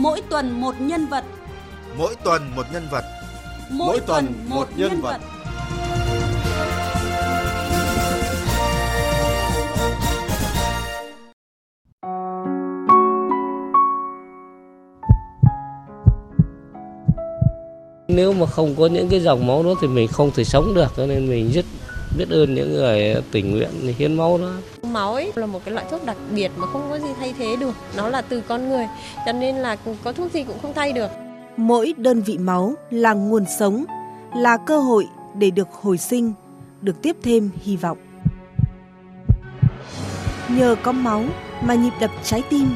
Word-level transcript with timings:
Mỗi 0.00 0.22
tuần 0.30 0.60
một 0.60 0.74
nhân 0.80 1.06
vật. 1.06 1.24
Mỗi 1.96 2.14
tuần 2.24 2.50
một 2.56 2.66
nhân 2.72 2.88
vật. 2.90 3.04
Mỗi, 3.70 3.86
Mỗi 3.88 4.00
tuần 4.00 4.26
một, 4.26 4.56
một 4.56 4.68
nhân, 4.76 4.88
nhân 4.90 5.00
vật. 5.00 5.12
vật. 5.12 5.20
Nếu 18.08 18.32
mà 18.32 18.46
không 18.46 18.74
có 18.78 18.86
những 18.86 19.08
cái 19.08 19.20
dòng 19.20 19.46
máu 19.46 19.62
đó 19.62 19.74
thì 19.80 19.88
mình 19.88 20.08
không 20.08 20.30
thể 20.30 20.44
sống 20.44 20.74
được 20.74 20.92
cho 20.96 21.06
nên 21.06 21.28
mình 21.30 21.50
rất 21.50 21.64
biết 22.18 22.28
ơn 22.30 22.54
những 22.54 22.72
người 22.72 23.14
tình 23.32 23.50
nguyện 23.50 23.70
hiến 23.98 24.14
máu 24.14 24.38
đó. 24.38 24.77
Máu 24.92 25.14
ấy 25.14 25.32
là 25.34 25.46
một 25.46 25.64
cái 25.64 25.74
loại 25.74 25.86
thuốc 25.90 26.06
đặc 26.06 26.16
biệt 26.34 26.50
mà 26.56 26.66
không 26.66 26.86
có 26.90 26.98
gì 26.98 27.08
thay 27.20 27.34
thế 27.38 27.56
được. 27.56 27.74
Nó 27.96 28.08
là 28.08 28.22
từ 28.22 28.40
con 28.40 28.68
người, 28.68 28.86
cho 29.26 29.32
nên 29.32 29.56
là 29.56 29.76
có 30.04 30.12
thuốc 30.12 30.32
gì 30.32 30.44
cũng 30.44 30.58
không 30.62 30.74
thay 30.74 30.92
được. 30.92 31.10
Mỗi 31.56 31.94
đơn 31.96 32.22
vị 32.22 32.38
máu 32.38 32.74
là 32.90 33.12
nguồn 33.12 33.44
sống, 33.58 33.84
là 34.36 34.56
cơ 34.56 34.78
hội 34.78 35.06
để 35.34 35.50
được 35.50 35.68
hồi 35.72 35.98
sinh, 35.98 36.32
được 36.80 37.02
tiếp 37.02 37.16
thêm 37.22 37.50
hy 37.62 37.76
vọng. 37.76 37.98
Nhờ 40.48 40.76
có 40.82 40.92
máu 40.92 41.24
mà 41.62 41.74
nhịp 41.74 41.92
đập 42.00 42.10
trái 42.24 42.42
tim, 42.50 42.68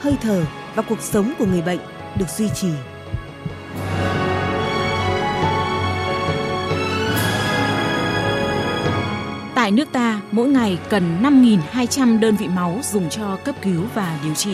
hơi 0.00 0.16
thở 0.22 0.42
và 0.74 0.82
cuộc 0.82 1.02
sống 1.02 1.32
của 1.38 1.46
người 1.46 1.62
bệnh 1.62 1.80
được 2.18 2.28
duy 2.36 2.48
trì. 2.48 2.68
Tại 9.60 9.70
nước 9.70 9.88
ta, 9.92 10.20
mỗi 10.30 10.48
ngày 10.48 10.78
cần 10.90 11.22
5.200 11.22 12.20
đơn 12.20 12.36
vị 12.36 12.48
máu 12.48 12.80
dùng 12.92 13.10
cho 13.10 13.36
cấp 13.44 13.54
cứu 13.62 13.82
và 13.94 14.20
điều 14.24 14.34
trị. 14.34 14.50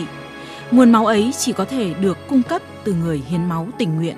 Nguồn 0.71 0.91
máu 0.91 1.05
ấy 1.05 1.31
chỉ 1.37 1.53
có 1.53 1.65
thể 1.65 1.93
được 1.93 2.17
cung 2.29 2.43
cấp 2.43 2.61
từ 2.83 2.93
người 2.93 3.21
hiến 3.29 3.45
máu 3.45 3.67
tình 3.77 3.95
nguyện. 3.95 4.15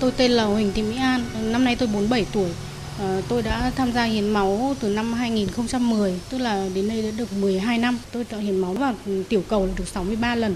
Tôi 0.00 0.12
tên 0.16 0.30
là 0.30 0.44
Huỳnh 0.44 0.72
Thị 0.72 0.82
Mỹ 0.82 0.96
An, 0.96 1.20
năm 1.42 1.64
nay 1.64 1.76
tôi 1.76 1.88
47 1.92 2.26
tuổi. 2.32 2.50
À, 2.98 3.20
tôi 3.28 3.42
đã 3.42 3.72
tham 3.76 3.92
gia 3.92 4.04
hiến 4.04 4.28
máu 4.28 4.74
từ 4.80 4.88
năm 4.88 5.12
2010, 5.12 6.20
tức 6.30 6.38
là 6.38 6.68
đến 6.74 6.88
nay 6.88 7.02
đã 7.02 7.08
được 7.18 7.32
12 7.40 7.78
năm. 7.78 7.98
Tôi 8.12 8.26
đã 8.30 8.38
hiến 8.38 8.58
máu 8.58 8.72
và 8.72 8.94
tiểu 9.28 9.42
cầu 9.48 9.68
được 9.78 9.88
63 9.88 10.34
lần. 10.34 10.54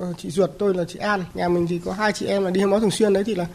Ờ, 0.00 0.12
chị 0.18 0.30
ruột 0.30 0.50
tôi 0.58 0.74
là 0.74 0.84
chị 0.88 0.98
An, 0.98 1.24
nhà 1.34 1.48
mình 1.48 1.66
thì 1.66 1.80
có 1.84 1.92
hai 1.92 2.12
chị 2.12 2.26
em 2.26 2.44
là 2.44 2.50
đi 2.50 2.60
hiến 2.60 2.70
máu 2.70 2.80
thường 2.80 2.90
xuyên 2.90 3.12
đấy 3.12 3.24
thì 3.26 3.34
là 3.34 3.46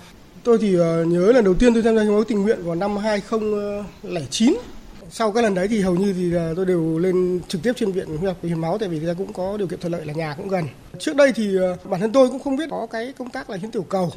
Tôi 0.43 0.57
thì 0.61 0.75
ờ, 0.75 1.03
nhớ 1.05 1.31
lần 1.31 1.43
đầu 1.45 1.53
tiên 1.53 1.73
tôi 1.73 1.83
tham 1.83 1.95
gia 1.95 2.01
hiến 2.01 2.11
máu 2.11 2.23
tình 2.23 2.41
nguyện 2.41 2.59
vào 2.63 2.75
năm 2.75 2.97
2009. 2.97 4.53
Ờ, 5.01 5.07
Sau 5.09 5.31
cái 5.31 5.43
lần 5.43 5.53
đấy 5.55 5.67
thì 5.67 5.81
hầu 5.81 5.95
như 5.95 6.13
thì 6.13 6.33
ờ, 6.33 6.53
tôi 6.55 6.65
đều 6.65 6.97
lên 6.97 7.39
trực 7.47 7.63
tiếp 7.63 7.73
trên 7.75 7.91
viện 7.91 8.07
huyết 8.07 8.27
học 8.27 8.37
hiến 8.43 8.61
máu 8.61 8.77
tại 8.77 8.89
vì 8.89 8.99
ta 9.07 9.13
cũng 9.17 9.33
có 9.33 9.57
điều 9.57 9.67
kiện 9.67 9.79
thuận 9.79 9.93
lợi 9.93 10.05
là 10.05 10.13
nhà 10.13 10.33
cũng 10.37 10.47
gần. 10.47 10.65
Trước 10.99 11.15
đây 11.15 11.31
thì 11.35 11.57
bản 11.83 12.01
thân 12.01 12.11
tôi 12.11 12.29
cũng 12.29 12.39
không 12.39 12.55
biết 12.55 12.65
có 12.71 12.87
cái 12.91 13.13
công 13.17 13.29
tác 13.29 13.49
là 13.49 13.57
hiến 13.57 13.71
tiểu 13.71 13.83
cầu. 13.89 14.11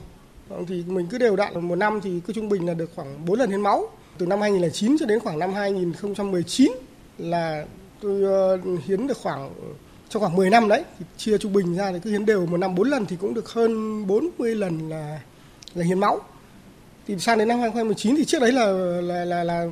Vâng, 0.48 0.66
thì 0.68 0.84
mình 0.86 1.06
cứ 1.10 1.18
đều 1.18 1.36
đặn 1.36 1.68
một 1.68 1.76
năm 1.76 2.00
thì 2.02 2.20
cứ 2.26 2.32
trung 2.32 2.48
bình 2.48 2.66
là 2.66 2.74
được 2.74 2.90
khoảng 2.96 3.26
4 3.26 3.38
lần 3.38 3.50
hiến 3.50 3.60
máu. 3.60 3.88
Từ 4.18 4.26
năm 4.26 4.40
2009 4.40 4.96
cho 5.00 5.06
đến 5.06 5.20
khoảng 5.20 5.38
năm 5.38 5.52
2019 5.54 6.72
là 7.18 7.64
tôi 8.00 8.22
hiến 8.86 9.06
được 9.06 9.18
khoảng 9.22 9.50
trong 10.08 10.20
khoảng 10.22 10.36
10 10.36 10.50
năm 10.50 10.68
đấy 10.68 10.84
thì 10.98 11.04
chia 11.16 11.38
trung 11.38 11.52
bình 11.52 11.76
ra 11.76 11.92
thì 11.92 11.98
cứ 12.04 12.10
hiến 12.10 12.26
đều 12.26 12.46
một 12.46 12.56
năm 12.56 12.74
4 12.74 12.88
lần 12.88 13.06
thì 13.06 13.16
cũng 13.20 13.34
được 13.34 13.48
hơn 13.48 14.06
40 14.06 14.54
lần 14.54 14.88
là 14.88 15.20
là 15.74 15.84
hiến 15.84 15.98
máu. 15.98 16.20
Thì 17.06 17.18
sang 17.18 17.38
đến 17.38 17.48
năm 17.48 17.60
2019 17.60 18.16
thì 18.16 18.24
trước 18.24 18.38
đấy 18.40 18.52
là 18.52 18.66
là 19.02 19.24
là, 19.24 19.44
là 19.44 19.66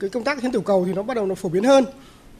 cái 0.00 0.10
công 0.10 0.24
tác 0.24 0.42
hiến 0.42 0.52
tiểu 0.52 0.62
cầu 0.62 0.84
thì 0.86 0.92
nó 0.92 1.02
bắt 1.02 1.14
đầu 1.14 1.26
nó 1.26 1.34
phổ 1.34 1.48
biến 1.48 1.64
hơn. 1.64 1.84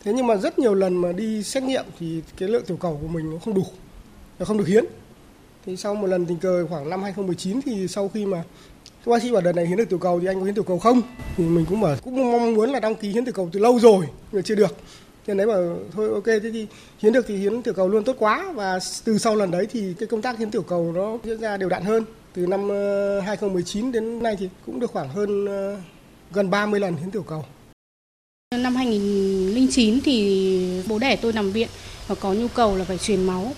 Thế 0.05 0.12
nhưng 0.12 0.27
mà 0.27 0.37
rất 0.37 0.59
nhiều 0.59 0.75
lần 0.75 0.97
mà 0.97 1.12
đi 1.12 1.42
xét 1.42 1.62
nghiệm 1.62 1.84
thì 1.98 2.22
cái 2.37 2.48
lượng 2.48 2.65
tiểu 2.67 2.77
cầu 2.77 2.98
của 3.03 3.09
mình 3.09 3.31
nó 3.31 3.39
không 3.45 3.55
đủ 3.55 3.65
nó 4.39 4.45
không 4.45 4.59
được 4.59 4.67
hiến. 4.67 4.84
Thì 5.67 5.77
sau 5.77 5.95
một 5.95 6.06
lần 6.06 6.27
tình 6.27 6.38
cờ 6.38 6.66
khoảng 6.66 6.91
năm 6.91 7.03
2019 7.03 7.60
thì 7.62 7.88
sau 7.88 8.09
khi 8.09 8.27
mà 8.27 8.43
các 9.04 9.10
bác 9.10 9.22
sĩ 9.22 9.33
bảo 9.33 9.43
đợt 9.43 9.53
này 9.53 9.66
hiến 9.66 9.77
được 9.77 9.88
tiểu 9.88 9.99
cầu 9.99 10.21
thì 10.21 10.27
anh 10.27 10.38
có 10.38 10.44
hiến 10.44 10.54
tiểu 10.54 10.65
cầu 10.65 10.78
không? 10.78 11.03
Thì 11.37 11.44
mình 11.44 11.66
cũng 11.69 11.81
bảo 11.81 11.97
cũng 12.04 12.33
mong 12.33 12.54
muốn 12.54 12.71
là 12.71 12.81
đăng 12.81 12.94
ký 12.94 13.09
hiến 13.09 13.25
tiểu 13.25 13.34
cầu 13.34 13.49
từ 13.53 13.60
lâu 13.60 13.78
rồi 13.78 14.06
nhưng 14.06 14.38
mà 14.38 14.43
chưa 14.43 14.54
được. 14.54 14.77
Nên 15.27 15.37
đấy 15.37 15.47
bảo 15.47 15.78
thôi 15.93 16.10
ok 16.15 16.25
thế 16.25 16.50
thì 16.53 16.66
hiến 16.99 17.12
được 17.12 17.25
thì 17.28 17.37
hiến 17.37 17.62
tiểu 17.62 17.75
cầu 17.75 17.88
luôn 17.88 18.04
tốt 18.04 18.16
quá. 18.19 18.53
Và 18.54 18.78
từ 19.04 19.19
sau 19.19 19.37
lần 19.37 19.50
đấy 19.50 19.66
thì 19.71 19.94
cái 19.99 20.06
công 20.06 20.22
tác 20.22 20.38
hiến 20.38 20.50
tiểu 20.50 20.62
cầu 20.62 20.93
nó 20.93 21.19
diễn 21.25 21.41
ra 21.41 21.56
đều 21.56 21.69
đặn 21.69 21.84
hơn 21.84 22.04
từ 22.34 22.47
năm 22.47 22.69
ờ, 22.69 23.21
2019 23.21 23.93
đến 23.93 24.22
nay 24.22 24.37
thì 24.39 24.49
cũng 24.67 24.81
được 24.81 24.91
khoảng 24.91 25.09
hơn 25.09 25.47
ờ, 25.47 25.77
gần 26.33 26.50
30 26.50 26.81
lần 26.81 26.97
hiến 26.97 27.11
tiểu 27.11 27.22
cầu. 27.22 27.45
Năm 28.56 28.77
2009 28.77 30.00
thì 30.05 30.83
bố 30.87 30.99
đẻ 30.99 31.17
tôi 31.17 31.33
nằm 31.33 31.53
viện 31.53 31.69
và 32.09 32.15
có 32.15 32.33
nhu 32.33 32.49
cầu 32.49 32.77
là 32.77 32.84
phải 32.84 32.99
truyền 32.99 33.25
máu. 33.25 33.53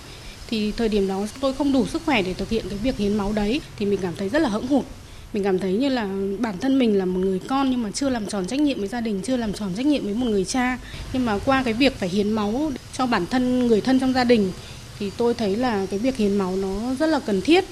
Thì 0.49 0.71
thời 0.71 0.89
điểm 0.89 1.07
đó 1.07 1.27
tôi 1.41 1.53
không 1.53 1.73
đủ 1.73 1.85
sức 1.85 2.01
khỏe 2.05 2.21
để 2.21 2.33
thực 2.33 2.49
hiện 2.49 2.65
cái 2.69 2.79
việc 2.83 2.97
hiến 2.97 3.17
máu 3.17 3.33
đấy 3.33 3.61
thì 3.79 3.85
mình 3.85 3.99
cảm 4.01 4.15
thấy 4.15 4.29
rất 4.29 4.41
là 4.41 4.49
hững 4.49 4.67
hụt. 4.67 4.85
Mình 5.33 5.43
cảm 5.43 5.59
thấy 5.59 5.73
như 5.73 5.89
là 5.89 6.09
bản 6.39 6.57
thân 6.57 6.79
mình 6.79 6.97
là 6.97 7.05
một 7.05 7.19
người 7.19 7.39
con 7.47 7.71
nhưng 7.71 7.83
mà 7.83 7.91
chưa 7.91 8.09
làm 8.09 8.25
tròn 8.25 8.47
trách 8.47 8.59
nhiệm 8.59 8.79
với 8.79 8.87
gia 8.87 9.01
đình, 9.01 9.21
chưa 9.23 9.37
làm 9.37 9.53
tròn 9.53 9.73
trách 9.77 9.85
nhiệm 9.85 10.03
với 10.03 10.13
một 10.13 10.25
người 10.25 10.45
cha. 10.45 10.77
Nhưng 11.13 11.25
mà 11.25 11.39
qua 11.45 11.63
cái 11.63 11.73
việc 11.73 11.93
phải 11.93 12.09
hiến 12.09 12.31
máu 12.31 12.71
cho 12.93 13.05
bản 13.05 13.25
thân 13.25 13.67
người 13.67 13.81
thân 13.81 13.99
trong 13.99 14.13
gia 14.13 14.23
đình 14.23 14.51
thì 14.99 15.11
tôi 15.17 15.33
thấy 15.33 15.55
là 15.55 15.85
cái 15.89 15.99
việc 15.99 16.15
hiến 16.15 16.37
máu 16.37 16.55
nó 16.55 16.95
rất 16.99 17.07
là 17.07 17.19
cần 17.19 17.41
thiết 17.41 17.65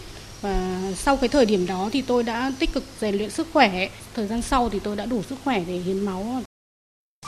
và 0.45 0.81
sau 0.95 1.17
cái 1.17 1.29
thời 1.29 1.45
điểm 1.45 1.65
đó 1.67 1.89
thì 1.93 2.01
tôi 2.01 2.23
đã 2.23 2.51
tích 2.59 2.73
cực 2.73 2.83
rèn 2.99 3.15
luyện 3.15 3.29
sức 3.29 3.47
khỏe 3.53 3.89
thời 4.15 4.27
gian 4.27 4.41
sau 4.41 4.69
thì 4.69 4.79
tôi 4.79 4.95
đã 4.95 5.05
đủ 5.05 5.23
sức 5.29 5.35
khỏe 5.43 5.63
để 5.67 5.77
hiến 5.77 5.99
máu. 5.99 6.25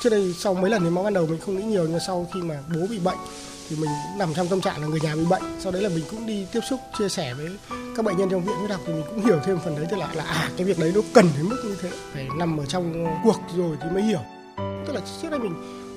Trước 0.04 0.10
đây 0.10 0.34
sau 0.40 0.54
mấy 0.54 0.70
lần 0.72 0.84
hiến 0.84 0.94
máu 0.94 1.04
ban 1.04 1.14
đầu 1.14 1.28
mình 1.28 1.40
không 1.40 1.58
nghĩ 1.58 1.64
nhiều, 1.64 1.88
nhưng 1.90 2.00
sau 2.08 2.28
khi 2.34 2.42
mà 2.42 2.60
bố 2.76 2.88
bị 2.90 3.00
bệnh 3.00 3.18
thì 3.70 3.76
mình 3.76 3.90
nằm 4.18 4.34
trong 4.34 4.48
tâm 4.48 4.62
trạng 4.62 4.82
là 4.82 4.88
người 4.88 5.00
nhà 5.00 5.16
bị 5.16 5.26
bệnh. 5.30 5.42
Sau 5.60 5.72
đấy 5.72 5.82
là 5.82 5.90
mình 5.90 6.04
cũng 6.12 6.28
đi 6.28 6.46
tiếp 6.52 6.60
xúc, 6.70 6.80
chia 7.00 7.10
sẻ 7.10 7.34
với 7.34 7.50
các 7.96 8.06
bệnh 8.06 8.18
nhân 8.18 8.30
trong 8.30 8.46
viện 8.46 8.56
huyết 8.56 8.72
học 8.72 8.82
thì 8.86 8.94
mình 8.94 9.04
cũng 9.10 9.26
hiểu 9.26 9.40
thêm 9.46 9.60
phần 9.66 9.76
đấy, 9.76 9.86
tức 9.90 9.98
là 9.98 10.14
là 10.14 10.24
à 10.24 10.50
cái 10.58 10.68
việc 10.68 10.80
đấy 10.80 10.92
nó 10.96 11.02
cần 11.14 11.30
đến 11.38 11.50
mức 11.50 11.62
như 11.66 11.78
thế. 11.82 11.90
Phải 12.14 12.28
nằm 12.38 12.58
ở 12.58 12.66
trong 12.66 13.06
cuộc 13.24 13.40
rồi 13.58 13.78
thì 13.82 13.90
mới 13.94 14.04
hiểu. 14.04 14.22
Tức 14.58 14.94
là 14.94 15.02
trước 15.22 15.30
đây 15.30 15.40
mình 15.40 15.54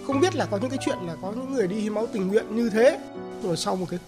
không 0.06 0.20
biết 0.20 0.34
là 0.34 0.46
có 0.46 0.58
những 0.58 0.70
cái 0.70 0.78
chuyện 0.84 0.98
là 1.06 1.16
có 1.22 1.32
những 1.32 1.52
người 1.52 1.66
đi 1.68 1.76
hiến 1.76 1.94
máu 1.94 2.06
tình 2.12 2.28
nguyện 2.28 2.56
như 2.56 2.70
thế. 2.70 2.98
Rồi 3.42 3.56
sau 3.56 3.76
một 3.76 3.86
cái 3.90 3.98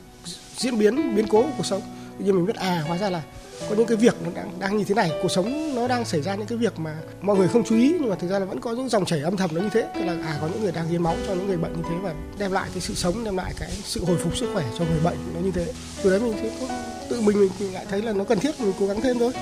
diễn 0.57 0.79
biến 0.79 1.17
biến 1.17 1.27
cố 1.29 1.43
của 1.43 1.53
cuộc 1.57 1.67
sống 1.67 1.83
tự 2.23 2.27
nhiên 2.27 2.37
mình 2.37 2.47
biết 2.47 2.57
à 2.57 2.85
hóa 2.89 2.99
ra 2.99 3.11
là 3.11 3.23
có 3.69 3.75
những 3.77 3.87
cái 3.87 3.97
việc 3.97 4.15
nó 4.25 4.31
đang 4.35 4.51
đang 4.59 4.77
như 4.77 4.85
thế 4.85 4.95
này, 4.95 5.11
cuộc 5.23 5.29
sống 5.29 5.75
nó 5.75 5.89
đang 5.89 6.05
xảy 6.05 6.23
ra 6.23 6.35
những 6.35 6.47
cái 6.47 6.59
việc 6.59 6.79
mà 6.79 6.97
mọi 7.21 7.37
người 7.37 7.49
không 7.49 7.65
chú 7.65 7.77
ý, 7.77 7.95
nhưng 8.01 8.11
mà 8.11 8.17
thực 8.17 8.31
ra 8.31 8.39
là 8.39 8.45
vẫn 8.45 8.61
có 8.61 8.73
những 8.73 8.89
dòng 8.89 9.05
chảy 9.05 9.21
âm 9.21 9.37
thầm 9.37 9.51
nó 9.55 9.61
như 9.61 9.69
thế. 9.73 9.89
Tức 9.95 10.01
là 10.05 10.13
à 10.27 10.39
có 10.41 10.49
những 10.53 10.63
người 10.63 10.73
đang 10.73 10.89
hiến 10.89 11.03
máu 11.03 11.17
cho 11.27 11.35
những 11.35 11.47
người 11.47 11.57
bệnh 11.57 11.73
như 11.73 11.83
thế 11.89 11.95
và 12.03 12.15
đem 12.39 12.53
lại 12.53 12.69
cái 12.75 12.81
sự 12.81 12.95
sống, 12.95 13.25
đem 13.25 13.37
lại 13.37 13.53
cái 13.59 13.71
sự 13.85 14.05
hồi 14.05 14.17
phục 14.17 14.37
sức 14.37 14.51
khỏe 14.55 14.65
cho 14.79 14.85
người 14.85 15.01
bệnh 15.05 15.17
nó 15.35 15.41
như 15.41 15.51
thế. 15.51 15.73
Từ 16.03 16.11
đấy 16.11 16.21
mình 16.21 16.35
thấy, 16.41 16.51
tự 17.11 17.21
mình 17.21 17.39
mình 17.39 17.73
lại 17.75 17.87
thấy 17.91 18.03
là 18.03 18.13
nó 18.13 18.25
cần 18.25 18.39
thiết 18.39 18.61
mình 18.61 18.73
cố 18.81 18.87
gắng 18.87 19.01
thêm 19.01 19.19
thôi. 19.19 19.33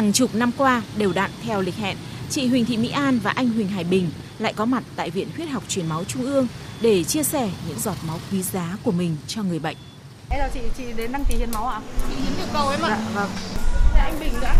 Hàng 0.00 0.12
chục 0.12 0.34
năm 0.34 0.50
qua, 0.56 0.82
đều 0.96 1.12
đặn 1.12 1.30
theo 1.42 1.60
lịch 1.60 1.76
hẹn, 1.76 1.96
chị 2.30 2.46
Huỳnh 2.46 2.64
Thị 2.64 2.76
Mỹ 2.76 2.90
An 2.90 3.18
và 3.22 3.30
anh 3.30 3.48
Huỳnh 3.48 3.68
Hải 3.68 3.84
Bình 3.84 4.10
lại 4.38 4.52
có 4.52 4.64
mặt 4.64 4.82
tại 4.96 5.10
Viện 5.10 5.28
Huyết 5.36 5.48
học 5.48 5.62
Truyền 5.68 5.86
máu 5.86 6.04
Trung 6.04 6.22
ương 6.22 6.46
để 6.80 7.04
chia 7.04 7.22
sẻ 7.22 7.50
những 7.68 7.78
giọt 7.80 7.96
máu 8.06 8.18
quý 8.32 8.42
giá 8.42 8.76
của 8.82 8.90
mình 8.92 9.16
cho 9.26 9.42
người 9.42 9.58
bệnh. 9.58 9.76
Đây 10.30 10.38
là 10.38 10.50
chị 10.54 10.60
chị 10.76 10.84
đến 10.96 11.12
đăng 11.12 11.24
ký 11.28 11.36
hiến 11.36 11.50
máu 11.52 11.66
ạ? 11.66 11.80
Chị 12.08 12.14
hiến 12.14 12.32
tiểu 12.36 12.46
cầu 12.52 12.68
em 12.68 12.80
ạ. 12.82 12.88
Dạ, 12.88 13.10
vâng. 13.14 13.30
Dạ, 13.94 14.02
anh 14.02 14.20
Bình 14.20 14.32
đã. 14.42 14.56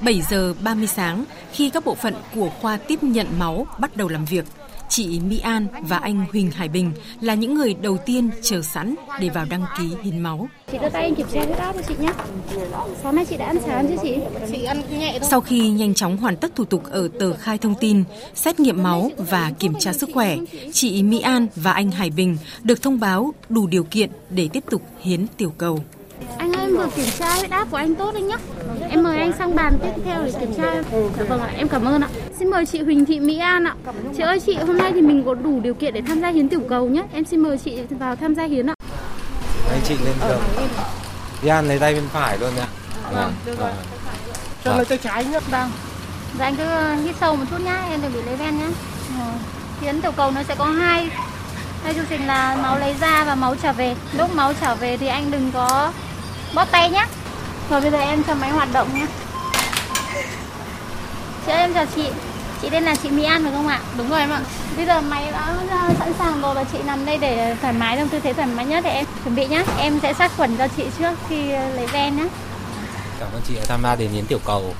7 0.00 0.22
giờ 0.30 0.54
30 0.60 0.86
sáng, 0.86 1.24
khi 1.52 1.70
các 1.70 1.84
bộ 1.84 1.94
phận 1.94 2.14
của 2.34 2.50
khoa 2.60 2.76
tiếp 2.76 3.02
nhận 3.02 3.38
máu 3.38 3.66
bắt 3.78 3.96
đầu 3.96 4.08
làm 4.08 4.24
việc, 4.24 4.44
Chị 4.88 5.20
Mỹ 5.20 5.40
An 5.40 5.66
và 5.82 5.96
anh 5.96 6.26
Huỳnh 6.32 6.50
Hải 6.50 6.68
Bình 6.68 6.92
là 7.20 7.34
những 7.34 7.54
người 7.54 7.74
đầu 7.74 7.96
tiên 7.96 8.30
chờ 8.42 8.62
sẵn 8.62 8.94
để 9.20 9.28
vào 9.28 9.46
đăng 9.50 9.64
ký 9.78 9.84
hiến 10.02 10.18
máu. 10.18 10.48
Chị 10.72 10.78
đưa 10.82 10.88
tay 10.88 11.02
anh 11.02 11.14
kiểm 11.14 11.26
tra 11.32 11.40
huyết 11.44 11.58
áp 11.58 11.72
cho 11.72 11.82
chị 11.88 11.94
nhé. 12.00 12.12
Sáng 13.02 13.16
nay 13.16 13.24
chị 13.24 13.36
đã 13.36 13.46
ăn 13.46 13.56
sáng 13.66 13.88
chưa 13.88 13.96
chị? 14.02 14.14
Chị 14.52 14.62
ăn 14.62 14.82
nhẹ 14.98 15.18
thôi. 15.18 15.28
Sau 15.30 15.40
khi 15.40 15.68
nhanh 15.68 15.94
chóng 15.94 16.16
hoàn 16.16 16.36
tất 16.36 16.56
thủ 16.56 16.64
tục 16.64 16.82
ở 16.90 17.08
tờ 17.20 17.32
khai 17.32 17.58
thông 17.58 17.74
tin, 17.80 18.04
xét 18.34 18.60
nghiệm 18.60 18.82
máu 18.82 19.10
và 19.16 19.52
kiểm 19.58 19.74
tra 19.78 19.92
sức 19.92 20.10
khỏe, 20.14 20.36
chị 20.72 21.02
Mỹ 21.02 21.20
An 21.20 21.46
và 21.56 21.72
anh 21.72 21.90
Hải 21.90 22.10
Bình 22.10 22.36
được 22.62 22.82
thông 22.82 23.00
báo 23.00 23.34
đủ 23.48 23.66
điều 23.66 23.84
kiện 23.84 24.10
để 24.30 24.48
tiếp 24.52 24.64
tục 24.70 24.82
hiến 25.00 25.26
tiểu 25.36 25.52
cầu. 25.58 25.84
Anh 26.38 26.52
ơi, 26.52 26.66
em 26.66 26.76
vừa 26.76 26.88
kiểm 26.96 27.06
tra 27.18 27.34
huyết 27.34 27.50
áp 27.50 27.70
của 27.70 27.76
anh 27.76 27.94
tốt 27.94 28.14
anh 28.14 28.28
nhé. 28.28 28.36
Em 28.90 29.02
mời 29.02 29.18
anh 29.18 29.32
sang 29.38 29.54
bàn 29.54 29.78
tiếp 29.82 30.02
theo 30.04 30.24
để 30.24 30.32
kiểm 30.40 30.54
tra. 30.56 30.82
Dạ 31.18 31.24
vâng 31.28 31.40
ạ, 31.40 31.52
em 31.56 31.68
cảm 31.68 31.84
ơn 31.84 32.00
ạ. 32.00 32.08
Xin 32.38 32.50
mời 32.50 32.66
chị 32.66 32.82
Huỳnh 32.82 33.06
Thị 33.06 33.20
Mỹ 33.20 33.38
An 33.38 33.64
ạ. 33.64 33.74
Chị 34.16 34.22
ơi 34.22 34.40
chị, 34.46 34.56
hôm 34.66 34.78
nay 34.78 34.92
thì 34.94 35.02
mình 35.02 35.22
có 35.26 35.34
đủ 35.34 35.60
điều 35.60 35.74
kiện 35.74 35.94
để 35.94 36.02
tham 36.08 36.20
gia 36.20 36.28
hiến 36.28 36.48
tiểu 36.48 36.60
cầu 36.68 36.86
nhé. 36.86 37.02
Em 37.12 37.24
xin 37.24 37.40
mời 37.40 37.58
chị 37.58 37.78
vào 37.90 38.16
tham 38.16 38.34
gia 38.34 38.44
hiến 38.44 38.70
ạ. 38.70 38.74
Anh 39.70 39.80
chị 39.88 39.94
lên 40.04 40.14
được. 40.28 40.38
Đi 41.42 41.48
An 41.48 41.68
lấy 41.68 41.78
tay 41.78 41.94
bên 41.94 42.04
phải 42.12 42.38
luôn 42.38 42.50
nhá. 42.56 42.66
Vâng, 43.12 43.32
được 43.46 43.58
rồi. 43.58 43.70
Cho 44.64 44.76
lấy 44.76 44.84
tay 44.84 44.98
trái 44.98 45.24
nhé. 45.24 45.40
Vâng. 45.50 45.70
Dạ 46.38 46.44
anh 46.44 46.56
cứ 46.56 46.94
hít 47.04 47.16
sâu 47.20 47.36
một 47.36 47.44
chút 47.50 47.60
nhá, 47.64 47.86
em 47.90 48.02
đừng 48.02 48.12
bị 48.12 48.22
lấy 48.22 48.36
ven 48.36 48.58
nhá. 48.58 48.68
Hiến 49.80 50.00
tiểu 50.00 50.12
cầu 50.16 50.30
nó 50.30 50.42
sẽ 50.42 50.54
có 50.54 50.64
hai 50.64 51.10
Đây 51.84 51.94
chương 51.94 52.06
trình 52.08 52.26
là 52.26 52.56
máu 52.62 52.78
lấy 52.78 52.94
ra 53.00 53.24
và 53.24 53.34
máu 53.34 53.54
trở 53.62 53.72
về. 53.72 53.94
Lúc 54.12 54.34
máu 54.34 54.52
trở 54.60 54.74
về 54.74 54.96
thì 54.96 55.06
anh 55.06 55.30
đừng 55.30 55.50
có 55.54 55.92
bóp 56.54 56.68
tay 56.70 56.90
nhé. 56.90 57.06
Rồi 57.70 57.80
bây 57.80 57.90
giờ 57.90 57.98
em 57.98 58.22
cho 58.22 58.34
máy 58.34 58.50
hoạt 58.50 58.68
động 58.72 58.88
nhé. 58.94 59.06
Chị 61.46 61.52
ơi, 61.52 61.60
em 61.60 61.74
chào 61.74 61.86
chị. 61.96 62.02
Chị 62.62 62.68
tên 62.70 62.84
là 62.84 62.94
chị 63.02 63.08
Mỹ 63.08 63.24
An 63.24 63.42
phải 63.42 63.52
không 63.52 63.66
ạ? 63.66 63.80
Đúng 63.98 64.10
rồi 64.10 64.20
em 64.20 64.30
ạ. 64.30 64.40
Bây 64.76 64.86
giờ 64.86 65.00
máy 65.00 65.32
đã 65.32 65.54
sẵn 65.98 66.12
sàng 66.18 66.40
rồi 66.42 66.54
và 66.54 66.64
chị 66.72 66.78
nằm 66.86 67.06
đây 67.06 67.18
để 67.18 67.56
thoải 67.60 67.72
mái 67.72 67.96
trong 67.96 68.08
tư 68.08 68.20
thế 68.20 68.32
thoải 68.32 68.48
mái 68.48 68.66
nhất 68.66 68.84
để 68.84 68.90
em 68.90 69.04
chuẩn 69.24 69.34
bị 69.34 69.46
nhé. 69.46 69.64
Em 69.78 70.00
sẽ 70.02 70.12
sát 70.12 70.32
khuẩn 70.36 70.56
cho 70.56 70.68
chị 70.76 70.84
trước 70.98 71.12
khi 71.28 71.48
lấy 71.48 71.86
ven 71.86 72.16
nhé. 72.16 72.28
Cảm 73.20 73.28
ơn 73.32 73.40
chị 73.48 73.54
đã 73.54 73.62
tham 73.68 73.82
gia 73.82 73.96
đến 73.96 74.10
hiến 74.10 74.26
tiểu 74.26 74.38
cầu. 74.46 74.74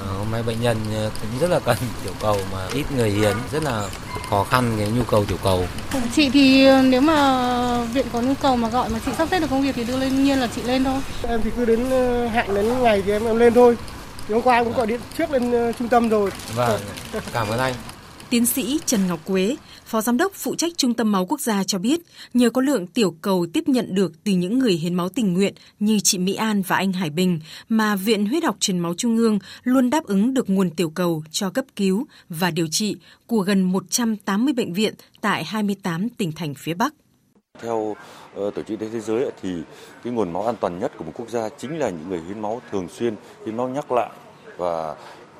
Ờ, 0.00 0.12
hôm 0.18 0.26
nay 0.32 0.42
bệnh 0.42 0.62
nhân 0.62 0.76
ờ, 0.94 1.10
cũng 1.20 1.40
rất 1.40 1.50
là 1.50 1.60
cần 1.60 1.76
tiểu 2.04 2.12
cầu 2.20 2.38
mà 2.52 2.58
ít 2.74 2.84
người 2.96 3.10
hiến, 3.10 3.36
rất 3.52 3.62
là 3.62 3.82
khó 4.30 4.44
khăn 4.50 4.72
cái 4.78 4.88
nhu 4.88 5.04
cầu 5.04 5.24
tiểu 5.24 5.38
cầu. 5.44 5.66
Chị 6.16 6.30
thì 6.30 6.68
nếu 6.82 7.00
mà 7.00 7.78
viện 7.92 8.06
có 8.12 8.20
nhu 8.20 8.34
cầu 8.42 8.56
mà 8.56 8.68
gọi 8.68 8.88
mà 8.88 8.98
chị 9.06 9.12
sắp 9.18 9.28
xếp 9.30 9.40
được 9.40 9.50
công 9.50 9.62
việc 9.62 9.74
thì 9.76 9.84
đương 9.84 10.00
lên 10.00 10.24
nhiên 10.24 10.38
là 10.38 10.48
chị 10.56 10.62
lên 10.62 10.84
thôi. 10.84 11.00
Em 11.28 11.40
thì 11.44 11.50
cứ 11.56 11.64
đến 11.64 11.90
ờ, 11.90 12.28
hẹn 12.28 12.54
đến 12.54 12.82
ngày 12.82 13.02
thì 13.06 13.12
em 13.12 13.26
em 13.26 13.36
lên 13.36 13.54
thôi. 13.54 13.76
Thì 14.28 14.34
hôm 14.34 14.42
qua 14.42 14.64
cũng 14.64 14.72
gọi 14.72 14.86
điện 14.86 15.00
trước 15.18 15.30
lên 15.30 15.52
ờ, 15.52 15.72
trung 15.72 15.88
tâm 15.88 16.08
rồi. 16.08 16.30
Vâng, 16.54 16.80
cảm 17.32 17.48
ơn 17.48 17.58
anh. 17.58 17.74
Tiến 18.30 18.46
sĩ 18.46 18.80
Trần 18.86 19.06
Ngọc 19.06 19.20
Quế, 19.24 19.56
Phó 19.84 20.00
Giám 20.00 20.16
đốc 20.16 20.32
phụ 20.34 20.54
trách 20.54 20.72
Trung 20.76 20.94
tâm 20.94 21.12
Máu 21.12 21.26
Quốc 21.26 21.40
gia 21.40 21.64
cho 21.64 21.78
biết, 21.78 22.00
nhờ 22.34 22.50
có 22.50 22.60
lượng 22.60 22.86
tiểu 22.86 23.14
cầu 23.22 23.46
tiếp 23.52 23.68
nhận 23.68 23.94
được 23.94 24.12
từ 24.24 24.32
những 24.32 24.58
người 24.58 24.72
hiến 24.72 24.94
máu 24.94 25.08
tình 25.08 25.34
nguyện 25.34 25.54
như 25.80 26.00
chị 26.02 26.18
Mỹ 26.18 26.34
An 26.34 26.62
và 26.62 26.76
anh 26.76 26.92
Hải 26.92 27.10
Bình, 27.10 27.40
mà 27.68 27.96
Viện 27.96 28.26
Huyết 28.26 28.44
học 28.44 28.56
Truyền 28.60 28.78
máu 28.78 28.94
Trung 28.94 29.16
ương 29.16 29.38
luôn 29.62 29.90
đáp 29.90 30.04
ứng 30.04 30.34
được 30.34 30.50
nguồn 30.50 30.70
tiểu 30.70 30.90
cầu 30.90 31.22
cho 31.30 31.50
cấp 31.50 31.64
cứu 31.76 32.06
và 32.28 32.50
điều 32.50 32.66
trị 32.66 32.96
của 33.26 33.40
gần 33.40 33.62
180 33.62 34.52
bệnh 34.52 34.72
viện 34.72 34.94
tại 35.20 35.44
28 35.44 36.08
tỉnh 36.08 36.32
thành 36.32 36.54
phía 36.54 36.74
Bắc. 36.74 36.94
Theo 37.62 37.96
ờ, 38.34 38.50
Tổ 38.50 38.62
chức 38.62 38.66
Y 38.66 38.76
tế 38.76 38.86
Thế 38.92 39.00
giới 39.00 39.30
thì 39.42 39.62
cái 40.04 40.12
nguồn 40.12 40.32
máu 40.32 40.46
an 40.46 40.54
toàn 40.60 40.78
nhất 40.78 40.92
của 40.98 41.04
một 41.04 41.12
quốc 41.14 41.28
gia 41.28 41.48
chính 41.48 41.78
là 41.78 41.90
những 41.90 42.08
người 42.08 42.20
hiến 42.28 42.42
máu 42.42 42.62
thường 42.70 42.88
xuyên, 42.88 43.14
hiến 43.46 43.56
máu 43.56 43.68
nhắc 43.68 43.92
lại 43.92 44.10
và 44.56 44.94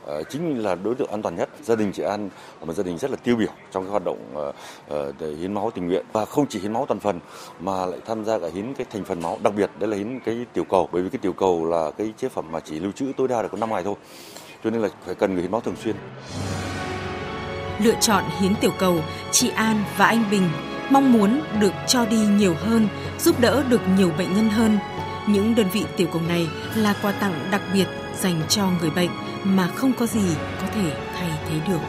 ờ, 0.04 0.22
chính 0.22 0.62
là 0.62 0.74
đối 0.74 0.94
tượng 0.94 1.10
an 1.10 1.22
toàn 1.22 1.36
nhất. 1.36 1.48
Gia 1.62 1.74
đình 1.74 1.92
chị 1.92 2.02
An 2.02 2.28
là 2.60 2.66
một 2.66 2.72
gia 2.72 2.82
đình 2.82 2.98
rất 2.98 3.10
là 3.10 3.16
tiêu 3.16 3.36
biểu 3.36 3.50
trong 3.70 3.84
cái 3.84 3.90
hoạt 3.90 4.04
động 4.04 4.52
ờ, 4.88 5.12
hiến 5.20 5.54
máu 5.54 5.70
tình 5.70 5.86
nguyện 5.86 6.06
và 6.12 6.24
không 6.24 6.46
chỉ 6.46 6.58
hiến 6.58 6.72
máu 6.72 6.86
toàn 6.86 7.00
phần 7.00 7.20
mà 7.60 7.86
lại 7.86 8.00
tham 8.06 8.24
gia 8.24 8.38
cả 8.38 8.48
hiến 8.54 8.74
cái 8.74 8.86
thành 8.92 9.04
phần 9.04 9.22
máu, 9.22 9.38
đặc 9.42 9.52
biệt 9.56 9.70
đấy 9.78 9.90
là 9.90 9.96
hiến 9.96 10.20
cái 10.20 10.46
tiểu 10.52 10.64
cầu 10.64 10.88
bởi 10.92 11.02
vì 11.02 11.08
cái 11.08 11.18
tiểu 11.18 11.32
cầu 11.32 11.66
là 11.66 11.90
cái 11.98 12.12
chế 12.16 12.28
phẩm 12.28 12.44
mà 12.52 12.60
chỉ 12.60 12.80
lưu 12.80 12.92
trữ 12.92 13.12
tối 13.16 13.28
đa 13.28 13.42
được 13.42 13.48
có 13.52 13.58
5 13.58 13.70
ngày 13.70 13.82
thôi. 13.84 13.94
Cho 14.64 14.70
nên 14.70 14.82
là 14.82 14.88
phải 15.04 15.14
cần 15.14 15.32
người 15.32 15.42
hiến 15.42 15.50
máu 15.50 15.60
thường 15.60 15.76
xuyên. 15.76 15.96
Lựa 17.84 17.94
chọn 18.00 18.24
hiến 18.40 18.54
tiểu 18.60 18.72
cầu, 18.78 18.94
chị 19.30 19.50
An 19.50 19.84
và 19.98 20.06
anh 20.06 20.24
Bình 20.30 20.48
mong 20.90 21.12
muốn 21.12 21.42
được 21.60 21.72
cho 21.88 22.06
đi 22.06 22.16
nhiều 22.16 22.54
hơn, 22.54 22.88
giúp 23.18 23.40
đỡ 23.40 23.64
được 23.68 23.80
nhiều 23.98 24.10
bệnh 24.18 24.34
nhân 24.34 24.48
hơn. 24.48 24.78
Những 25.28 25.54
đơn 25.54 25.66
vị 25.72 25.84
tiểu 25.96 26.08
cầu 26.12 26.22
này 26.28 26.48
là 26.74 26.94
quà 27.02 27.12
tặng 27.12 27.48
đặc 27.50 27.62
biệt 27.72 27.86
dành 28.20 28.42
cho 28.48 28.70
người 28.80 28.90
bệnh 28.90 29.10
mà 29.44 29.68
không 29.68 29.92
có 29.92 30.06
gì 30.06 30.28
có 30.60 30.66
thể 30.74 30.92
thay 31.14 31.30
thế 31.48 31.60
được. 31.68 31.80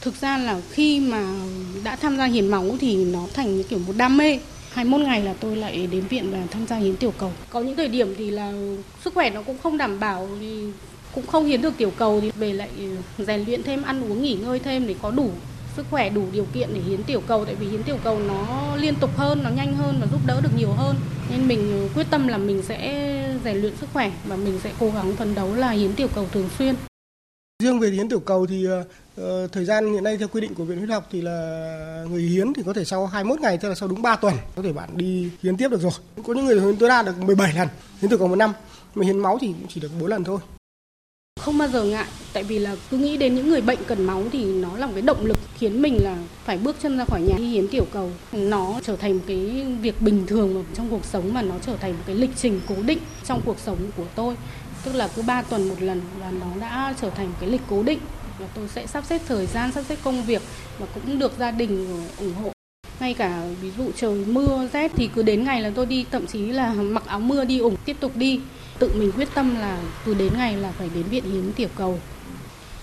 Thực 0.00 0.20
ra 0.20 0.38
là 0.38 0.60
khi 0.70 1.00
mà 1.00 1.22
đã 1.84 1.96
tham 1.96 2.16
gia 2.16 2.24
hiến 2.24 2.48
máu 2.48 2.64
thì 2.80 3.04
nó 3.04 3.20
thành 3.34 3.56
như 3.56 3.62
kiểu 3.62 3.78
một 3.86 3.92
đam 3.96 4.16
mê. 4.16 4.38
21 4.74 5.06
ngày 5.06 5.22
là 5.22 5.34
tôi 5.40 5.56
lại 5.56 5.86
đến 5.86 6.06
viện 6.06 6.30
và 6.32 6.38
tham 6.50 6.66
gia 6.66 6.76
hiến 6.76 6.96
tiểu 6.96 7.12
cầu. 7.18 7.32
Có 7.50 7.60
những 7.60 7.76
thời 7.76 7.88
điểm 7.88 8.14
thì 8.18 8.30
là 8.30 8.52
sức 9.04 9.14
khỏe 9.14 9.30
nó 9.30 9.42
cũng 9.42 9.58
không 9.62 9.76
đảm 9.76 10.00
bảo 10.00 10.28
thì 10.40 10.64
cũng 11.14 11.26
không 11.26 11.46
hiến 11.46 11.62
được 11.62 11.74
tiểu 11.76 11.92
cầu 11.98 12.20
thì 12.20 12.30
về 12.30 12.52
lại 12.52 12.68
rèn 13.18 13.44
luyện 13.44 13.62
thêm 13.62 13.82
ăn 13.82 14.02
uống 14.10 14.22
nghỉ 14.22 14.34
ngơi 14.34 14.58
thêm 14.58 14.86
để 14.86 14.94
có 15.02 15.10
đủ 15.10 15.30
sức 15.76 15.86
khỏe 15.90 16.10
đủ 16.10 16.24
điều 16.32 16.46
kiện 16.54 16.68
để 16.74 16.80
hiến 16.80 17.02
tiểu 17.02 17.22
cầu. 17.26 17.44
Tại 17.44 17.54
vì 17.54 17.66
hiến 17.66 17.82
tiểu 17.82 17.96
cầu 18.04 18.18
nó 18.18 18.76
liên 18.76 18.94
tục 19.00 19.10
hơn 19.16 19.42
nó 19.42 19.50
nhanh 19.50 19.74
hơn 19.74 19.96
và 20.00 20.06
giúp 20.12 20.20
đỡ 20.26 20.40
được 20.40 20.50
nhiều 20.56 20.72
hơn. 20.72 20.96
Nên 21.30 21.48
mình 21.48 21.88
quyết 21.94 22.06
tâm 22.10 22.28
là 22.28 22.38
mình 22.38 22.62
sẽ 22.62 23.08
rèn 23.44 23.56
luyện 23.56 23.76
sức 23.76 23.88
khỏe 23.92 24.12
và 24.24 24.36
mình 24.36 24.60
sẽ 24.64 24.70
cố 24.80 24.90
gắng 24.90 25.16
phấn 25.16 25.34
đấu 25.34 25.54
là 25.54 25.70
hiến 25.70 25.92
tiểu 25.92 26.08
cầu 26.14 26.26
thường 26.32 26.48
xuyên. 26.58 26.74
Riêng 27.62 27.80
về 27.80 27.90
hiến 27.90 28.08
tiểu 28.08 28.20
cầu 28.20 28.46
thì 28.46 28.66
Ờ, 29.16 29.46
thời 29.46 29.64
gian 29.64 29.92
hiện 29.92 30.04
nay 30.04 30.16
theo 30.16 30.28
quy 30.28 30.40
định 30.40 30.54
của 30.54 30.64
Viện 30.64 30.78
Huyết 30.78 30.90
học 30.90 31.08
thì 31.10 31.20
là 31.20 32.04
người 32.10 32.22
hiến 32.22 32.52
thì 32.54 32.62
có 32.66 32.72
thể 32.72 32.84
sau 32.84 33.06
21 33.06 33.40
ngày 33.40 33.58
tức 33.58 33.68
là 33.68 33.74
sau 33.74 33.88
đúng 33.88 34.02
3 34.02 34.16
tuần 34.16 34.34
có 34.56 34.62
thể 34.62 34.72
bạn 34.72 34.90
đi 34.96 35.30
hiến 35.42 35.56
tiếp 35.56 35.70
được 35.70 35.80
rồi. 35.80 35.92
Có 36.26 36.34
những 36.34 36.44
người 36.44 36.60
hiến 36.60 36.76
tối 36.76 36.88
đa 36.88 37.02
được 37.02 37.18
17 37.18 37.52
lần 37.52 37.68
hiến 38.00 38.10
từ 38.10 38.16
còn 38.16 38.28
một 38.28 38.36
năm, 38.36 38.52
mà 38.94 39.04
hiến 39.06 39.18
máu 39.18 39.38
thì 39.40 39.46
cũng 39.46 39.66
chỉ 39.68 39.80
được 39.80 39.90
4 40.00 40.10
lần 40.10 40.24
thôi. 40.24 40.38
Không 41.40 41.58
bao 41.58 41.68
giờ 41.68 41.84
ngại, 41.84 42.06
tại 42.32 42.42
vì 42.42 42.58
là 42.58 42.76
cứ 42.90 42.96
nghĩ 42.96 43.16
đến 43.16 43.34
những 43.34 43.48
người 43.48 43.60
bệnh 43.60 43.78
cần 43.86 44.04
máu 44.04 44.24
thì 44.32 44.44
nó 44.44 44.76
là 44.76 44.86
một 44.86 44.92
cái 44.94 45.02
động 45.02 45.26
lực 45.26 45.38
khiến 45.58 45.82
mình 45.82 45.98
là 46.02 46.18
phải 46.44 46.58
bước 46.58 46.76
chân 46.82 46.98
ra 46.98 47.04
khỏi 47.04 47.20
nhà 47.22 47.34
đi 47.38 47.48
hiến 47.48 47.68
tiểu 47.68 47.86
cầu. 47.92 48.10
Nó 48.32 48.80
trở 48.82 48.96
thành 48.96 49.12
một 49.12 49.24
cái 49.26 49.66
việc 49.80 50.02
bình 50.02 50.26
thường 50.26 50.64
trong 50.74 50.90
cuộc 50.90 51.04
sống 51.04 51.34
mà 51.34 51.42
nó 51.42 51.54
trở 51.66 51.76
thành 51.76 51.92
một 51.92 52.02
cái 52.06 52.16
lịch 52.16 52.30
trình 52.36 52.60
cố 52.68 52.74
định 52.82 52.98
trong 53.24 53.40
cuộc 53.44 53.58
sống 53.58 53.78
của 53.96 54.06
tôi 54.14 54.36
tức 54.84 54.94
là 54.94 55.08
cứ 55.16 55.22
3 55.22 55.42
tuần 55.42 55.68
một 55.68 55.74
lần 55.80 56.00
và 56.20 56.30
nó 56.30 56.46
đã 56.60 56.94
trở 57.00 57.10
thành 57.10 57.32
cái 57.40 57.50
lịch 57.50 57.60
cố 57.70 57.82
định 57.82 57.98
và 58.42 58.48
tôi 58.54 58.68
sẽ 58.68 58.86
sắp 58.86 59.04
xếp 59.08 59.20
thời 59.28 59.46
gian 59.46 59.72
sắp 59.72 59.84
xếp 59.88 59.96
công 60.04 60.24
việc 60.24 60.42
và 60.78 60.86
cũng 60.94 61.18
được 61.18 61.32
gia 61.38 61.50
đình 61.50 62.02
ủng 62.18 62.34
hộ. 62.34 62.52
Ngay 63.00 63.14
cả 63.14 63.42
ví 63.60 63.70
dụ 63.78 63.90
trời 63.96 64.24
mưa 64.26 64.68
rét 64.72 64.92
thì 64.96 65.08
cứ 65.14 65.22
đến 65.22 65.44
ngày 65.44 65.60
là 65.60 65.70
tôi 65.74 65.86
đi 65.86 66.04
thậm 66.10 66.26
chí 66.26 66.38
là 66.38 66.74
mặc 66.74 67.06
áo 67.06 67.20
mưa 67.20 67.44
đi 67.44 67.58
ủng 67.58 67.76
tiếp 67.84 67.96
tục 68.00 68.16
đi. 68.16 68.40
Tự 68.78 68.92
mình 68.94 69.12
quyết 69.12 69.28
tâm 69.34 69.54
là 69.54 69.78
cứ 70.04 70.14
đến 70.14 70.32
ngày 70.36 70.56
là 70.56 70.72
phải 70.78 70.90
đến 70.94 71.02
viện 71.02 71.24
hiến 71.32 71.52
tiểu 71.52 71.68
cầu. 71.76 71.98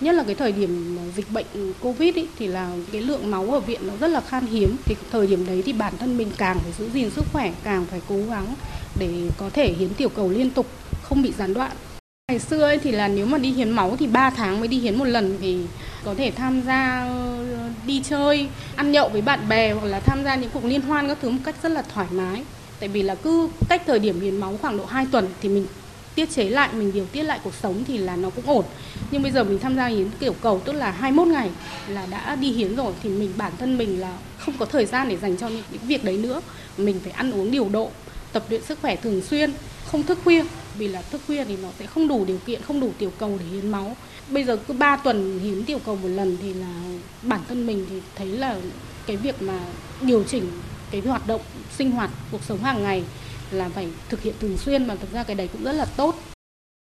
Nhất 0.00 0.14
là 0.14 0.22
cái 0.22 0.34
thời 0.34 0.52
điểm 0.52 0.98
dịch 1.16 1.32
bệnh 1.32 1.46
covid 1.80 2.14
ý, 2.14 2.26
thì 2.38 2.46
là 2.46 2.76
cái 2.92 3.02
lượng 3.02 3.30
máu 3.30 3.54
ở 3.54 3.60
viện 3.60 3.80
nó 3.86 3.92
rất 4.00 4.08
là 4.08 4.20
khan 4.20 4.46
hiếm. 4.46 4.76
Thì 4.84 4.94
thời 5.10 5.26
điểm 5.26 5.46
đấy 5.46 5.62
thì 5.66 5.72
bản 5.72 5.92
thân 5.98 6.16
mình 6.16 6.30
càng 6.36 6.58
phải 6.58 6.72
giữ 6.78 6.90
gìn 6.90 7.10
sức 7.10 7.24
khỏe 7.32 7.52
càng 7.64 7.86
phải 7.90 8.00
cố 8.08 8.16
gắng 8.30 8.54
để 8.98 9.30
có 9.36 9.50
thể 9.50 9.72
hiến 9.72 9.94
tiểu 9.94 10.08
cầu 10.08 10.30
liên 10.30 10.50
tục 10.50 10.66
không 11.02 11.22
bị 11.22 11.32
gián 11.38 11.54
đoạn. 11.54 11.72
Ngày 12.30 12.38
xưa 12.38 12.62
ấy 12.62 12.78
thì 12.78 12.90
là 12.90 13.08
nếu 13.08 13.26
mà 13.26 13.38
đi 13.38 13.50
hiến 13.50 13.70
máu 13.70 13.96
thì 13.96 14.06
3 14.06 14.30
tháng 14.30 14.60
mới 14.60 14.68
đi 14.68 14.78
hiến 14.78 14.98
một 14.98 15.04
lần 15.04 15.38
thì 15.40 15.58
có 16.04 16.14
thể 16.14 16.30
tham 16.30 16.62
gia 16.66 17.06
ờ, 17.08 17.44
đi 17.86 18.02
chơi, 18.04 18.48
ăn 18.76 18.92
nhậu 18.92 19.08
với 19.08 19.22
bạn 19.22 19.48
bè 19.48 19.72
hoặc 19.72 19.86
là 19.86 20.00
tham 20.00 20.24
gia 20.24 20.34
những 20.34 20.50
cuộc 20.54 20.64
liên 20.64 20.80
hoan 20.80 21.08
các 21.08 21.18
thứ 21.22 21.30
một 21.30 21.38
cách 21.44 21.54
rất 21.62 21.72
là 21.72 21.82
thoải 21.82 22.06
mái. 22.10 22.42
Tại 22.80 22.88
vì 22.88 23.02
là 23.02 23.14
cứ 23.14 23.48
cách 23.68 23.82
thời 23.86 23.98
điểm 23.98 24.20
hiến 24.20 24.36
máu 24.36 24.58
khoảng 24.62 24.76
độ 24.76 24.84
2 24.84 25.06
tuần 25.12 25.28
thì 25.40 25.48
mình 25.48 25.66
tiết 26.14 26.30
chế 26.30 26.44
lại, 26.44 26.68
mình 26.72 26.92
điều 26.92 27.06
tiết 27.06 27.22
lại 27.22 27.40
cuộc 27.44 27.54
sống 27.62 27.84
thì 27.88 27.98
là 27.98 28.16
nó 28.16 28.30
cũng 28.30 28.46
ổn. 28.46 28.64
Nhưng 29.10 29.22
bây 29.22 29.32
giờ 29.32 29.44
mình 29.44 29.58
tham 29.58 29.76
gia 29.76 29.86
hiến 29.86 30.06
kiểu 30.20 30.34
cầu 30.42 30.60
tức 30.64 30.72
là 30.72 30.90
21 30.90 31.28
ngày 31.28 31.50
là 31.88 32.06
đã 32.10 32.36
đi 32.36 32.52
hiến 32.52 32.76
rồi 32.76 32.92
thì 33.02 33.10
mình 33.10 33.32
bản 33.36 33.52
thân 33.58 33.78
mình 33.78 34.00
là 34.00 34.12
không 34.38 34.54
có 34.58 34.66
thời 34.66 34.86
gian 34.86 35.08
để 35.08 35.16
dành 35.16 35.36
cho 35.36 35.48
những 35.48 35.82
việc 35.82 36.04
đấy 36.04 36.16
nữa. 36.16 36.40
Mình 36.78 37.00
phải 37.04 37.12
ăn 37.12 37.32
uống 37.32 37.50
điều 37.50 37.68
độ, 37.68 37.90
tập 38.32 38.44
luyện 38.48 38.62
sức 38.62 38.78
khỏe 38.82 38.96
thường 38.96 39.22
xuyên, 39.22 39.52
không 39.86 40.02
thức 40.02 40.18
khuya 40.24 40.42
vì 40.80 40.88
là 40.88 41.02
thức 41.02 41.20
khuya 41.26 41.44
thì 41.44 41.56
nó 41.62 41.68
sẽ 41.78 41.86
không 41.86 42.08
đủ 42.08 42.24
điều 42.24 42.38
kiện 42.46 42.62
không 42.62 42.80
đủ 42.80 42.90
tiểu 42.98 43.12
cầu 43.18 43.36
để 43.38 43.44
hiến 43.46 43.70
máu. 43.70 43.96
Bây 44.30 44.44
giờ 44.44 44.58
cứ 44.68 44.74
3 44.74 44.96
tuần 44.96 45.38
hiến 45.38 45.64
tiểu 45.64 45.78
cầu 45.86 45.96
một 45.96 46.08
lần 46.08 46.36
thì 46.42 46.54
là 46.54 46.82
bản 47.22 47.40
thân 47.48 47.66
mình 47.66 47.86
thì 47.90 48.00
thấy 48.16 48.26
là 48.26 48.56
cái 49.06 49.16
việc 49.16 49.42
mà 49.42 49.58
điều 50.02 50.24
chỉnh 50.24 50.44
cái 50.90 51.00
hoạt 51.00 51.26
động 51.26 51.40
sinh 51.78 51.90
hoạt 51.90 52.10
cuộc 52.32 52.42
sống 52.42 52.58
hàng 52.58 52.82
ngày 52.82 53.04
là 53.50 53.68
phải 53.68 53.88
thực 54.08 54.22
hiện 54.22 54.34
thường 54.40 54.58
xuyên 54.58 54.86
mà 54.86 54.94
thực 54.94 55.12
ra 55.12 55.22
cái 55.22 55.36
đấy 55.36 55.48
cũng 55.52 55.64
rất 55.64 55.72
là 55.72 55.84
tốt. 55.84 56.14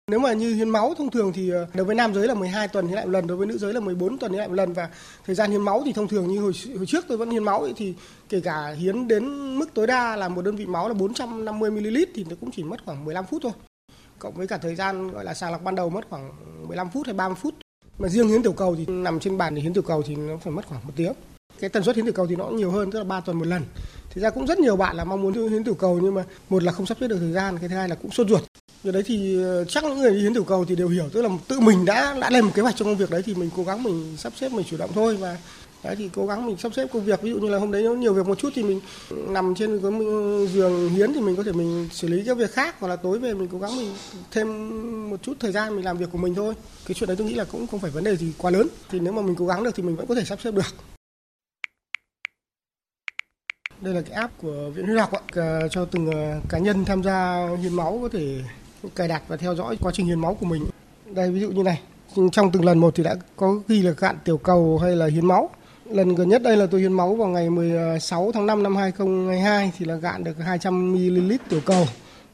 Nếu 0.09 0.19
mà 0.19 0.33
như 0.33 0.53
hiến 0.53 0.69
máu 0.69 0.93
thông 0.97 1.11
thường 1.11 1.33
thì 1.33 1.49
ờ, 1.49 1.67
đối 1.73 1.85
với 1.85 1.95
nam 1.95 2.13
giới 2.13 2.27
là 2.27 2.33
12 2.33 2.67
tuần 2.67 2.87
hiến 2.87 2.95
lại 2.95 3.05
một 3.05 3.11
lần, 3.11 3.27
đối 3.27 3.37
với 3.37 3.47
nữ 3.47 3.57
giới 3.57 3.73
là 3.73 3.79
14 3.79 4.17
tuần 4.17 4.31
hiến 4.31 4.39
lại 4.39 4.47
một 4.47 4.53
lần. 4.53 4.73
Và 4.73 4.89
thời 5.25 5.35
gian 5.35 5.51
hiến 5.51 5.61
máu 5.61 5.81
thì 5.85 5.93
thông 5.93 6.07
thường 6.07 6.27
như 6.27 6.39
hồi, 6.39 6.53
hồi 6.77 6.85
trước 6.85 7.05
tôi 7.07 7.17
vẫn 7.17 7.29
hiến 7.29 7.43
máu 7.43 7.61
ấy, 7.61 7.73
thì 7.75 7.93
kể 8.29 8.39
cả 8.39 8.75
hiến 8.77 9.07
đến 9.07 9.55
mức 9.59 9.73
tối 9.73 9.87
đa 9.87 10.15
là 10.15 10.29
một 10.29 10.41
đơn 10.41 10.55
vị 10.55 10.65
máu 10.65 10.87
là 10.87 10.93
450 10.93 11.71
ml 11.71 11.97
thì 12.15 12.25
nó 12.29 12.35
cũng 12.39 12.51
chỉ 12.51 12.63
mất 12.63 12.85
khoảng 12.85 13.05
15 13.05 13.25
phút 13.25 13.41
thôi. 13.43 13.51
Cộng 14.19 14.33
với 14.33 14.47
cả 14.47 14.57
thời 14.57 14.75
gian 14.75 15.11
gọi 15.11 15.25
là 15.25 15.33
sàng 15.33 15.51
lọc 15.51 15.63
ban 15.63 15.75
đầu 15.75 15.89
mất 15.89 16.09
khoảng 16.09 16.31
15 16.67 16.89
phút 16.89 17.05
hay 17.05 17.13
30 17.13 17.37
phút. 17.41 17.55
Mà 17.99 18.09
riêng 18.09 18.27
hiến 18.27 18.43
tiểu 18.43 18.53
cầu 18.53 18.75
thì 18.75 18.85
nằm 18.85 19.19
trên 19.19 19.37
bàn 19.37 19.55
để 19.55 19.61
hiến 19.61 19.73
tiểu 19.73 19.83
cầu 19.83 20.03
thì 20.05 20.15
nó 20.15 20.37
phải 20.37 20.53
mất 20.53 20.67
khoảng 20.67 20.81
một 20.87 20.93
tiếng. 20.95 21.13
Cái 21.59 21.69
tần 21.69 21.83
suất 21.83 21.95
hiến 21.95 22.05
tiểu 22.05 22.13
cầu 22.13 22.27
thì 22.27 22.35
nó 22.35 22.45
cũng 22.45 22.57
nhiều 22.57 22.71
hơn, 22.71 22.91
tức 22.91 22.99
là 22.99 23.05
3 23.05 23.19
tuần 23.19 23.39
một 23.39 23.47
lần. 23.47 23.63
Thực 24.09 24.21
ra 24.21 24.29
cũng 24.29 24.47
rất 24.47 24.59
nhiều 24.59 24.75
bạn 24.75 24.95
là 24.95 25.03
mong 25.03 25.21
muốn 25.21 25.49
hiến 25.49 25.63
tiểu 25.63 25.73
cầu 25.73 25.99
nhưng 26.03 26.13
mà 26.13 26.23
một 26.49 26.63
là 26.63 26.71
không 26.71 26.85
sắp 26.85 26.97
xếp 27.01 27.07
được 27.07 27.17
thời 27.19 27.31
gian, 27.31 27.57
cái 27.59 27.69
thứ 27.69 27.75
hai 27.75 27.89
là 27.89 27.95
cũng 27.95 28.11
sốt 28.11 28.27
ruột. 28.29 28.41
Điều 28.83 28.93
đấy 28.93 29.03
thì 29.05 29.43
ờ, 29.43 29.65
chắc 29.65 29.83
những 29.83 29.99
người 29.99 30.11
đi 30.11 30.21
hiến 30.21 30.33
tiểu 30.33 30.43
cầu 30.43 30.65
thì 30.65 30.75
đều 30.75 30.87
hiểu, 30.87 31.09
tức 31.13 31.21
là 31.21 31.29
tự 31.47 31.59
mình 31.59 31.85
đã 31.85 32.17
đã 32.21 32.29
lên 32.29 32.45
một 32.45 32.51
kế 32.55 32.61
hoạch 32.61 32.75
trong 32.75 32.87
công 32.87 32.97
việc 32.97 33.09
đấy 33.09 33.21
thì 33.25 33.33
mình 33.35 33.49
cố 33.55 33.63
gắng 33.63 33.83
mình 33.83 34.17
sắp 34.17 34.33
xếp 34.35 34.51
mình 34.51 34.65
chủ 34.69 34.77
động 34.77 34.89
thôi 34.93 35.17
và 35.17 35.37
đấy 35.83 35.95
thì 35.95 36.09
cố 36.15 36.25
gắng 36.25 36.45
mình 36.45 36.57
sắp 36.57 36.73
xếp 36.75 36.87
công 36.93 37.05
việc. 37.05 37.21
Ví 37.21 37.29
dụ 37.29 37.39
như 37.39 37.49
là 37.49 37.57
hôm 37.57 37.71
đấy 37.71 37.83
nó 37.83 37.93
nhiều 37.93 38.13
việc 38.13 38.27
một 38.27 38.39
chút 38.39 38.49
thì 38.55 38.63
mình 38.63 38.81
nằm 39.09 39.55
trên 39.55 39.81
cái 39.81 39.91
giường 40.47 40.89
hiến 40.89 41.13
thì 41.13 41.21
mình 41.21 41.35
có 41.35 41.43
thể 41.43 41.51
mình 41.51 41.89
xử 41.91 42.07
lý 42.07 42.23
các 42.25 42.37
việc 42.37 42.51
khác 42.51 42.75
hoặc 42.79 42.87
là 42.87 42.95
tối 42.95 43.19
về 43.19 43.33
mình 43.33 43.47
cố 43.51 43.59
gắng 43.59 43.77
mình 43.77 43.93
thêm 44.31 45.09
một 45.09 45.23
chút 45.23 45.33
thời 45.39 45.51
gian 45.51 45.75
mình 45.75 45.85
làm 45.85 45.97
việc 45.97 46.09
của 46.11 46.17
mình 46.17 46.35
thôi. 46.35 46.53
Cái 46.85 46.95
chuyện 46.95 47.07
đấy 47.07 47.17
tôi 47.17 47.27
nghĩ 47.27 47.33
là 47.33 47.43
cũng 47.43 47.67
không 47.67 47.79
phải 47.79 47.91
vấn 47.91 48.03
đề 48.03 48.15
gì 48.15 48.33
quá 48.37 48.51
lớn. 48.51 48.67
Thì 48.89 48.99
nếu 48.99 49.13
mà 49.13 49.21
mình 49.21 49.35
cố 49.35 49.45
gắng 49.45 49.63
được 49.63 49.71
thì 49.75 49.83
mình 49.83 49.95
vẫn 49.95 50.07
có 50.07 50.15
thể 50.15 50.23
sắp 50.25 50.39
xếp 50.41 50.51
được. 50.51 50.75
Đây 53.81 53.93
là 53.93 54.01
cái 54.01 54.11
app 54.11 54.41
của 54.41 54.69
Viện 54.75 54.85
Huyết 54.85 54.99
học 54.99 55.11
ạ, 55.11 55.21
cho 55.71 55.85
từng 55.85 56.11
ờ, 56.11 56.39
cá 56.49 56.57
nhân 56.57 56.85
tham 56.85 57.03
gia 57.03 57.47
hiến 57.61 57.73
máu 57.73 57.99
có 58.01 58.09
thể 58.09 58.41
cài 58.95 59.07
đặt 59.07 59.23
và 59.27 59.37
theo 59.37 59.55
dõi 59.55 59.77
quá 59.81 59.91
trình 59.95 60.05
hiến 60.05 60.19
máu 60.19 60.37
của 60.39 60.45
mình. 60.45 60.65
Đây 61.05 61.31
ví 61.31 61.39
dụ 61.39 61.51
như 61.51 61.63
này, 61.63 61.81
trong 62.31 62.51
từng 62.51 62.65
lần 62.65 62.79
một 62.79 62.95
thì 62.95 63.03
đã 63.03 63.15
có 63.35 63.59
ghi 63.67 63.81
là 63.81 63.93
cạn 63.93 64.17
tiểu 64.25 64.37
cầu 64.37 64.79
hay 64.81 64.95
là 64.95 65.05
hiến 65.05 65.25
máu. 65.25 65.49
Lần 65.89 66.15
gần 66.15 66.29
nhất 66.29 66.43
đây 66.43 66.57
là 66.57 66.65
tôi 66.71 66.81
hiến 66.81 66.93
máu 66.93 67.15
vào 67.15 67.27
ngày 67.27 67.49
16 67.49 68.31
tháng 68.31 68.45
5 68.45 68.63
năm 68.63 68.75
2022 68.75 69.71
thì 69.77 69.85
là 69.85 69.95
gạn 69.95 70.23
được 70.23 70.37
200 70.39 70.93
ml 70.93 71.33
tiểu 71.49 71.59
cầu. 71.65 71.85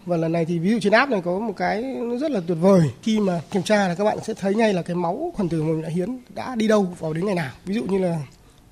Và 0.05 0.17
lần 0.17 0.31
này 0.31 0.45
thì 0.45 0.59
ví 0.59 0.71
dụ 0.71 0.79
trên 0.81 0.93
app 0.93 1.11
này 1.11 1.21
có 1.25 1.39
một 1.39 1.53
cái 1.57 1.95
rất 2.21 2.31
là 2.31 2.41
tuyệt 2.47 2.57
vời. 2.61 2.81
Khi 3.03 3.19
mà 3.19 3.41
kiểm 3.51 3.63
tra 3.63 3.87
là 3.87 3.95
các 3.95 4.03
bạn 4.03 4.17
sẽ 4.23 4.33
thấy 4.33 4.55
ngay 4.55 4.73
là 4.73 4.81
cái 4.81 4.95
máu 4.95 5.33
phần 5.37 5.49
tử 5.49 5.63
mình 5.63 5.81
đã 5.81 5.89
hiến 5.89 6.19
đã 6.35 6.55
đi 6.55 6.67
đâu 6.67 6.87
vào 6.99 7.13
đến 7.13 7.25
ngày 7.25 7.35
nào. 7.35 7.51
Ví 7.65 7.75
dụ 7.75 7.83
như 7.83 7.97
là 7.97 8.19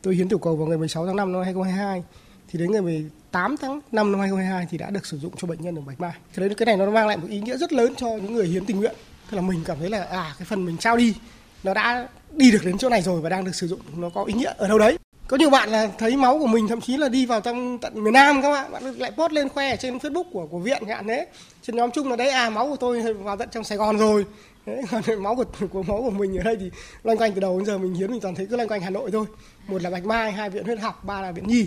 tôi 0.02 0.16
hiến 0.16 0.30
tiểu 0.30 0.40
cầu 0.40 0.56
vào 0.56 0.68
ngày 0.68 0.78
16 0.78 1.06
tháng 1.06 1.16
5 1.16 1.32
năm 1.32 1.44
2022 1.44 2.04
thì 2.52 2.60
đến 2.60 2.72
ngày 2.72 2.82
18 2.82 3.56
tháng 3.62 3.80
5 3.92 4.12
năm 4.12 4.20
2022 4.20 4.68
thì 4.72 4.78
đã 4.78 4.90
được 4.90 5.06
sử 5.06 5.18
dụng 5.18 5.34
cho 5.38 5.48
bệnh 5.48 5.62
nhân 5.62 5.76
ở 5.76 5.82
Bạch 5.82 6.00
Mai. 6.00 6.14
Thế 6.34 6.48
đấy, 6.48 6.56
cái 6.58 6.66
này 6.66 6.78
nó 6.78 6.92
mang 6.92 7.08
lại 7.08 7.18
một 7.18 7.28
ý 7.30 7.42
nghĩa 7.42 7.58
rất 7.58 7.74
lớn 7.74 7.94
cho 7.98 8.08
những 8.08 8.34
người 8.34 8.48
hiến 8.48 8.66
tình 8.66 8.78
nguyện. 8.78 8.96
Tức 9.32 9.36
là 9.36 9.42
mình 9.42 9.62
cảm 9.66 9.78
thấy 9.80 9.90
là 9.90 10.04
à 10.04 10.34
cái 10.40 10.46
phần 10.46 10.66
mình 10.66 10.78
trao 10.78 10.98
đi 10.98 11.16
nó 11.64 11.74
đã 11.74 12.08
đi 12.36 12.52
được 12.52 12.66
đến 12.66 12.78
chỗ 12.78 12.90
này 12.90 13.02
rồi 13.02 13.22
và 13.22 13.30
đang 13.30 13.46
được 13.46 13.56
sử 13.56 13.68
dụng 13.68 13.80
nó 13.98 14.10
có 14.10 14.24
ý 14.24 14.34
nghĩa 14.34 14.54
ở 14.58 14.68
đâu 14.68 14.80
đấy. 14.80 14.98
Có 15.28 15.38
nhiều 15.38 15.50
bạn 15.50 15.70
là 15.70 15.90
thấy 15.98 16.18
máu 16.18 16.40
của 16.40 16.48
mình 16.48 16.68
thậm 16.68 16.82
chí 16.82 16.98
là 16.98 17.10
đi 17.10 17.26
vào 17.26 17.42
trong 17.42 17.78
tận 17.78 18.04
miền 18.04 18.14
Nam 18.14 18.42
các 18.42 18.52
bạn 18.52 18.72
bạn 18.72 18.84
lại 18.84 19.12
post 19.18 19.32
lên 19.32 19.50
khoe 19.50 19.70
ở 19.70 19.76
trên 19.76 19.98
Facebook 19.98 20.24
của 20.32 20.46
của 20.46 20.60
viện 20.60 20.84
hạn 20.88 21.08
thế. 21.08 21.28
Trên 21.62 21.76
nhóm 21.76 21.92
chung 21.92 22.10
là 22.10 22.16
đấy 22.16 22.30
à 22.30 22.50
máu 22.50 22.68
của 22.68 22.76
tôi 22.76 23.14
vào 23.14 23.38
tận 23.38 23.50
trong 23.52 23.64
Sài 23.64 23.78
Gòn 23.78 23.98
rồi. 23.98 24.26
Đấy, 24.66 24.82
còn 24.92 25.24
máu 25.24 25.36
của, 25.36 25.46
của 25.72 25.84
máu 25.84 26.02
của 26.02 26.10
mình 26.10 26.38
ở 26.38 26.44
đây 26.44 26.58
thì 26.60 26.72
loanh 27.04 27.18
quanh 27.18 27.32
từ 27.34 27.40
đầu 27.40 27.60
đến 27.60 27.66
giờ 27.66 27.78
mình 27.78 27.94
hiến 27.94 28.12
mình 28.12 28.20
toàn 28.20 28.36
thấy 28.36 28.46
cứ 28.46 28.56
loanh 28.56 28.68
quanh 28.68 28.82
Hà 28.82 28.90
Nội 28.90 29.12
thôi. 29.12 29.26
Một 29.68 29.82
là 29.82 29.90
Bạch 29.90 30.06
Mai 30.06 30.32
hai 30.32 30.50
viện 30.50 30.64
huyết 30.64 30.80
học 30.80 31.04
ba 31.06 31.22
là 31.22 31.32
viện 31.32 31.48
Nhi. 31.48 31.66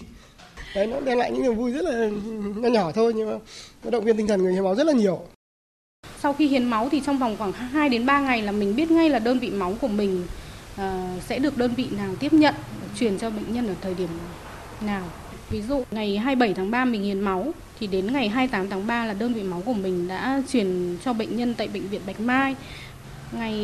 Đấy 0.74 0.86
nó 0.86 1.00
đem 1.00 1.18
lại 1.18 1.30
những 1.30 1.42
niềm 1.42 1.54
vui 1.54 1.72
rất 1.72 1.84
là 1.84 2.08
nhỏ 2.56 2.68
nhỏ 2.68 2.92
thôi 2.92 3.12
nhưng 3.16 3.30
mà 3.30 3.38
nó 3.84 3.90
động 3.90 4.04
viên 4.04 4.16
tinh 4.16 4.26
thần 4.26 4.42
người 4.42 4.52
hiến 4.52 4.64
máu 4.64 4.74
rất 4.74 4.86
là 4.86 4.92
nhiều. 4.92 5.20
Sau 6.22 6.32
khi 6.32 6.48
hiến 6.48 6.64
máu 6.64 6.88
thì 6.92 7.02
trong 7.06 7.18
vòng 7.18 7.36
khoảng 7.38 7.52
2 7.52 7.88
đến 7.88 8.06
3 8.06 8.20
ngày 8.20 8.42
là 8.42 8.52
mình 8.52 8.76
biết 8.76 8.90
ngay 8.90 9.10
là 9.10 9.18
đơn 9.18 9.38
vị 9.38 9.50
máu 9.50 9.74
của 9.80 9.88
mình 9.88 10.26
Ờ, 10.76 11.00
sẽ 11.28 11.38
được 11.38 11.58
đơn 11.58 11.74
vị 11.76 11.86
nào 11.90 12.14
tiếp 12.20 12.32
nhận, 12.32 12.54
truyền 12.98 13.18
cho 13.18 13.30
bệnh 13.30 13.52
nhân 13.52 13.68
ở 13.68 13.74
thời 13.80 13.94
điểm 13.94 14.08
nào. 14.80 15.02
Ví 15.50 15.62
dụ, 15.62 15.84
ngày 15.90 16.16
27 16.16 16.54
tháng 16.54 16.70
3 16.70 16.84
mình 16.84 17.02
hiến 17.02 17.20
máu, 17.20 17.52
thì 17.80 17.86
đến 17.86 18.12
ngày 18.12 18.28
28 18.28 18.70
tháng 18.70 18.86
3 18.86 19.04
là 19.04 19.14
đơn 19.14 19.34
vị 19.34 19.42
máu 19.42 19.62
của 19.66 19.72
mình 19.72 20.08
đã 20.08 20.42
truyền 20.52 20.96
cho 21.04 21.12
bệnh 21.12 21.36
nhân 21.36 21.54
tại 21.54 21.68
bệnh 21.68 21.88
viện 21.88 22.00
Bạch 22.06 22.20
Mai. 22.20 22.54
Ngày 23.32 23.54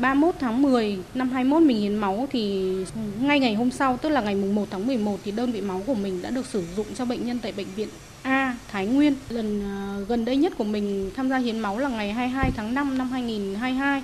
31 0.00 0.34
tháng 0.40 0.62
10 0.62 0.98
năm 1.14 1.30
21 1.30 1.62
mình 1.62 1.80
hiến 1.80 1.96
máu, 1.96 2.28
thì 2.30 2.72
ngay 3.20 3.40
ngày 3.40 3.54
hôm 3.54 3.70
sau, 3.70 3.96
tức 3.96 4.08
là 4.08 4.20
ngày 4.20 4.34
mùng 4.34 4.54
1 4.54 4.66
tháng 4.70 4.86
11 4.86 5.18
thì 5.24 5.30
đơn 5.30 5.52
vị 5.52 5.60
máu 5.60 5.82
của 5.86 5.94
mình 5.94 6.22
đã 6.22 6.30
được 6.30 6.46
sử 6.46 6.62
dụng 6.76 6.86
cho 6.94 7.04
bệnh 7.04 7.26
nhân 7.26 7.38
tại 7.42 7.52
bệnh 7.52 7.66
viện 7.76 7.88
A 8.22 8.56
Thái 8.68 8.86
Nguyên. 8.86 9.14
Lần 9.28 9.62
ờ, 9.64 10.04
gần 10.08 10.24
đây 10.24 10.36
nhất 10.36 10.52
của 10.58 10.64
mình 10.64 11.10
tham 11.16 11.28
gia 11.28 11.38
hiến 11.38 11.58
máu 11.58 11.78
là 11.78 11.88
ngày 11.88 12.12
22 12.12 12.50
tháng 12.56 12.74
5 12.74 12.98
năm 12.98 13.10
2022 13.10 14.02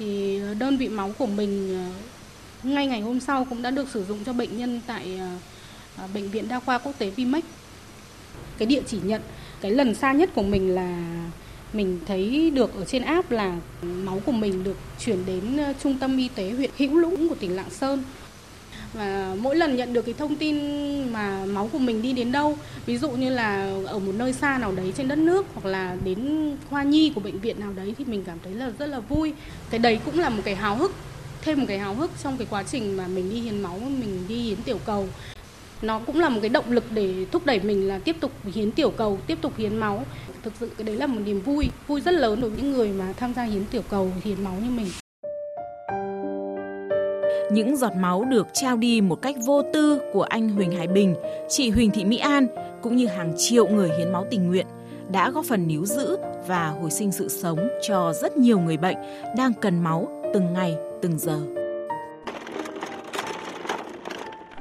thì 0.00 0.40
đơn 0.58 0.76
vị 0.76 0.88
máu 0.88 1.12
của 1.18 1.26
mình 1.26 1.78
ờ, 1.78 2.68
ngay 2.70 2.86
ngày 2.86 3.00
hôm 3.00 3.20
sau 3.20 3.44
cũng 3.44 3.62
đã 3.62 3.70
được 3.70 3.88
sử 3.88 4.04
dụng 4.04 4.24
cho 4.24 4.32
bệnh 4.32 4.58
nhân 4.58 4.80
tại 4.86 5.18
ờ, 5.18 5.28
ờ, 5.96 6.08
bệnh 6.14 6.30
viện 6.30 6.48
đa 6.48 6.60
khoa 6.60 6.78
quốc 6.78 6.92
tế 6.98 7.10
Vimex. 7.10 7.44
Cái 8.58 8.66
địa 8.66 8.82
chỉ 8.86 8.98
nhận, 9.04 9.22
cái 9.60 9.70
lần 9.70 9.94
xa 9.94 10.12
nhất 10.12 10.30
của 10.34 10.42
mình 10.42 10.74
là 10.74 11.20
mình 11.72 11.98
thấy 12.06 12.50
được 12.54 12.74
ở 12.74 12.84
trên 12.84 13.02
app 13.02 13.30
là 13.30 13.58
máu 13.82 14.20
của 14.26 14.32
mình 14.32 14.64
được 14.64 14.76
chuyển 15.04 15.26
đến 15.26 15.58
trung 15.82 15.98
tâm 15.98 16.16
y 16.16 16.28
tế 16.28 16.50
huyện 16.50 16.70
Hữu 16.78 16.96
Lũng 16.96 17.28
của 17.28 17.34
tỉnh 17.34 17.56
Lạng 17.56 17.70
Sơn 17.70 18.02
và 18.92 19.36
mỗi 19.40 19.56
lần 19.56 19.76
nhận 19.76 19.92
được 19.92 20.02
cái 20.02 20.14
thông 20.18 20.36
tin 20.36 20.56
mà 21.12 21.44
máu 21.46 21.68
của 21.72 21.78
mình 21.78 22.02
đi 22.02 22.12
đến 22.12 22.32
đâu, 22.32 22.58
ví 22.86 22.98
dụ 22.98 23.10
như 23.10 23.30
là 23.30 23.74
ở 23.86 23.98
một 23.98 24.12
nơi 24.14 24.32
xa 24.32 24.58
nào 24.58 24.72
đấy 24.72 24.92
trên 24.96 25.08
đất 25.08 25.18
nước 25.18 25.46
hoặc 25.54 25.68
là 25.68 25.96
đến 26.04 26.50
khoa 26.70 26.82
nhi 26.82 27.12
của 27.14 27.20
bệnh 27.20 27.38
viện 27.38 27.60
nào 27.60 27.72
đấy 27.76 27.94
thì 27.98 28.04
mình 28.04 28.24
cảm 28.26 28.38
thấy 28.44 28.54
là 28.54 28.70
rất 28.78 28.86
là 28.86 29.00
vui. 29.00 29.32
Cái 29.70 29.78
đấy 29.78 30.00
cũng 30.04 30.18
là 30.18 30.28
một 30.28 30.42
cái 30.44 30.54
háo 30.54 30.76
hức, 30.76 30.92
thêm 31.42 31.58
một 31.60 31.64
cái 31.68 31.78
háo 31.78 31.94
hức 31.94 32.10
trong 32.22 32.36
cái 32.36 32.46
quá 32.50 32.62
trình 32.62 32.96
mà 32.96 33.06
mình 33.06 33.30
đi 33.30 33.40
hiến 33.40 33.62
máu, 33.62 33.78
mình 33.78 34.24
đi 34.28 34.36
hiến 34.36 34.62
tiểu 34.62 34.78
cầu. 34.86 35.08
Nó 35.82 35.98
cũng 35.98 36.20
là 36.20 36.28
một 36.28 36.38
cái 36.40 36.48
động 36.48 36.72
lực 36.72 36.84
để 36.90 37.26
thúc 37.32 37.46
đẩy 37.46 37.60
mình 37.60 37.88
là 37.88 37.98
tiếp 37.98 38.16
tục 38.20 38.32
hiến 38.54 38.70
tiểu 38.70 38.90
cầu, 38.90 39.18
tiếp 39.26 39.38
tục 39.40 39.52
hiến 39.56 39.76
máu. 39.76 40.04
Thực 40.42 40.52
sự 40.60 40.70
cái 40.78 40.84
đấy 40.84 40.96
là 40.96 41.06
một 41.06 41.20
niềm 41.24 41.40
vui 41.40 41.70
vui 41.86 42.00
rất 42.00 42.14
lớn 42.14 42.40
đối 42.40 42.50
với 42.50 42.62
những 42.62 42.72
người 42.72 42.88
mà 42.88 43.12
tham 43.16 43.34
gia 43.34 43.42
hiến 43.42 43.64
tiểu 43.64 43.82
cầu, 43.90 44.12
hiến 44.24 44.44
máu 44.44 44.54
như 44.64 44.70
mình 44.70 44.88
những 47.52 47.76
giọt 47.76 47.96
máu 47.96 48.24
được 48.24 48.46
trao 48.52 48.76
đi 48.76 49.00
một 49.00 49.22
cách 49.22 49.36
vô 49.46 49.62
tư 49.72 50.00
của 50.12 50.22
anh 50.22 50.48
Huỳnh 50.48 50.72
Hải 50.72 50.86
Bình, 50.86 51.14
chị 51.48 51.70
Huỳnh 51.70 51.90
Thị 51.90 52.04
Mỹ 52.04 52.16
An 52.16 52.46
cũng 52.82 52.96
như 52.96 53.06
hàng 53.06 53.32
triệu 53.36 53.68
người 53.68 53.90
hiến 53.98 54.12
máu 54.12 54.26
tình 54.30 54.46
nguyện 54.46 54.66
đã 55.12 55.30
góp 55.30 55.44
phần 55.44 55.66
níu 55.66 55.86
giữ 55.86 56.16
và 56.46 56.68
hồi 56.68 56.90
sinh 56.90 57.12
sự 57.12 57.28
sống 57.28 57.68
cho 57.88 58.12
rất 58.22 58.36
nhiều 58.36 58.60
người 58.60 58.76
bệnh 58.76 58.96
đang 59.36 59.52
cần 59.60 59.82
máu 59.82 60.08
từng 60.34 60.52
ngày, 60.52 60.76
từng 61.02 61.18
giờ. 61.18 61.59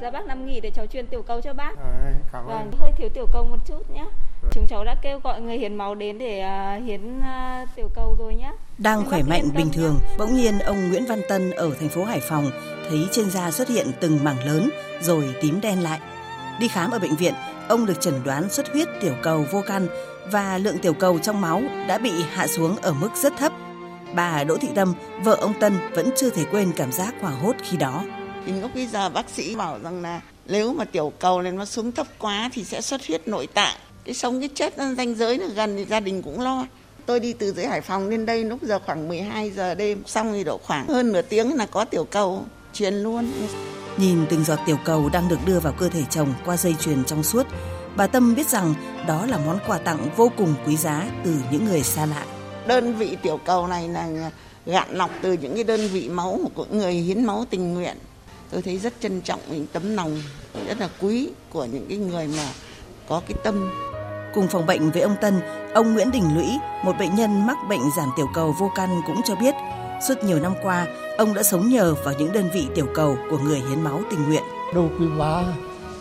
Dạ 0.02 0.12
bác 0.12 0.26
nằm 0.26 0.46
nghỉ 0.46 0.60
để 0.60 0.72
cháu 0.72 0.86
truyền 0.86 1.08
tiểu 1.08 1.22
cầu 1.22 1.42
cho 1.42 1.54
bác. 1.54 1.78
À, 1.78 2.14
cảm 2.32 2.46
ơn. 2.46 2.48
Vâng, 2.48 2.72
hơi 2.80 2.92
thiếu 2.98 3.10
tiểu 3.10 3.28
cầu 3.34 3.46
một 3.46 3.58
chút 3.66 3.90
nhé. 3.90 4.06
Chúng 4.52 4.68
cháu 4.68 4.84
đã 4.84 4.96
kêu 5.02 5.20
gọi 5.24 5.42
người 5.42 5.58
hiến 5.58 5.76
máu 5.76 5.96
đến 5.96 6.18
để 6.18 6.46
uh, 6.78 6.84
hiến 6.86 7.20
uh, 7.20 7.70
tiểu 7.76 7.90
cầu 7.96 8.16
rồi 8.20 8.36
nhé. 8.36 8.52
Đang 8.78 9.06
khỏe 9.06 9.24
mạnh 9.24 9.50
bình 9.56 9.70
thường, 9.74 10.00
nhé. 10.02 10.16
bỗng 10.18 10.36
nhiên 10.36 10.60
ông 10.60 10.90
Nguyễn 10.90 11.06
Văn 11.06 11.22
Tân 11.30 11.52
ở 11.52 11.72
thành 11.80 11.90
phố 11.90 12.04
Hải 12.04 12.20
Phòng 12.20 12.52
thấy 12.90 13.08
trên 13.12 13.30
da 13.30 13.52
xuất 13.52 13.68
hiện 13.68 13.92
từng 14.00 14.24
mảng 14.24 14.46
lớn 14.46 14.70
rồi 15.02 15.36
tím 15.42 15.62
đen 15.62 15.84
lại. 15.84 16.00
Đi 16.60 16.68
khám 16.68 16.92
ở 16.92 17.00
bệnh 17.00 17.16
viện, 17.16 17.34
ông 17.68 17.86
được 17.86 18.02
chẩn 18.02 18.14
đoán 18.24 18.50
xuất 18.50 18.72
huyết 18.74 18.88
tiểu 19.02 19.14
cầu 19.22 19.46
vô 19.52 19.62
căn 19.68 19.88
và 20.32 20.58
lượng 20.58 20.78
tiểu 20.78 20.94
cầu 20.94 21.20
trong 21.20 21.42
máu 21.42 21.62
đã 21.88 21.98
bị 21.98 22.12
hạ 22.32 22.48
xuống 22.48 22.76
ở 22.82 22.94
mức 22.94 23.10
rất 23.16 23.34
thấp. 23.38 23.52
Bà 24.14 24.44
Đỗ 24.44 24.58
Thị 24.58 24.68
Tâm, 24.76 24.94
vợ 25.24 25.38
ông 25.42 25.54
Tân 25.60 25.74
vẫn 25.96 26.10
chưa 26.16 26.30
thể 26.30 26.46
quên 26.52 26.72
cảm 26.76 26.92
giác 26.92 27.14
hoảng 27.22 27.40
hốt 27.40 27.56
khi 27.64 27.78
đó. 27.78 28.04
Thì 28.46 28.52
lúc 28.52 28.72
bây 28.76 28.88
giờ 28.88 29.10
bác 29.10 29.30
sĩ 29.30 29.56
bảo 29.56 29.80
rằng 29.84 30.02
là 30.02 30.22
nếu 30.46 30.74
mà 30.74 30.86
tiểu 30.86 31.14
cầu 31.20 31.42
này 31.42 31.52
nó 31.52 31.66
xuống 31.66 31.92
thấp 31.92 32.08
quá 32.20 32.50
thì 32.54 32.64
sẽ 32.64 32.82
xuất 32.82 33.08
huyết 33.08 33.28
nội 33.28 33.48
tạng. 33.48 33.76
Cái 34.06 34.16
sống 34.16 34.40
cái 34.40 34.50
chết 34.56 34.74
ranh 34.98 35.16
giới 35.16 35.38
là 35.38 35.48
gần 35.48 35.78
thì 35.78 35.86
gia 35.86 36.00
đình 36.00 36.22
cũng 36.22 36.42
lo. 36.42 36.66
Tôi 37.06 37.20
đi 37.20 37.34
từ 37.34 37.54
dưới 37.54 37.66
Hải 37.66 37.82
Phòng 37.82 38.10
lên 38.10 38.26
đây 38.26 38.44
lúc 38.44 38.60
giờ 38.64 38.80
khoảng 38.86 39.08
12 39.08 39.52
giờ 39.52 39.76
đêm. 39.76 40.04
Xong 40.06 40.34
thì 40.34 40.44
độ 40.44 40.60
khoảng 40.64 40.88
hơn 40.88 41.12
nửa 41.12 41.22
tiếng 41.22 41.56
là 41.56 41.66
có 41.66 41.86
tiểu 41.86 42.04
cầu 42.04 42.46
truyền 42.74 42.94
luôn. 42.94 43.32
Nhìn 43.98 44.26
từng 44.30 44.44
giọt 44.44 44.60
tiểu 44.66 44.78
cầu 44.86 45.10
đang 45.14 45.30
được 45.30 45.40
đưa 45.46 45.60
vào 45.60 45.74
cơ 45.74 45.90
thể 45.90 46.04
chồng 46.10 46.34
qua 46.46 46.58
dây 46.58 46.76
chuyền 46.80 47.06
trong 47.06 47.24
suốt 47.24 47.48
bà 47.96 48.08
Tâm 48.08 48.36
biết 48.36 48.48
rằng 48.48 48.74
đó 49.08 49.26
là 49.26 49.38
món 49.46 49.60
quà 49.68 49.78
tặng 49.78 50.10
vô 50.16 50.32
cùng 50.38 50.56
quý 50.66 50.78
giá 50.78 51.10
từ 51.24 51.36
những 51.52 51.66
người 51.66 51.84
xa 51.84 52.06
lạ. 52.06 52.26
Đơn 52.68 52.94
vị 52.96 53.18
tiểu 53.22 53.40
cầu 53.46 53.68
này 53.68 53.88
là 53.88 54.32
gạn 54.66 54.88
lọc 54.92 55.12
từ 55.22 55.34
những 55.34 55.56
cái 55.56 55.64
đơn 55.64 55.88
vị 55.88 56.10
máu 56.10 56.40
của 56.54 56.66
người 56.72 56.94
hiến 56.94 57.26
máu 57.26 57.46
tình 57.50 57.74
nguyện 57.74 57.98
tôi 58.52 58.62
thấy 58.62 58.78
rất 58.78 58.94
trân 59.00 59.22
trọng 59.22 59.40
những 59.50 59.68
tấm 59.74 59.96
lòng 59.96 60.22
rất 60.68 60.80
là 60.80 60.90
quý 61.00 61.30
của 61.50 61.66
những 61.66 61.86
cái 61.90 61.98
người 61.98 62.28
mà 62.28 62.52
có 63.08 63.22
cái 63.28 63.38
tâm 63.44 63.70
Cùng 64.34 64.48
phòng 64.48 64.66
bệnh 64.66 64.92
với 64.92 65.02
ông 65.02 65.16
Tân, 65.22 65.40
ông 65.74 65.94
Nguyễn 65.94 66.12
Đình 66.12 66.36
Lũy, 66.36 66.48
một 66.86 66.94
bệnh 67.00 67.16
nhân 67.16 67.48
mắc 67.48 67.58
bệnh 67.70 67.82
giảm 67.98 68.10
tiểu 68.18 68.28
cầu 68.34 68.56
vô 68.60 68.72
căn 68.76 69.02
cũng 69.08 69.22
cho 69.26 69.36
biết, 69.36 69.56
suốt 70.08 70.24
nhiều 70.24 70.40
năm 70.40 70.54
qua, 70.62 70.88
ông 71.18 71.34
đã 71.34 71.44
sống 71.44 71.70
nhờ 71.70 71.96
vào 72.04 72.14
những 72.20 72.32
đơn 72.32 72.50
vị 72.54 72.68
tiểu 72.76 72.88
cầu 72.96 73.18
của 73.30 73.38
người 73.38 73.60
hiến 73.60 73.82
máu 73.82 74.02
tình 74.12 74.24
nguyện. 74.24 74.44
Đầu 74.74 74.90
quý 75.00 75.06
3, 75.20 75.44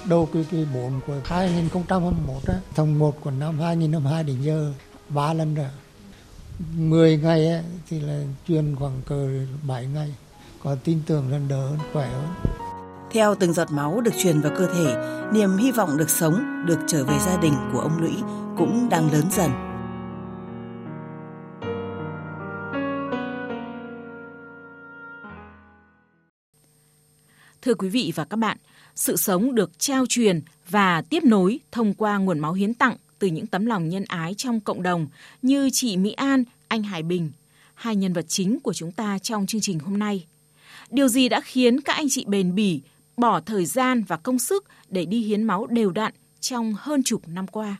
đầu 0.05 0.29
quý 0.33 0.45
quý 0.53 0.65
4 0.75 1.01
của 1.07 1.15
2021, 1.25 2.37
á, 2.47 2.55
tháng 2.75 2.99
1 2.99 3.21
của 3.21 3.31
năm 3.31 3.59
2022 3.61 4.25
đến 4.25 4.37
giờ, 4.43 4.73
3 5.09 5.33
lần 5.33 5.55
rồi. 5.55 5.71
10 6.77 7.17
ngày 7.17 7.49
á, 7.49 7.63
thì 7.91 8.01
là 8.01 8.23
truyền 8.49 8.77
khoảng 8.77 9.03
cờ 9.07 9.29
7 9.63 9.87
ngày, 9.87 10.15
có 10.65 10.77
tin 10.85 11.01
tưởng 11.07 11.31
là 11.31 11.39
đỡ 11.49 11.69
hơn, 11.69 11.79
khỏe 11.93 12.11
hơn. 12.11 12.29
Theo 13.11 13.35
từng 13.35 13.53
giọt 13.53 13.71
máu 13.71 14.01
được 14.01 14.11
truyền 14.19 14.41
vào 14.41 14.53
cơ 14.59 14.67
thể, 14.75 14.97
niềm 15.33 15.57
hy 15.57 15.73
vọng 15.73 15.97
được 15.97 16.11
sống, 16.11 16.67
được 16.67 16.79
trở 16.87 17.05
về 17.05 17.19
gia 17.27 17.41
đình 17.41 17.55
của 17.73 17.81
ông 17.81 17.99
Lũy 17.99 18.13
cũng 18.57 18.89
đang 18.89 19.13
lớn 19.13 19.25
dần. 19.31 19.51
Thưa 27.63 27.75
quý 27.75 27.89
vị 27.89 28.13
và 28.15 28.25
các 28.25 28.37
bạn, 28.37 28.59
sự 28.95 29.17
sống 29.17 29.55
được 29.55 29.79
trao 29.79 30.07
truyền 30.09 30.41
và 30.69 31.03
tiếp 31.03 31.25
nối 31.25 31.61
thông 31.73 31.95
qua 31.95 32.19
nguồn 32.19 32.39
máu 32.39 32.53
hiến 32.53 32.75
tặng 32.75 32.97
từ 33.19 33.29
những 33.29 33.47
tấm 33.47 33.67
lòng 33.67 33.89
nhân 33.89 34.05
ái 34.09 34.35
trong 34.35 34.61
cộng 34.61 34.83
đồng 34.83 35.07
như 35.43 35.71
chị 35.73 35.97
Mỹ 35.97 36.13
An, 36.13 36.45
anh 36.69 36.83
Hải 36.83 37.03
Bình, 37.03 37.31
hai 37.75 37.97
nhân 37.97 38.13
vật 38.13 38.25
chính 38.29 38.61
của 38.61 38.73
chúng 38.73 38.93
ta 38.93 39.19
trong 39.19 39.47
chương 39.47 39.61
trình 39.61 39.79
hôm 39.79 39.99
nay. 39.99 40.27
Điều 40.91 41.09
gì 41.09 41.29
đã 41.29 41.41
khiến 41.41 41.81
các 41.81 41.93
anh 41.93 42.07
chị 42.11 42.25
bền 42.29 42.55
bỉ 42.55 42.81
bỏ 43.17 43.41
thời 43.41 43.67
gian 43.67 44.05
và 44.09 44.17
công 44.17 44.39
sức 44.39 44.65
để 44.89 45.05
đi 45.05 45.21
hiến 45.21 45.43
máu 45.43 45.67
đều 45.67 45.91
đặn 45.91 46.13
trong 46.41 46.75
hơn 46.79 47.03
chục 47.03 47.23
năm 47.27 47.47
qua. 47.47 47.77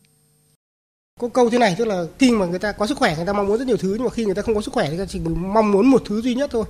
Có 1.21 1.29
câu 1.29 1.51
thế 1.51 1.59
này 1.59 1.75
tức 1.79 1.85
là 1.85 2.05
khi 2.19 2.31
mà 2.31 2.47
người 2.47 2.59
ta 2.59 2.73
có 2.73 2.87
sức 2.87 2.99
khỏe 2.99 3.17
người 3.17 3.27
ta 3.27 3.33
mong 3.33 3.47
muốn 3.47 3.59
rất 3.59 3.67
nhiều 3.67 3.77
thứ 3.77 3.95
nhưng 3.95 4.05
mà 4.05 4.11
khi 4.11 4.25
người 4.25 4.35
ta 4.35 4.43
không 4.43 4.55
có 4.55 4.61
sức 4.61 4.75
khỏe 4.75 4.89
người 4.89 4.99
ta 4.99 5.07
chỉ 5.07 5.21
mong 5.21 5.73
muốn 5.73 5.87
một 5.87 6.03
thứ 6.07 6.21
duy 6.21 6.35
nhất 6.35 6.51
thôi 6.53 6.65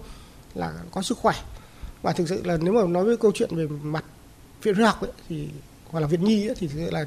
là 0.55 0.73
có 0.91 1.03
sức 1.03 1.19
khỏe. 1.19 1.35
Và 2.03 2.13
thực 2.13 2.29
sự 2.29 2.43
là 2.45 2.59
nếu 2.61 2.73
mà 2.73 2.83
nói 2.87 3.05
với 3.05 3.17
câu 3.17 3.33
chuyện 3.35 3.57
về 3.57 3.67
mặt 3.83 4.05
viện 4.63 4.75
huyết 4.75 4.87
học 4.87 5.01
ấy, 5.01 5.13
thì 5.29 5.49
hoặc 5.91 6.01
là 6.01 6.07
Việt 6.07 6.21
Nhi 6.21 6.47
ấy, 6.47 6.55
thì 6.55 6.69
là 6.75 7.05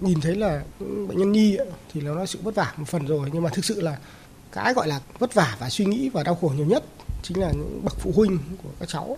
nhìn 0.00 0.20
thấy 0.20 0.36
là 0.36 0.62
bệnh 0.80 1.18
nhân 1.18 1.32
Nhi 1.32 1.56
ấy, 1.56 1.68
thì 1.92 2.00
nó 2.00 2.14
là 2.14 2.26
sự 2.26 2.38
vất 2.42 2.54
vả 2.54 2.72
một 2.76 2.88
phần 2.88 3.06
rồi 3.06 3.30
nhưng 3.32 3.42
mà 3.42 3.50
thực 3.50 3.64
sự 3.64 3.80
là 3.80 3.98
cái 4.52 4.74
gọi 4.74 4.88
là 4.88 5.00
vất 5.18 5.34
vả 5.34 5.56
và 5.60 5.70
suy 5.70 5.84
nghĩ 5.84 6.08
và 6.08 6.22
đau 6.22 6.34
khổ 6.34 6.52
nhiều 6.56 6.66
nhất 6.66 6.84
chính 7.22 7.40
là 7.40 7.52
những 7.52 7.84
bậc 7.84 7.98
phụ 7.98 8.12
huynh 8.16 8.38
của 8.62 8.68
các 8.80 8.88
cháu. 8.88 9.16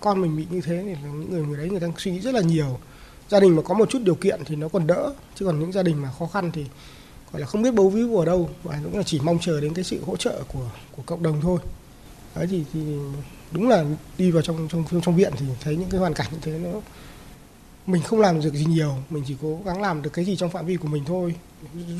Con 0.00 0.20
mình 0.20 0.36
bị 0.36 0.46
như 0.50 0.60
thế 0.60 0.82
thì 0.84 0.94
những 1.02 1.30
người 1.30 1.46
người 1.46 1.56
đấy 1.56 1.70
người 1.70 1.80
ta 1.80 1.86
suy 1.98 2.10
nghĩ 2.10 2.20
rất 2.20 2.34
là 2.34 2.40
nhiều. 2.40 2.78
Gia 3.28 3.40
đình 3.40 3.56
mà 3.56 3.62
có 3.62 3.74
một 3.74 3.90
chút 3.90 4.02
điều 4.02 4.14
kiện 4.14 4.40
thì 4.44 4.56
nó 4.56 4.68
còn 4.68 4.86
đỡ 4.86 5.12
chứ 5.34 5.46
còn 5.46 5.60
những 5.60 5.72
gia 5.72 5.82
đình 5.82 6.02
mà 6.02 6.10
khó 6.18 6.26
khăn 6.26 6.50
thì 6.52 6.64
gọi 7.32 7.40
là 7.40 7.46
không 7.46 7.62
biết 7.62 7.74
bấu 7.74 7.88
víu 7.88 8.18
ở 8.18 8.24
đâu 8.24 8.50
và 8.62 8.80
cũng 8.84 8.96
là 8.96 9.02
chỉ 9.02 9.20
mong 9.20 9.38
chờ 9.40 9.60
đến 9.60 9.74
cái 9.74 9.84
sự 9.84 10.04
hỗ 10.06 10.16
trợ 10.16 10.42
của 10.52 10.70
của 10.96 11.02
cộng 11.06 11.22
đồng 11.22 11.40
thôi. 11.40 11.58
Đấy 12.34 12.46
thì, 12.50 12.64
thì 12.72 12.80
đúng 13.52 13.68
là 13.68 13.84
đi 14.18 14.30
vào 14.30 14.42
trong 14.42 14.68
trong 14.68 14.84
trong 15.02 15.16
viện 15.16 15.32
thì 15.38 15.46
thấy 15.60 15.76
những 15.76 15.90
cái 15.90 16.00
hoàn 16.00 16.14
cảnh 16.14 16.26
như 16.32 16.38
thế 16.42 16.58
nó 16.58 16.70
mình 17.86 18.02
không 18.02 18.20
làm 18.20 18.40
được 18.40 18.54
gì 18.54 18.64
nhiều 18.64 18.94
mình 19.10 19.22
chỉ 19.26 19.36
cố 19.42 19.60
gắng 19.64 19.82
làm 19.82 20.02
được 20.02 20.10
cái 20.12 20.24
gì 20.24 20.36
trong 20.36 20.50
phạm 20.50 20.66
vi 20.66 20.76
của 20.76 20.88
mình 20.88 21.04
thôi. 21.06 21.34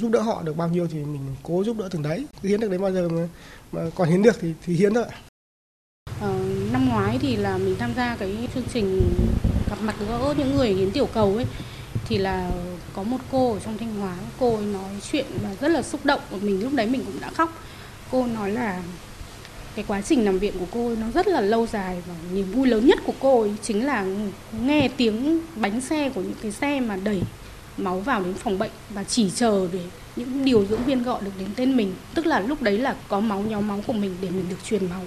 Giúp 0.00 0.10
đỡ 0.12 0.20
họ 0.20 0.42
được 0.42 0.56
bao 0.56 0.68
nhiêu 0.68 0.86
thì 0.90 0.98
mình 0.98 1.34
cố 1.42 1.64
giúp 1.64 1.76
đỡ 1.78 1.88
từng 1.90 2.02
đấy. 2.02 2.26
Hiến 2.42 2.60
được 2.60 2.70
đến 2.70 2.80
bao 2.80 2.92
giờ 2.92 3.08
mà, 3.08 3.28
mà 3.72 3.80
còn 3.94 4.08
hiến 4.08 4.22
được 4.22 4.36
thì 4.40 4.52
thì 4.66 4.74
hiến 4.74 4.94
thôi 4.94 5.04
ờ, 6.20 6.34
năm 6.72 6.88
ngoái 6.88 7.18
thì 7.18 7.36
là 7.36 7.58
mình 7.58 7.76
tham 7.78 7.94
gia 7.96 8.16
cái 8.16 8.48
chương 8.54 8.64
trình 8.72 9.14
gặp 9.70 9.76
mặt 9.82 9.94
gỡ 10.08 10.34
những 10.38 10.56
người 10.56 10.68
hiến 10.68 10.90
tiểu 10.90 11.08
cầu 11.14 11.34
ấy. 11.36 11.46
Thì 12.08 12.18
là 12.18 12.50
có 12.94 13.02
một 13.02 13.18
cô 13.32 13.52
ở 13.52 13.60
trong 13.64 13.78
thanh 13.78 13.94
hóa 13.94 14.16
cô 14.40 14.56
ấy 14.56 14.64
nói 14.64 15.00
chuyện 15.10 15.26
mà 15.42 15.54
rất 15.60 15.68
là 15.68 15.82
xúc 15.82 16.04
động. 16.04 16.20
Của 16.30 16.38
mình 16.40 16.62
lúc 16.62 16.72
đấy 16.74 16.86
mình 16.86 17.04
cũng 17.04 17.20
đã 17.20 17.30
khóc. 17.30 17.52
Cô 18.10 18.26
nói 18.26 18.50
là 18.50 18.82
cái 19.76 19.84
quá 19.88 20.00
trình 20.00 20.24
nằm 20.24 20.38
viện 20.38 20.54
của 20.58 20.66
cô 20.70 20.86
ấy 20.86 20.96
nó 20.96 21.06
rất 21.14 21.28
là 21.28 21.40
lâu 21.40 21.66
dài 21.66 22.02
và 22.06 22.14
niềm 22.32 22.52
vui 22.52 22.68
lớn 22.68 22.86
nhất 22.86 22.98
của 23.04 23.14
cô 23.20 23.40
ấy 23.40 23.52
chính 23.62 23.86
là 23.86 24.06
nghe 24.64 24.88
tiếng 24.96 25.40
bánh 25.56 25.80
xe 25.80 26.10
của 26.10 26.20
những 26.20 26.34
cái 26.42 26.52
xe 26.52 26.80
mà 26.80 26.96
đẩy 26.96 27.22
máu 27.76 28.00
vào 28.00 28.22
đến 28.22 28.34
phòng 28.34 28.58
bệnh 28.58 28.70
và 28.90 29.04
chỉ 29.04 29.30
chờ 29.30 29.68
để 29.72 29.80
những 30.16 30.44
điều 30.44 30.64
dưỡng 30.64 30.84
viên 30.84 31.02
gọi 31.02 31.22
được 31.24 31.30
đến 31.38 31.48
tên 31.56 31.76
mình. 31.76 31.94
Tức 32.14 32.26
là 32.26 32.40
lúc 32.40 32.62
đấy 32.62 32.78
là 32.78 32.96
có 33.08 33.20
máu 33.20 33.40
nhóm 33.40 33.68
máu 33.68 33.82
của 33.86 33.92
mình 33.92 34.16
để 34.20 34.30
mình 34.30 34.44
được 34.48 34.64
truyền 34.64 34.90
máu. 34.90 35.02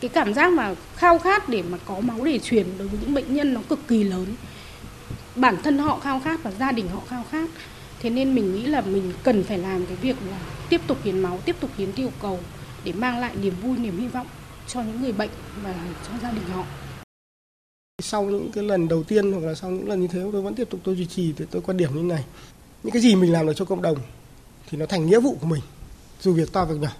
Cái 0.00 0.08
cảm 0.08 0.34
giác 0.34 0.52
mà 0.52 0.74
khao 0.96 1.18
khát 1.18 1.48
để 1.48 1.62
mà 1.62 1.78
có 1.84 2.00
máu 2.00 2.24
để 2.24 2.38
truyền 2.38 2.66
đối 2.78 2.88
với 2.88 2.98
những 3.00 3.14
bệnh 3.14 3.34
nhân 3.34 3.54
nó 3.54 3.60
cực 3.68 3.88
kỳ 3.88 4.04
lớn. 4.04 4.26
Bản 5.36 5.56
thân 5.62 5.78
họ 5.78 5.98
khao 5.98 6.20
khát 6.20 6.42
và 6.42 6.50
gia 6.58 6.72
đình 6.72 6.88
họ 6.88 7.00
khao 7.08 7.24
khát. 7.30 7.48
Thế 8.00 8.10
nên 8.10 8.34
mình 8.34 8.54
nghĩ 8.54 8.66
là 8.66 8.80
mình 8.80 9.12
cần 9.22 9.44
phải 9.44 9.58
làm 9.58 9.86
cái 9.86 9.96
việc 10.02 10.16
là 10.30 10.38
tiếp 10.68 10.80
tục 10.86 10.98
hiến 11.04 11.18
máu, 11.18 11.38
tiếp 11.44 11.56
tục 11.60 11.70
hiến 11.78 11.92
tiểu 11.92 12.12
cầu 12.22 12.38
để 12.84 12.92
mang 12.92 13.20
lại 13.20 13.36
niềm 13.42 13.54
vui, 13.62 13.78
niềm 13.78 13.98
hy 13.98 14.08
vọng 14.08 14.26
cho 14.68 14.82
những 14.82 15.02
người 15.02 15.12
bệnh 15.12 15.30
và 15.62 15.74
cho 16.08 16.12
gia 16.22 16.30
đình 16.30 16.44
họ. 16.52 16.64
Sau 18.02 18.22
những 18.22 18.52
cái 18.52 18.64
lần 18.64 18.88
đầu 18.88 19.02
tiên 19.02 19.32
hoặc 19.32 19.44
là 19.48 19.54
sau 19.54 19.70
những 19.70 19.88
lần 19.88 20.00
như 20.00 20.06
thế, 20.06 20.20
tôi 20.32 20.42
vẫn 20.42 20.54
tiếp 20.54 20.70
tục 20.70 20.80
tôi 20.84 20.96
duy 20.96 21.06
trì 21.06 21.32
thì 21.36 21.44
tôi 21.50 21.62
quan 21.62 21.76
điểm 21.76 21.96
như 21.96 22.02
này. 22.02 22.24
Những 22.82 22.92
cái 22.92 23.02
gì 23.02 23.14
mình 23.14 23.32
làm 23.32 23.46
được 23.46 23.52
cho 23.56 23.64
cộng 23.64 23.82
đồng 23.82 23.98
thì 24.70 24.78
nó 24.78 24.86
thành 24.86 25.06
nghĩa 25.06 25.20
vụ 25.20 25.36
của 25.40 25.46
mình, 25.46 25.62
dù 26.20 26.32
việc 26.32 26.52
to 26.52 26.64
việc 26.64 26.80
nhỏ. 26.80 26.90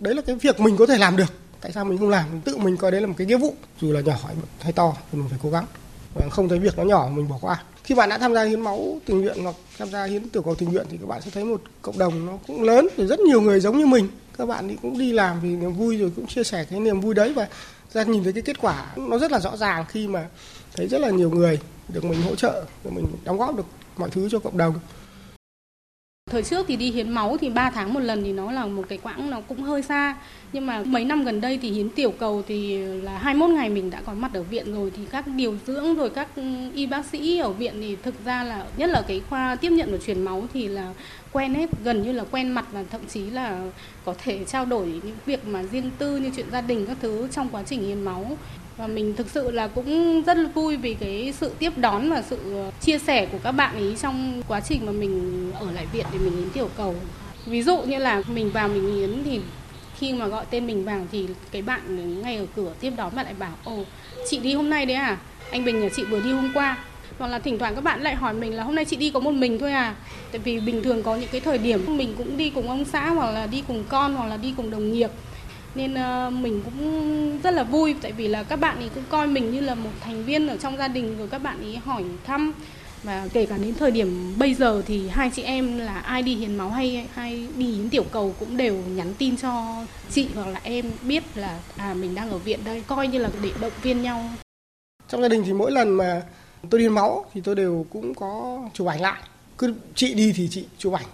Đấy 0.00 0.14
là 0.14 0.22
cái 0.22 0.36
việc 0.36 0.60
mình 0.60 0.76
có 0.76 0.86
thể 0.86 0.98
làm 0.98 1.16
được. 1.16 1.32
Tại 1.60 1.72
sao 1.72 1.84
mình 1.84 1.98
không 1.98 2.08
làm? 2.08 2.40
Tự 2.40 2.56
mình 2.56 2.76
coi 2.76 2.90
đấy 2.90 3.00
là 3.00 3.06
một 3.06 3.14
cái 3.16 3.26
nghĩa 3.26 3.38
vụ, 3.38 3.54
dù 3.80 3.92
là 3.92 4.00
nhỏ 4.00 4.16
hay 4.60 4.72
to 4.72 4.96
thì 5.12 5.18
mình 5.18 5.28
phải 5.28 5.38
cố 5.42 5.50
gắng. 5.50 5.66
Và 6.14 6.28
không 6.30 6.48
thấy 6.48 6.58
việc 6.58 6.78
nó 6.78 6.84
nhỏ, 6.84 7.10
mình 7.14 7.28
bỏ 7.28 7.38
qua. 7.40 7.62
Khi 7.84 7.94
bạn 7.94 8.08
đã 8.08 8.18
tham 8.18 8.34
gia 8.34 8.44
hiến 8.44 8.60
máu 8.60 9.00
tình 9.06 9.20
nguyện 9.20 9.36
hoặc 9.42 9.56
tham 9.78 9.90
gia 9.90 10.04
hiến 10.04 10.28
tiểu 10.28 10.42
cầu 10.42 10.54
tình 10.54 10.68
nguyện 10.72 10.86
thì 10.90 10.96
các 11.00 11.06
bạn 11.06 11.22
sẽ 11.22 11.30
thấy 11.30 11.44
một 11.44 11.62
cộng 11.82 11.98
đồng 11.98 12.26
nó 12.26 12.38
cũng 12.46 12.62
lớn 12.62 12.88
rồi 12.96 13.06
rất 13.06 13.20
nhiều 13.20 13.40
người 13.40 13.60
giống 13.60 13.78
như 13.78 13.86
mình 13.86 14.08
các 14.38 14.46
bạn 14.46 14.68
thì 14.68 14.76
cũng 14.82 14.98
đi 14.98 15.12
làm 15.12 15.40
vì 15.40 15.48
niềm 15.48 15.72
vui 15.72 15.96
rồi 15.96 16.12
cũng 16.16 16.26
chia 16.26 16.44
sẻ 16.44 16.64
cái 16.70 16.80
niềm 16.80 17.00
vui 17.00 17.14
đấy 17.14 17.32
và 17.32 17.48
ra 17.92 18.02
nhìn 18.02 18.24
thấy 18.24 18.32
cái 18.32 18.42
kết 18.42 18.60
quả 18.60 18.86
nó 18.96 19.18
rất 19.18 19.32
là 19.32 19.40
rõ 19.40 19.56
ràng 19.56 19.84
khi 19.88 20.08
mà 20.08 20.28
thấy 20.76 20.88
rất 20.88 21.00
là 21.00 21.10
nhiều 21.10 21.30
người 21.30 21.58
được 21.88 22.04
mình 22.04 22.22
hỗ 22.22 22.34
trợ, 22.34 22.64
được 22.84 22.90
mình 22.90 23.06
đóng 23.24 23.38
góp 23.38 23.56
được 23.56 23.66
mọi 23.96 24.10
thứ 24.10 24.28
cho 24.30 24.38
cộng 24.38 24.58
đồng 24.58 24.74
Thời 26.30 26.42
trước 26.42 26.66
thì 26.68 26.76
đi 26.76 26.90
hiến 26.90 27.10
máu 27.10 27.36
thì 27.40 27.50
3 27.50 27.70
tháng 27.70 27.94
một 27.94 28.00
lần 28.00 28.24
thì 28.24 28.32
nó 28.32 28.52
là 28.52 28.66
một 28.66 28.82
cái 28.88 28.98
quãng 29.02 29.30
nó 29.30 29.40
cũng 29.40 29.62
hơi 29.62 29.82
xa. 29.82 30.16
Nhưng 30.52 30.66
mà 30.66 30.82
mấy 30.86 31.04
năm 31.04 31.24
gần 31.24 31.40
đây 31.40 31.58
thì 31.62 31.70
hiến 31.70 31.90
tiểu 31.90 32.10
cầu 32.18 32.42
thì 32.48 32.78
là 32.78 33.18
21 33.18 33.50
ngày 33.50 33.68
mình 33.68 33.90
đã 33.90 34.02
có 34.06 34.14
mặt 34.14 34.30
ở 34.34 34.42
viện 34.42 34.74
rồi 34.74 34.92
thì 34.96 35.02
các 35.10 35.24
điều 35.26 35.56
dưỡng 35.66 35.94
rồi 35.94 36.10
các 36.10 36.28
y 36.74 36.86
bác 36.86 37.06
sĩ 37.06 37.38
ở 37.38 37.52
viện 37.52 37.74
thì 37.80 37.96
thực 38.02 38.14
ra 38.24 38.44
là, 38.44 38.66
nhất 38.76 38.90
là 38.90 39.02
cái 39.08 39.20
khoa 39.30 39.56
tiếp 39.56 39.70
nhận 39.70 39.92
và 39.92 39.98
truyền 39.98 40.22
máu 40.22 40.44
thì 40.52 40.68
là 40.68 40.94
quen 41.32 41.54
hết, 41.54 41.70
gần 41.84 42.02
như 42.02 42.12
là 42.12 42.24
quen 42.30 42.48
mặt 42.48 42.64
và 42.72 42.84
thậm 42.90 43.00
chí 43.08 43.30
là 43.30 43.60
có 44.04 44.14
thể 44.24 44.44
trao 44.44 44.64
đổi 44.64 44.86
những 44.86 45.16
việc 45.26 45.46
mà 45.46 45.62
riêng 45.62 45.90
tư 45.98 46.16
như 46.16 46.30
chuyện 46.36 46.46
gia 46.52 46.60
đình 46.60 46.86
các 46.86 46.96
thứ 47.02 47.28
trong 47.32 47.48
quá 47.48 47.62
trình 47.66 47.82
hiến 47.82 48.02
máu. 48.02 48.36
Và 48.76 48.86
mình 48.86 49.16
thực 49.16 49.30
sự 49.30 49.50
là 49.50 49.68
cũng 49.68 50.22
rất 50.22 50.36
là 50.36 50.48
vui 50.54 50.76
vì 50.76 50.94
cái 50.94 51.34
sự 51.40 51.50
tiếp 51.58 51.72
đón 51.76 52.10
và 52.10 52.22
sự 52.22 52.38
ờ, 52.54 52.70
chia 52.80 52.98
sẻ 52.98 53.26
của 53.32 53.38
các 53.42 53.52
bạn 53.52 53.74
ấy 53.74 53.96
trong 54.02 54.42
quá 54.48 54.60
trình 54.60 54.86
mà 54.86 54.92
mình 54.92 55.52
ở 55.60 55.70
lại 55.72 55.86
viện 55.92 56.06
để 56.12 56.18
mình 56.18 56.36
hiến 56.36 56.50
tiểu 56.50 56.68
cầu. 56.76 56.94
Ví 57.46 57.62
dụ 57.62 57.82
như 57.82 57.98
là 57.98 58.22
mình 58.28 58.50
vào 58.50 58.68
mình 58.68 58.94
hiến 58.94 59.24
thì 59.24 59.40
khi 59.98 60.12
mà 60.12 60.26
gọi 60.26 60.44
tên 60.50 60.66
mình 60.66 60.84
vào 60.84 61.06
thì 61.12 61.26
cái 61.50 61.62
bạn 61.62 62.22
ngay 62.22 62.36
ở 62.36 62.46
cửa 62.56 62.72
tiếp 62.80 62.92
đón 62.96 63.16
bạn 63.16 63.24
lại 63.24 63.34
bảo, 63.38 63.52
ồ, 63.64 63.84
chị 64.28 64.38
đi 64.38 64.54
hôm 64.54 64.70
nay 64.70 64.86
đấy 64.86 64.96
à? 64.96 65.18
Anh 65.50 65.64
Bình 65.64 65.80
nhà 65.80 65.88
chị 65.96 66.04
vừa 66.04 66.20
đi 66.20 66.32
hôm 66.32 66.50
qua 66.54 66.76
hoặc 67.20 67.28
là 67.28 67.38
thỉnh 67.38 67.58
thoảng 67.58 67.74
các 67.74 67.80
bạn 67.80 68.02
lại 68.02 68.14
hỏi 68.14 68.34
mình 68.34 68.54
là 68.54 68.62
hôm 68.62 68.74
nay 68.74 68.84
chị 68.84 68.96
đi 68.96 69.10
có 69.10 69.20
một 69.20 69.30
mình 69.30 69.58
thôi 69.58 69.72
à? 69.72 69.94
Tại 70.32 70.40
vì 70.44 70.60
bình 70.60 70.82
thường 70.82 71.02
có 71.02 71.16
những 71.16 71.28
cái 71.32 71.40
thời 71.40 71.58
điểm 71.58 71.96
mình 71.96 72.14
cũng 72.18 72.36
đi 72.36 72.50
cùng 72.50 72.68
ông 72.68 72.84
xã 72.84 73.10
hoặc 73.10 73.30
là 73.30 73.46
đi 73.46 73.62
cùng 73.68 73.84
con 73.88 74.14
hoặc 74.14 74.26
là 74.26 74.36
đi 74.36 74.54
cùng 74.56 74.70
đồng 74.70 74.92
nghiệp. 74.92 75.10
Nên 75.74 75.94
uh, 75.94 76.32
mình 76.32 76.62
cũng 76.64 77.40
rất 77.42 77.50
là 77.50 77.62
vui 77.62 77.94
tại 78.02 78.12
vì 78.12 78.28
là 78.28 78.42
các 78.42 78.60
bạn 78.60 78.76
ấy 78.76 78.90
cũng 78.94 79.04
coi 79.08 79.26
mình 79.26 79.50
như 79.50 79.60
là 79.60 79.74
một 79.74 79.90
thành 80.00 80.24
viên 80.24 80.46
ở 80.46 80.56
trong 80.56 80.76
gia 80.76 80.88
đình 80.88 81.18
rồi 81.18 81.28
các 81.28 81.42
bạn 81.42 81.62
ấy 81.62 81.76
hỏi 81.76 82.04
thăm. 82.26 82.52
Và 83.02 83.28
kể 83.32 83.46
cả 83.46 83.56
đến 83.58 83.74
thời 83.74 83.90
điểm 83.90 84.34
bây 84.38 84.54
giờ 84.54 84.82
thì 84.86 85.08
hai 85.08 85.30
chị 85.34 85.42
em 85.42 85.78
là 85.78 85.98
ai 85.98 86.22
đi 86.22 86.34
hiến 86.34 86.56
máu 86.56 86.70
hay 86.70 87.06
hay 87.14 87.46
đi 87.56 87.66
hiến 87.66 87.90
tiểu 87.90 88.04
cầu 88.12 88.34
cũng 88.38 88.56
đều 88.56 88.74
nhắn 88.74 89.14
tin 89.18 89.36
cho 89.36 89.76
chị 90.10 90.26
hoặc 90.34 90.46
là 90.46 90.60
em 90.62 90.84
biết 91.02 91.22
là 91.34 91.58
à 91.76 91.94
mình 91.94 92.14
đang 92.14 92.30
ở 92.30 92.38
viện 92.38 92.60
đây 92.64 92.82
coi 92.86 93.08
như 93.08 93.18
là 93.18 93.28
để 93.42 93.50
động 93.60 93.72
viên 93.82 94.02
nhau. 94.02 94.24
Trong 95.08 95.22
gia 95.22 95.28
đình 95.28 95.42
thì 95.46 95.52
mỗi 95.52 95.72
lần 95.72 95.90
mà 95.90 96.22
tôi 96.70 96.80
đi 96.80 96.88
máu 96.88 97.26
thì 97.34 97.40
tôi 97.40 97.54
đều 97.54 97.86
cũng 97.90 98.14
có 98.14 98.60
chụp 98.74 98.86
ảnh 98.86 99.00
lại. 99.00 99.22
Cứ 99.58 99.74
chị 99.94 100.14
đi 100.14 100.32
thì 100.36 100.48
chị 100.50 100.64
chụp 100.78 100.92
ảnh, 100.92 101.06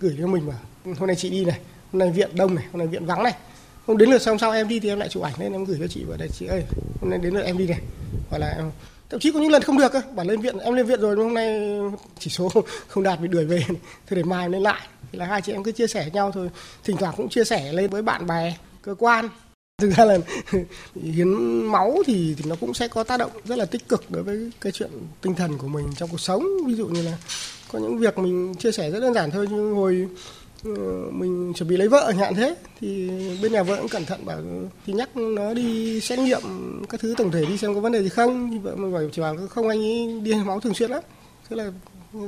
gửi 0.00 0.16
cho 0.20 0.26
mình 0.26 0.46
mà 0.46 0.54
hôm 0.98 1.06
nay 1.06 1.16
chị 1.16 1.30
đi 1.30 1.44
này, 1.44 1.58
hôm 1.92 1.98
nay 1.98 2.10
viện 2.10 2.30
đông 2.34 2.54
này, 2.54 2.64
hôm 2.72 2.78
nay 2.78 2.86
viện 2.86 3.06
vắng 3.06 3.22
này. 3.22 3.34
Không 3.86 3.98
đến 3.98 4.10
lượt 4.10 4.22
xong 4.22 4.38
sau 4.38 4.50
em 4.50 4.68
đi 4.68 4.80
thì 4.80 4.88
em 4.88 4.98
lại 4.98 5.08
chụp 5.08 5.22
ảnh 5.22 5.32
lên, 5.38 5.52
em 5.52 5.64
gửi 5.64 5.76
cho 5.80 5.86
chị 5.86 6.04
vào 6.04 6.16
đây, 6.16 6.28
chị 6.38 6.46
ơi, 6.46 6.62
hôm 7.00 7.10
nay 7.10 7.18
đến 7.18 7.34
lượt 7.34 7.42
em 7.42 7.58
đi 7.58 7.66
này. 7.66 7.80
Hoặc 8.30 8.38
là 8.38 8.54
em, 8.56 8.70
thậm 9.10 9.20
chí 9.20 9.32
có 9.32 9.40
những 9.40 9.50
lần 9.50 9.62
không 9.62 9.78
được 9.78 9.92
cơ, 9.92 10.02
bảo 10.14 10.26
lên 10.26 10.40
viện, 10.40 10.58
em 10.58 10.74
lên 10.74 10.86
viện 10.86 11.00
rồi 11.00 11.16
nhưng 11.16 11.24
hôm 11.24 11.34
nay 11.34 11.78
chỉ 12.18 12.30
số 12.30 12.50
không 12.88 13.02
đạt 13.02 13.20
bị 13.20 13.28
đuổi 13.28 13.44
về. 13.44 13.64
Thôi 14.08 14.16
để 14.16 14.22
mai 14.22 14.48
lên 14.48 14.62
lại. 14.62 14.80
Thì 15.12 15.18
là 15.18 15.26
hai 15.26 15.42
chị 15.42 15.52
em 15.52 15.62
cứ 15.62 15.72
chia 15.72 15.86
sẻ 15.86 16.10
nhau 16.12 16.30
thôi. 16.32 16.50
Thỉnh 16.84 16.96
thoảng 16.96 17.14
cũng 17.16 17.28
chia 17.28 17.44
sẻ 17.44 17.72
lên 17.72 17.90
với 17.90 18.02
bạn 18.02 18.26
bè, 18.26 18.56
cơ 18.82 18.94
quan 18.98 19.28
thực 19.82 19.90
ra 19.96 20.04
là 20.04 20.18
hiến 20.94 21.28
máu 21.66 21.98
thì, 22.06 22.34
thì 22.38 22.44
nó 22.48 22.56
cũng 22.60 22.74
sẽ 22.74 22.88
có 22.88 23.04
tác 23.04 23.16
động 23.16 23.30
rất 23.44 23.58
là 23.58 23.64
tích 23.64 23.88
cực 23.88 24.10
đối 24.10 24.22
với 24.22 24.50
cái 24.60 24.72
chuyện 24.72 24.90
tinh 25.20 25.34
thần 25.34 25.58
của 25.58 25.68
mình 25.68 25.86
trong 25.96 26.08
cuộc 26.08 26.20
sống. 26.20 26.46
Ví 26.66 26.74
dụ 26.74 26.86
như 26.86 27.02
là 27.02 27.18
có 27.72 27.78
những 27.78 27.98
việc 27.98 28.18
mình 28.18 28.54
chia 28.54 28.72
sẻ 28.72 28.90
rất 28.90 29.00
đơn 29.00 29.14
giản 29.14 29.30
thôi 29.30 29.48
như 29.50 29.72
hồi 29.72 30.08
ờ, 30.64 30.72
mình 31.10 31.52
chuẩn 31.56 31.68
bị 31.68 31.76
lấy 31.76 31.88
vợ 31.88 32.10
hạn 32.10 32.34
thế 32.34 32.56
thì 32.80 33.10
bên 33.42 33.52
nhà 33.52 33.62
vợ 33.62 33.76
cũng 33.76 33.88
cẩn 33.88 34.04
thận 34.04 34.24
bảo 34.24 34.38
thì 34.86 34.92
nhắc 34.92 35.16
nó 35.16 35.54
đi 35.54 36.00
xét 36.00 36.18
nghiệm 36.18 36.42
các 36.88 37.00
thứ 37.00 37.14
tổng 37.18 37.30
thể 37.30 37.44
đi 37.44 37.56
xem 37.58 37.74
có 37.74 37.80
vấn 37.80 37.92
đề 37.92 38.02
gì 38.02 38.08
không? 38.08 38.50
Thì 38.50 38.58
vợ 38.58 38.76
mình 38.76 38.92
bảo 38.92 39.02
chỉ 39.12 39.22
bảo 39.22 39.36
không 39.50 39.68
anh 39.68 39.78
ấy 39.78 40.20
đi 40.22 40.34
máu 40.34 40.60
thường 40.60 40.74
xuyên 40.74 40.90
lắm. 40.90 41.02
Thế 41.50 41.56
là 41.56 41.72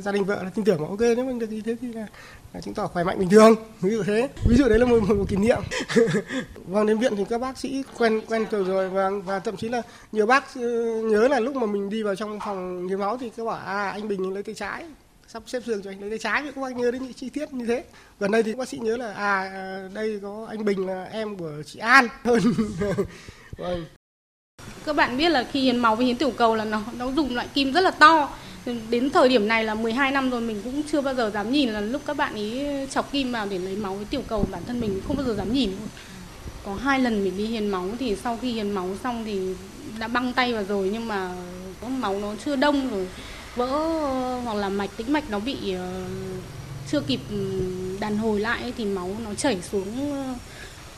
gia 0.01 0.13
đình 0.13 0.25
vợ 0.25 0.43
là 0.43 0.51
tin 0.51 0.65
tưởng 0.65 0.83
mà 0.83 0.89
ok 0.89 1.01
nếu 1.01 1.25
mình 1.25 1.39
được 1.39 1.51
như 1.51 1.63
thế 1.65 1.77
thì 1.81 1.93
là, 1.93 2.07
và 2.55 2.61
chứng 2.61 2.75
tỏ 2.75 2.87
khỏe 2.87 3.05
mạnh 3.05 3.19
bình 3.19 3.29
thường 3.29 3.55
ví 3.81 3.91
dụ 3.91 4.03
thế. 4.03 4.29
Ví 4.49 4.57
dụ 4.57 4.69
đấy 4.69 4.79
là 4.79 4.87
một, 4.87 5.03
một, 5.09 5.17
một 5.17 5.25
kỷ 5.29 5.37
niệm. 5.37 5.59
Vâng 6.67 6.87
đến 6.87 6.99
viện 6.99 7.17
thì 7.17 7.25
các 7.31 7.41
bác 7.41 7.59
sĩ 7.59 7.85
quen 7.99 8.21
quen 8.29 8.47
từ 8.51 8.65
rồi 8.65 8.89
và 8.89 9.11
và 9.25 9.39
thậm 9.39 9.57
chí 9.57 9.69
là 9.69 9.83
nhiều 10.13 10.27
bác 10.27 10.55
ừ, 10.55 11.03
nhớ 11.11 11.29
là 11.29 11.41
lúc 11.41 11.57
mà 11.57 11.67
mình 11.67 11.91
đi 11.91 12.03
vào 12.03 12.15
trong 12.15 12.39
phòng 12.45 12.89
hiến 12.89 12.99
máu 12.99 13.19
thì 13.19 13.31
các 13.37 13.45
bảo 13.45 13.57
à 13.57 13.91
anh 13.91 14.09
bình 14.09 14.35
lấy 14.35 14.43
tay 14.43 14.55
trái 14.55 14.85
sắp 15.29 15.43
xếp 15.47 15.63
giường 15.67 15.83
cho 15.83 15.91
anh 15.91 16.01
lấy 16.01 16.11
tay 16.11 16.19
trái. 16.19 16.43
Thì 16.43 16.51
các 16.55 16.61
bác 16.61 16.77
nhớ 16.77 16.91
đến 16.91 17.03
những 17.03 17.13
chi 17.13 17.31
tiết 17.31 17.53
như 17.53 17.67
thế. 17.67 17.85
Gần 18.21 18.31
đây 18.31 18.43
thì 18.43 18.55
bác 18.55 18.69
sĩ 18.69 18.79
nhớ 18.79 18.97
là 18.97 19.13
à, 19.13 19.41
à 19.41 19.89
đây 19.95 20.21
có 20.23 20.47
anh 20.49 20.65
Bình 20.65 20.87
là 20.87 21.05
em 21.05 21.37
của 21.37 21.53
chị 21.67 21.79
An. 21.79 22.09
Hơn 22.25 22.41
vâng. 22.79 23.07
vâng. 23.57 23.85
Các 24.85 24.97
bạn 24.97 25.17
biết 25.17 25.29
là 25.29 25.47
khi 25.53 25.61
hiến 25.61 25.79
máu 25.79 25.97
với 25.97 26.07
hiến 26.07 26.17
tiểu 26.17 26.31
cầu 26.31 26.55
là 26.55 26.65
nó 26.65 26.83
nó 26.99 27.11
dùng 27.13 27.35
loại 27.35 27.49
kim 27.55 27.73
rất 27.73 27.81
là 27.81 27.91
to 27.91 28.29
đến 28.91 29.11
thời 29.11 29.29
điểm 29.29 29.49
này 29.49 29.65
là 29.65 29.75
12 29.75 30.11
năm 30.11 30.31
rồi, 30.31 30.41
mình 30.41 30.61
cũng 30.65 30.83
chưa 30.93 31.01
bao 31.01 31.15
giờ 31.15 31.31
dám 31.35 31.53
nhìn 31.53 31.69
là 31.69 31.81
lúc 31.81 32.03
các 32.07 32.17
bạn 32.17 32.35
ấy 32.35 32.67
chọc 32.91 33.13
kim 33.13 33.33
vào 33.33 33.47
để 33.47 33.59
lấy 33.59 33.77
máu 33.77 33.95
với 33.95 34.05
tiểu 34.05 34.23
cầu 34.29 34.47
bản 34.51 34.63
thân 34.67 34.81
mình, 34.81 35.01
không 35.07 35.17
bao 35.17 35.27
giờ 35.27 35.35
dám 35.35 35.53
nhìn. 35.53 35.71
Có 36.65 36.75
hai 36.75 37.01
lần 37.01 37.25
mình 37.25 37.37
đi 37.37 37.47
hiến 37.47 37.67
máu 37.67 37.89
thì 37.99 38.17
sau 38.17 38.39
khi 38.43 38.53
hiến 38.53 38.71
máu 38.71 38.89
xong 39.03 39.25
thì 39.25 39.55
đã 39.99 40.09
băng 40.09 40.33
tay 40.33 40.53
vào 40.53 40.65
rồi, 40.65 40.91
nhưng 40.93 41.09
mà 41.09 41.35
máu 41.89 42.19
nó 42.19 42.35
chưa 42.45 42.57
đông 42.57 42.91
rồi, 42.91 43.09
vỡ 43.57 43.69
hoặc 44.45 44.55
là 44.55 44.69
mạch, 44.69 44.91
tĩnh 44.97 45.13
mạch 45.13 45.31
nó 45.31 45.39
bị 45.39 45.73
ờ, 45.73 46.05
chưa 46.91 47.01
kịp 47.01 47.21
đàn 48.01 48.17
hồi 48.17 48.41
lại 48.41 48.73
thì 48.77 48.85
máu 48.85 49.17
nó 49.25 49.35
chảy 49.35 49.59
xuống 49.73 49.87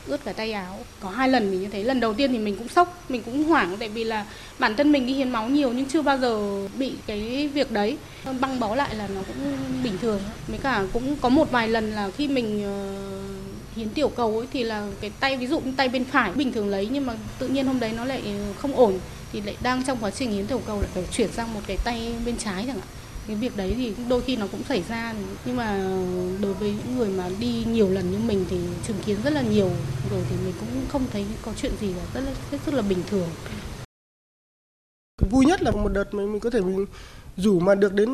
ướt 0.07 0.25
cả 0.25 0.33
tay 0.33 0.51
áo. 0.51 0.79
Có 0.99 1.09
hai 1.09 1.29
lần 1.29 1.51
mình 1.51 1.61
như 1.61 1.67
thế. 1.67 1.83
Lần 1.83 1.99
đầu 1.99 2.13
tiên 2.13 2.31
thì 2.31 2.37
mình 2.37 2.55
cũng 2.55 2.67
sốc, 2.67 3.03
mình 3.09 3.23
cũng 3.23 3.43
hoảng 3.43 3.77
tại 3.79 3.89
vì 3.89 4.03
là 4.03 4.25
bản 4.59 4.75
thân 4.75 4.91
mình 4.91 5.07
đi 5.07 5.13
hiến 5.13 5.29
máu 5.29 5.49
nhiều 5.49 5.73
nhưng 5.73 5.85
chưa 5.85 6.01
bao 6.01 6.17
giờ 6.17 6.61
bị 6.77 6.93
cái 7.07 7.49
việc 7.53 7.71
đấy. 7.71 7.97
Băng 8.39 8.59
bó 8.59 8.75
lại 8.75 8.95
là 8.95 9.07
nó 9.07 9.21
cũng 9.27 9.57
bình 9.83 9.97
thường. 10.01 10.19
Mới 10.47 10.57
cả 10.57 10.83
cũng 10.93 11.15
có 11.21 11.29
một 11.29 11.51
vài 11.51 11.67
lần 11.67 11.91
là 11.91 12.09
khi 12.17 12.27
mình 12.27 12.63
ờ, 12.63 12.89
hiến 13.75 13.89
tiểu 13.89 14.09
cầu 14.09 14.37
ấy 14.37 14.47
thì 14.53 14.63
là 14.63 14.87
cái 15.01 15.11
tay, 15.19 15.37
ví 15.37 15.47
dụ 15.47 15.61
tay 15.77 15.89
bên 15.89 16.05
phải 16.05 16.31
bình 16.31 16.51
thường 16.51 16.69
lấy 16.69 16.87
nhưng 16.91 17.05
mà 17.05 17.13
tự 17.39 17.47
nhiên 17.47 17.65
hôm 17.65 17.79
đấy 17.79 17.91
nó 17.97 18.05
lại 18.05 18.23
không 18.57 18.75
ổn 18.75 18.99
thì 19.33 19.41
lại 19.41 19.55
đang 19.61 19.83
trong 19.83 19.97
quá 20.01 20.11
trình 20.11 20.31
hiến 20.31 20.47
tiểu 20.47 20.61
cầu 20.67 20.81
lại 20.81 20.89
phải 20.93 21.03
chuyển 21.11 21.31
sang 21.31 21.53
một 21.53 21.61
cái 21.67 21.77
tay 21.83 22.13
bên 22.25 22.37
trái 22.37 22.63
chẳng 22.67 22.75
hạn 22.75 22.87
cái 23.27 23.35
việc 23.35 23.57
đấy 23.57 23.73
thì 23.77 23.93
đôi 24.09 24.21
khi 24.21 24.35
nó 24.35 24.47
cũng 24.51 24.63
xảy 24.63 24.83
ra. 24.89 25.13
Nhưng 25.45 25.55
mà 25.55 25.97
đối 26.41 26.53
với 26.53 26.71
những 26.71 26.97
người 26.97 27.09
mà 27.09 27.29
đi 27.39 27.65
nhiều 27.71 27.89
lần 27.89 28.11
như 28.11 28.17
mình 28.27 28.45
thì 28.49 28.57
chứng 28.87 28.97
kiến 29.05 29.17
rất 29.23 29.33
là 29.33 29.41
nhiều 29.41 29.69
rồi 30.11 30.21
thì 30.29 30.35
mình 30.45 30.53
cũng 30.59 30.69
không 30.89 31.05
thấy 31.13 31.25
có 31.41 31.51
chuyện 31.61 31.71
gì 31.81 31.93
là 31.93 32.03
rất 32.13 32.21
là 32.21 32.31
rất, 32.51 32.57
rất 32.65 32.73
là 32.73 32.81
bình 32.81 32.99
thường. 33.09 33.27
Vui 35.31 35.45
nhất 35.45 35.61
là 35.61 35.71
một 35.71 35.89
đợt 35.89 36.13
mình, 36.13 36.31
mình 36.31 36.39
có 36.39 36.49
thể 36.49 36.61
mình 36.61 36.85
rủ 37.37 37.59
mà 37.59 37.75
được 37.75 37.93
đến 37.93 38.09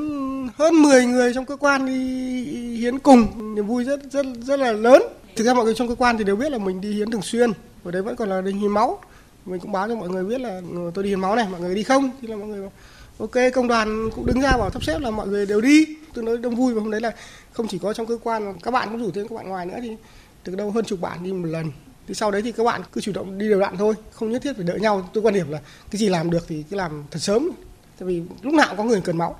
hơn 0.56 0.82
10 0.82 1.06
người 1.06 1.34
trong 1.34 1.46
cơ 1.46 1.56
quan 1.56 1.86
đi 1.86 2.44
hiến 2.78 3.00
cùng 3.00 3.56
niềm 3.56 3.68
vui 3.68 3.84
rất 3.84 4.00
rất 4.12 4.26
rất 4.42 4.60
là 4.60 4.72
lớn. 4.72 5.04
Thực 5.36 5.44
ra 5.44 5.54
mọi 5.54 5.66
người 5.66 5.74
trong 5.76 5.88
cơ 5.88 5.96
quan 5.96 6.18
thì 6.18 6.24
đều 6.24 6.36
biết 6.36 6.52
là 6.52 6.58
mình 6.58 6.82
đi 6.82 6.94
hiến 6.94 7.12
thường 7.12 7.22
xuyên 7.22 7.52
ở 7.84 7.92
đấy 7.92 8.02
vẫn 8.02 8.16
còn 8.16 8.30
là 8.30 8.42
đi 8.42 8.52
hiến 8.52 8.72
máu. 8.72 9.02
Mình 9.46 9.60
cũng 9.60 9.72
báo 9.72 9.88
cho 9.88 9.96
mọi 9.96 10.10
người 10.10 10.24
biết 10.24 10.42
là 10.42 10.62
tôi 10.94 11.04
đi 11.04 11.10
hiến 11.10 11.20
máu 11.20 11.36
này 11.36 11.48
mọi 11.52 11.62
người 11.62 11.76
đi 11.76 11.84
không? 11.84 12.10
Thì 12.22 12.28
là 12.28 12.36
mọi 12.36 12.48
người 12.48 12.70
ok, 13.18 13.32
công 13.54 13.68
đoàn 13.68 14.10
cũng 14.16 14.26
đứng 14.26 14.42
ra 14.42 14.58
bảo 14.58 14.70
sắp 14.72 14.84
xếp 14.84 15.00
là 15.00 15.12
mọi 15.12 15.28
người 15.28 15.46
đều 15.46 15.62
đi. 15.62 15.86
Tương 16.14 16.26
nói 16.26 16.38
đông 16.38 16.56
vui 16.56 16.74
và 16.74 16.82
hôm 16.82 16.92
đấy 16.92 17.02
là 17.02 17.12
không 17.52 17.68
chỉ 17.68 17.78
có 17.78 17.94
trong 17.94 18.08
cơ 18.08 18.18
quan, 18.24 18.54
các 18.64 18.72
bạn 18.72 18.90
cũng 18.92 19.00
rủ 19.00 19.12
thêm 19.12 19.28
các 19.28 19.36
bạn 19.36 19.50
ngoài 19.50 19.66
nữa 19.66 19.78
thì 19.82 19.96
từ 20.44 20.56
đâu 20.56 20.72
hơn 20.72 20.86
chục 20.86 21.02
bạn 21.02 21.24
đi 21.24 21.34
một 21.34 21.48
lần. 21.48 21.72
Thì 22.08 22.14
sau 22.14 22.32
đấy 22.32 22.42
thì 22.42 22.52
các 22.52 22.64
bạn 22.64 22.82
cứ 22.92 23.02
chủ 23.02 23.12
động 23.12 23.38
đi 23.38 23.50
đều 23.50 23.60
đặn 23.60 23.78
thôi, 23.78 23.96
không 24.12 24.32
nhất 24.32 24.42
thiết 24.42 24.54
phải 24.56 24.66
đợi 24.66 24.80
nhau. 24.80 25.10
Tôi 25.14 25.24
quan 25.24 25.34
điểm 25.34 25.52
là 25.52 25.60
cái 25.92 26.00
gì 26.00 26.10
làm 26.10 26.30
được 26.30 26.46
thì 26.48 26.64
cứ 26.70 26.78
làm 26.78 27.04
thật 27.12 27.20
sớm. 27.20 27.50
Tại 28.00 28.08
vì 28.08 28.22
lúc 28.42 28.54
nào 28.54 28.68
cũng 28.70 28.78
có 28.78 28.84
người 28.84 29.02
cần 29.02 29.18
máu. 29.18 29.40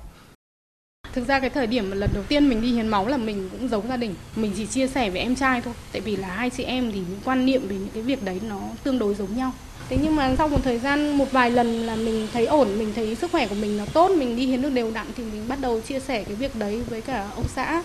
Thực 1.12 1.28
ra 1.28 1.40
cái 1.40 1.50
thời 1.50 1.66
điểm 1.66 1.90
lần 1.90 2.10
đầu 2.14 2.24
tiên 2.28 2.48
mình 2.48 2.62
đi 2.62 2.72
hiến 2.72 2.88
máu 2.88 3.06
là 3.06 3.16
mình 3.16 3.48
cũng 3.52 3.68
giống 3.68 3.88
gia 3.88 3.96
đình. 3.96 4.14
Mình 4.36 4.52
chỉ 4.56 4.66
chia 4.66 4.88
sẻ 4.88 5.10
với 5.10 5.20
em 5.20 5.36
trai 5.36 5.60
thôi. 5.60 5.74
Tại 5.92 6.00
vì 6.00 6.16
là 6.16 6.28
hai 6.28 6.50
chị 6.50 6.62
em 6.62 6.92
thì 6.92 6.98
những 6.98 7.20
quan 7.24 7.46
niệm 7.46 7.68
về 7.68 7.76
những 7.76 7.88
cái 7.94 8.02
việc 8.02 8.24
đấy 8.24 8.40
nó 8.48 8.60
tương 8.84 8.98
đối 8.98 9.14
giống 9.14 9.36
nhau. 9.36 9.52
Thế 9.88 9.96
nhưng 10.02 10.16
mà 10.16 10.34
sau 10.38 10.48
một 10.48 10.58
thời 10.64 10.78
gian 10.78 11.18
một 11.18 11.32
vài 11.32 11.50
lần 11.50 11.86
là 11.86 11.96
mình 11.96 12.28
thấy 12.32 12.46
ổn, 12.46 12.78
mình 12.78 12.92
thấy 12.94 13.14
sức 13.14 13.32
khỏe 13.32 13.46
của 13.46 13.54
mình 13.54 13.76
nó 13.76 13.84
tốt, 13.92 14.10
mình 14.10 14.36
đi 14.36 14.46
hiến 14.46 14.62
được 14.62 14.70
đều 14.70 14.90
đặn 14.90 15.06
thì 15.16 15.22
mình 15.24 15.48
bắt 15.48 15.58
đầu 15.60 15.80
chia 15.80 16.00
sẻ 16.00 16.24
cái 16.24 16.34
việc 16.34 16.56
đấy 16.56 16.82
với 16.90 17.00
cả 17.00 17.28
ông 17.36 17.48
xã. 17.54 17.82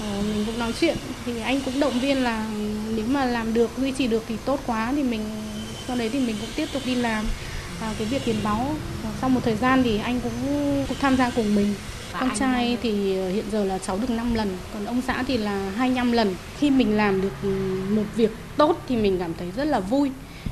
Ờ, 0.00 0.22
mình 0.22 0.44
cũng 0.46 0.58
nói 0.58 0.72
chuyện 0.80 0.96
thì 1.26 1.40
anh 1.40 1.60
cũng 1.64 1.80
động 1.80 2.00
viên 2.00 2.24
là 2.24 2.46
nếu 2.96 3.06
mà 3.06 3.24
làm 3.24 3.54
được, 3.54 3.70
duy 3.78 3.92
trì 3.92 4.06
được 4.06 4.24
thì 4.28 4.36
tốt 4.44 4.60
quá 4.66 4.92
thì 4.96 5.02
mình 5.02 5.20
sau 5.86 5.96
đấy 5.96 6.08
thì 6.08 6.20
mình 6.20 6.36
cũng 6.40 6.50
tiếp 6.56 6.68
tục 6.72 6.82
đi 6.86 6.94
làm 6.94 7.24
à, 7.80 7.94
cái 7.98 8.06
việc 8.06 8.24
hiến 8.24 8.36
máu. 8.44 8.66
Sau 9.20 9.30
một 9.30 9.40
thời 9.44 9.56
gian 9.56 9.82
thì 9.82 9.98
anh 9.98 10.20
cũng, 10.20 10.32
cũng 10.88 10.96
tham 11.00 11.16
gia 11.16 11.30
cùng 11.30 11.54
mình. 11.54 11.74
Con 12.20 12.30
trai 12.38 12.76
thì 12.82 12.90
hiện 13.12 13.44
giờ 13.52 13.64
là 13.64 13.78
cháu 13.78 13.98
được 13.98 14.10
5 14.10 14.34
lần, 14.34 14.56
còn 14.74 14.84
ông 14.84 15.02
xã 15.06 15.24
thì 15.28 15.38
là 15.38 15.70
25 15.76 16.12
lần. 16.12 16.34
Khi 16.58 16.70
mình 16.70 16.96
làm 16.96 17.20
được 17.20 17.48
một 17.90 18.04
việc 18.16 18.30
tốt 18.56 18.82
thì 18.88 18.96
mình 18.96 19.18
cảm 19.18 19.34
thấy 19.38 19.48
rất 19.56 19.64
là 19.64 19.80
vui 19.80 20.10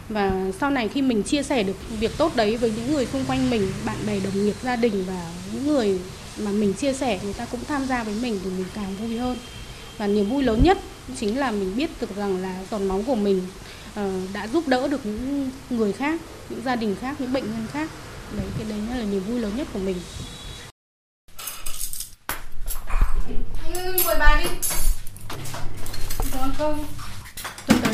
và 0.09 0.33
sau 0.61 0.71
này 0.71 0.89
khi 0.89 1.03
mình 1.03 1.23
chia 1.23 1.43
sẻ 1.43 1.63
được 1.63 1.77
việc 2.01 2.19
tốt 2.19 2.37
đấy 2.37 2.57
với 2.57 2.73
những 2.77 2.93
người 2.93 3.07
xung 3.07 3.25
quanh 3.25 3.51
mình 3.51 3.73
bạn 3.85 3.97
bè 4.07 4.21
đồng 4.21 4.45
nghiệp 4.45 4.55
gia 4.63 4.77
đình 4.77 5.05
và 5.07 5.31
những 5.53 5.67
người 5.67 6.01
mà 6.39 6.51
mình 6.51 6.73
chia 6.73 6.93
sẻ 6.93 7.19
người 7.23 7.33
ta 7.33 7.45
cũng 7.45 7.61
tham 7.69 7.87
gia 7.87 8.05
với 8.05 8.15
mình 8.15 8.41
thì 8.45 8.51
mình 8.51 8.67
càng 8.75 8.97
vui 8.97 9.19
hơn. 9.19 9.37
Và 9.99 10.07
niềm 10.07 10.31
vui 10.31 10.43
lớn 10.43 10.63
nhất 10.63 10.79
chính 11.21 11.39
là 11.39 11.51
mình 11.51 11.77
biết 11.77 11.91
được 12.01 12.17
rằng 12.17 12.43
là 12.43 12.65
giọt 12.71 12.79
máu 12.79 13.03
của 13.07 13.15
mình 13.15 13.47
uh, 14.01 14.01
đã 14.33 14.49
giúp 14.49 14.69
đỡ 14.69 14.89
được 14.89 15.07
những 15.07 15.51
người 15.71 15.93
khác 15.93 16.21
những 16.49 16.63
gia 16.65 16.77
đình 16.77 16.97
khác 17.01 17.21
những 17.21 17.33
bệnh 17.33 17.45
nhân 17.45 17.67
khác. 17.73 17.91
Đấy 18.37 18.47
cái 18.59 18.67
đấy 18.69 18.79
là 18.99 19.05
niềm 19.05 19.23
vui 19.29 19.41
lớn 19.41 19.53
nhất 19.57 19.69
của 19.73 19.79
mình. 19.79 19.97
Anh 23.65 23.97
mời 24.05 24.17
bà 24.19 24.41
đi. 24.45 24.51
Cảm 26.33 26.53
công 26.59 26.85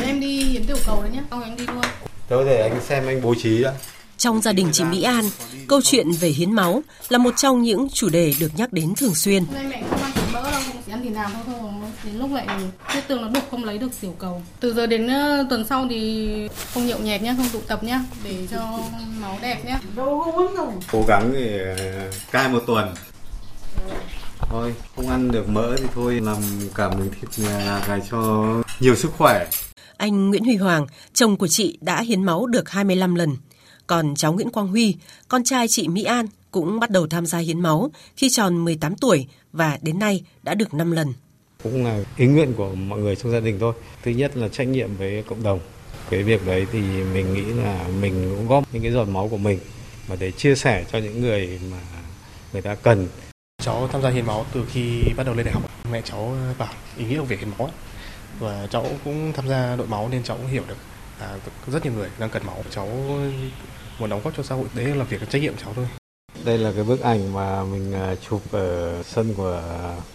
em 0.05 0.19
đi 0.19 0.43
hiến 0.43 0.65
tiểu 0.65 0.77
cầu 0.85 1.01
đấy 1.01 1.11
nhé 1.13 1.21
không 1.29 1.43
anh 1.43 1.57
đi 1.57 1.65
luôn 1.67 1.81
Tôi 2.27 2.45
để 2.45 2.61
anh 2.61 2.81
xem 2.81 3.07
anh 3.07 3.21
bố 3.21 3.35
trí 3.43 3.63
đã. 3.63 3.73
Trong 4.17 4.41
gia 4.41 4.51
đình 4.51 4.69
chị 4.71 4.83
Mỹ 4.83 5.03
An, 5.03 5.25
câu 5.67 5.81
chuyện 5.83 6.11
về 6.11 6.29
hiến 6.29 6.51
máu 6.51 6.83
là 7.09 7.17
một 7.17 7.37
trong 7.37 7.61
những 7.61 7.87
chủ 7.93 8.09
đề 8.09 8.33
được 8.39 8.51
nhắc 8.55 8.73
đến 8.73 8.93
thường 8.97 9.15
xuyên. 9.15 9.43
mẹ 9.69 9.83
không 9.89 10.01
ăn 10.01 10.11
thịt 10.15 10.23
mỡ 10.33 10.51
đâu, 10.51 10.61
chỉ 10.85 10.91
ăn 10.91 11.03
thịt 11.03 11.11
nào 11.11 11.29
thôi 11.33 11.43
thôi. 11.47 11.71
Đến 12.03 12.15
lúc 12.15 12.31
lại 12.33 12.47
huyết 12.83 13.07
tương 13.07 13.21
nó 13.21 13.29
đục 13.29 13.43
không 13.51 13.63
lấy 13.63 13.77
được 13.77 13.87
tiểu 14.01 14.15
cầu. 14.19 14.41
Từ 14.59 14.73
giờ 14.73 14.87
đến 14.87 15.05
uh, 15.05 15.49
tuần 15.49 15.65
sau 15.69 15.87
thì 15.89 16.27
không 16.73 16.87
nhậu 16.87 16.99
nhẹt 16.99 17.21
nhá, 17.21 17.35
không 17.37 17.49
tụ 17.53 17.61
tập 17.67 17.83
nhá, 17.83 18.01
để 18.23 18.47
cho 18.51 18.79
máu 19.21 19.39
đẹp 19.41 19.65
nhá. 19.65 19.79
Cố 20.91 21.05
gắng 21.07 21.33
để 21.33 21.75
cai 22.31 22.49
một 22.49 22.63
tuần. 22.67 22.93
Thôi, 24.39 24.73
không 24.95 25.09
ăn 25.09 25.31
được 25.31 25.49
mỡ 25.49 25.75
thì 25.77 25.85
thôi 25.95 26.19
làm 26.23 26.37
cả 26.75 26.89
miếng 26.89 27.09
thịt 27.21 27.47
gà 27.47 27.99
cho 28.11 28.45
nhiều 28.79 28.95
sức 28.95 29.11
khỏe. 29.17 29.47
Anh 29.97 30.29
Nguyễn 30.29 30.43
Huy 30.43 30.55
Hoàng, 30.55 30.87
chồng 31.13 31.37
của 31.37 31.47
chị 31.47 31.77
đã 31.81 32.01
hiến 32.01 32.23
máu 32.23 32.45
được 32.45 32.69
25 32.69 33.15
lần. 33.15 33.37
Còn 33.87 34.15
cháu 34.15 34.33
Nguyễn 34.33 34.49
Quang 34.49 34.67
Huy, 34.67 34.95
con 35.27 35.43
trai 35.43 35.67
chị 35.67 35.87
Mỹ 35.87 36.03
An 36.03 36.25
cũng 36.51 36.79
bắt 36.79 36.89
đầu 36.89 37.07
tham 37.07 37.25
gia 37.25 37.37
hiến 37.37 37.59
máu 37.59 37.91
khi 38.17 38.29
tròn 38.29 38.65
18 38.65 38.95
tuổi 38.95 39.27
và 39.53 39.77
đến 39.81 39.99
nay 39.99 40.23
đã 40.43 40.53
được 40.53 40.73
5 40.73 40.91
lần. 40.91 41.13
Cũng 41.63 41.85
là 41.85 42.03
ý 42.17 42.25
nguyện 42.25 42.53
của 42.53 42.75
mọi 42.75 42.99
người 42.99 43.15
trong 43.15 43.31
gia 43.31 43.39
đình 43.39 43.57
thôi. 43.59 43.73
Thứ 44.03 44.11
nhất 44.11 44.37
là 44.37 44.47
trách 44.47 44.67
nhiệm 44.67 44.95
với 44.97 45.23
cộng 45.27 45.43
đồng. 45.43 45.59
Cái 46.09 46.23
việc 46.23 46.45
đấy 46.45 46.65
thì 46.71 46.79
mình 47.13 47.33
nghĩ 47.33 47.41
là 47.41 47.87
mình 48.01 48.35
cũng 48.37 48.47
góp 48.47 48.73
những 48.73 48.83
cái 48.83 48.91
giọt 48.91 49.05
máu 49.05 49.27
của 49.27 49.37
mình 49.37 49.59
mà 50.09 50.15
để 50.19 50.31
chia 50.31 50.55
sẻ 50.55 50.85
cho 50.91 50.97
những 50.99 51.21
người 51.21 51.59
mà 51.71 51.77
người 52.53 52.61
ta 52.61 52.75
cần. 52.75 53.07
Cháu 53.61 53.89
tham 53.91 54.01
gia 54.01 54.09
hiến 54.09 54.25
máu 54.25 54.45
từ 54.53 54.65
khi 54.71 55.01
bắt 55.17 55.23
đầu 55.23 55.35
lên 55.35 55.45
đại 55.45 55.53
học. 55.53 55.63
Mẹ 55.91 56.01
cháu 56.01 56.37
bảo 56.57 56.73
ý 56.97 57.05
nghĩa 57.05 57.19
của 57.19 57.25
việc 57.25 57.39
hiến 57.39 57.49
máu 57.57 57.71
và 58.39 58.67
cháu 58.71 58.85
cũng 59.03 59.33
tham 59.33 59.47
gia 59.47 59.75
đội 59.75 59.87
máu 59.87 60.09
nên 60.11 60.23
cháu 60.23 60.37
cũng 60.37 60.47
hiểu 60.47 60.63
được 60.67 60.77
là 61.19 61.37
rất 61.67 61.83
nhiều 61.83 61.93
người 61.93 62.09
đang 62.19 62.29
cần 62.29 62.45
máu. 62.45 62.63
Cháu 62.69 62.87
muốn 63.99 64.09
đóng 64.09 64.21
góp 64.23 64.33
cho 64.37 64.43
xã 64.43 64.55
hội, 64.55 64.65
đấy 64.73 64.85
là 64.85 65.03
việc 65.03 65.29
trách 65.29 65.41
nhiệm 65.41 65.53
cháu 65.63 65.73
thôi. 65.75 65.87
Đây 66.45 66.57
là 66.57 66.71
cái 66.75 66.83
bức 66.83 67.01
ảnh 67.01 67.33
mà 67.33 67.63
mình 67.63 67.93
à, 67.93 68.15
chụp 68.29 68.41
ở 68.51 69.03
sân 69.03 69.33
của 69.33 69.63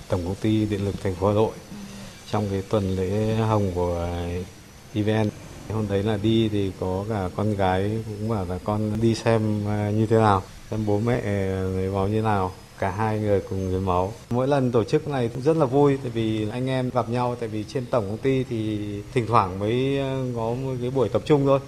tổng 0.09 0.25
công 0.25 0.35
ty 0.35 0.67
điện 0.67 0.85
lực 0.85 1.03
thành 1.03 1.15
phố 1.15 1.29
hà 1.29 1.35
nội 1.35 1.53
trong 2.31 2.49
cái 2.51 2.63
tuần 2.69 2.97
lễ 2.97 3.35
hồng 3.35 3.73
của 3.75 4.09
evn 4.95 5.31
hôm 5.73 5.89
đấy 5.89 6.03
là 6.03 6.17
đi 6.23 6.49
thì 6.49 6.73
có 6.81 7.05
cả 7.09 7.29
con 7.37 7.57
gái 7.57 8.05
cũng 8.07 8.29
bảo 8.29 8.45
là 8.45 8.59
con 8.65 9.01
đi 9.01 9.15
xem 9.15 9.69
à, 9.69 9.91
như 9.91 10.07
thế 10.07 10.17
nào? 10.17 10.43
Xem 10.71 10.87
bố 10.87 11.01
mẹ 11.01 11.21
à, 11.25 11.63
lấy 11.77 11.91
máu 11.91 12.09
như 12.09 12.23
nào? 12.23 12.53
Cả 12.79 12.91
hai 12.91 13.19
người 13.19 13.41
cùng 13.41 13.71
hiến 13.71 13.85
máu. 13.85 14.13
Mỗi 14.31 14.49
lần 14.49 14.73
tổ 14.73 14.85
chức 14.85 15.09
này 15.09 15.31
cũng 15.35 15.43
rất 15.43 15.57
là 15.57 15.67
vui 15.67 15.99
tại 16.03 16.11
vì 16.11 16.49
anh 16.51 16.69
em 16.69 16.91
gặp 16.95 17.09
nhau 17.09 17.37
tại 17.41 17.49
vì 17.49 17.65
trên 17.65 17.87
tổng 17.87 18.05
công 18.09 18.19
ty 18.19 18.45
thì 18.45 18.79
thỉnh 19.15 19.27
thoảng 19.29 19.59
mới 19.59 19.99
ờ, 19.99 20.25
có 20.37 20.55
một 20.65 20.75
cái 20.81 20.91
buổi 20.91 21.09
tập 21.09 21.23
trung 21.27 21.47
thôi. 21.47 21.61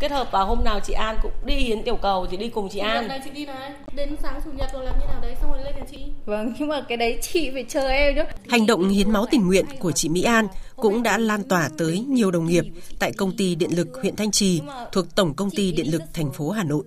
Kết 0.00 0.10
hợp 0.10 0.28
vào 0.32 0.46
hôm 0.46 0.58
nào 0.64 0.80
chị 0.84 0.92
An 0.92 1.16
cũng 1.22 1.32
đi 1.46 1.54
hiến 1.54 1.82
tiểu 1.82 1.96
cầu 1.96 2.26
thì 2.30 2.36
đi 2.36 2.48
cùng 2.48 2.68
chị 2.68 2.78
An. 2.78 3.08
Này 3.08 3.20
chị 3.24 3.30
đi 3.30 3.46
này, 3.46 3.72
đến 3.94 4.16
sáng 4.22 4.40
chủ 4.44 4.50
nhật 4.56 4.70
rồi 4.72 4.84
làm 4.84 4.94
như 4.98 5.06
nào 5.06 5.20
đấy 5.22 5.34
xong 5.40 5.50
rồi 5.52 5.60
lên 5.64 5.74
nhà 5.76 5.84
chị. 5.90 5.98
Vâng, 6.24 6.54
nhưng 6.58 6.68
mà 6.68 6.80
cái 6.88 6.96
đấy 6.96 7.18
chị 7.22 7.50
phải 7.52 7.64
chờ 7.68 7.88
em 7.88 8.14
chứ. 8.16 8.22
Hành 8.48 8.66
động 8.66 8.88
hiến 8.88 9.10
máu 9.10 9.26
tình 9.30 9.46
nguyện 9.46 9.64
của 9.80 9.92
chị 9.92 10.08
Mỹ 10.08 10.22
An 10.22 10.48
cũng 10.76 11.02
đã 11.02 11.18
lan 11.18 11.42
tỏa 11.48 11.70
tới 11.78 12.04
nhiều 12.08 12.30
đồng 12.30 12.46
nghiệp 12.46 12.64
tại 12.98 13.12
công 13.12 13.36
ty 13.36 13.54
điện 13.54 13.70
lực 13.76 13.88
huyện 14.02 14.16
Thanh 14.16 14.30
Trì 14.30 14.60
thuộc 14.92 15.14
Tổng 15.14 15.34
công 15.34 15.50
ty 15.50 15.72
điện 15.72 15.90
lực 15.90 16.02
thành 16.14 16.32
phố 16.32 16.50
Hà 16.50 16.64
Nội. 16.64 16.84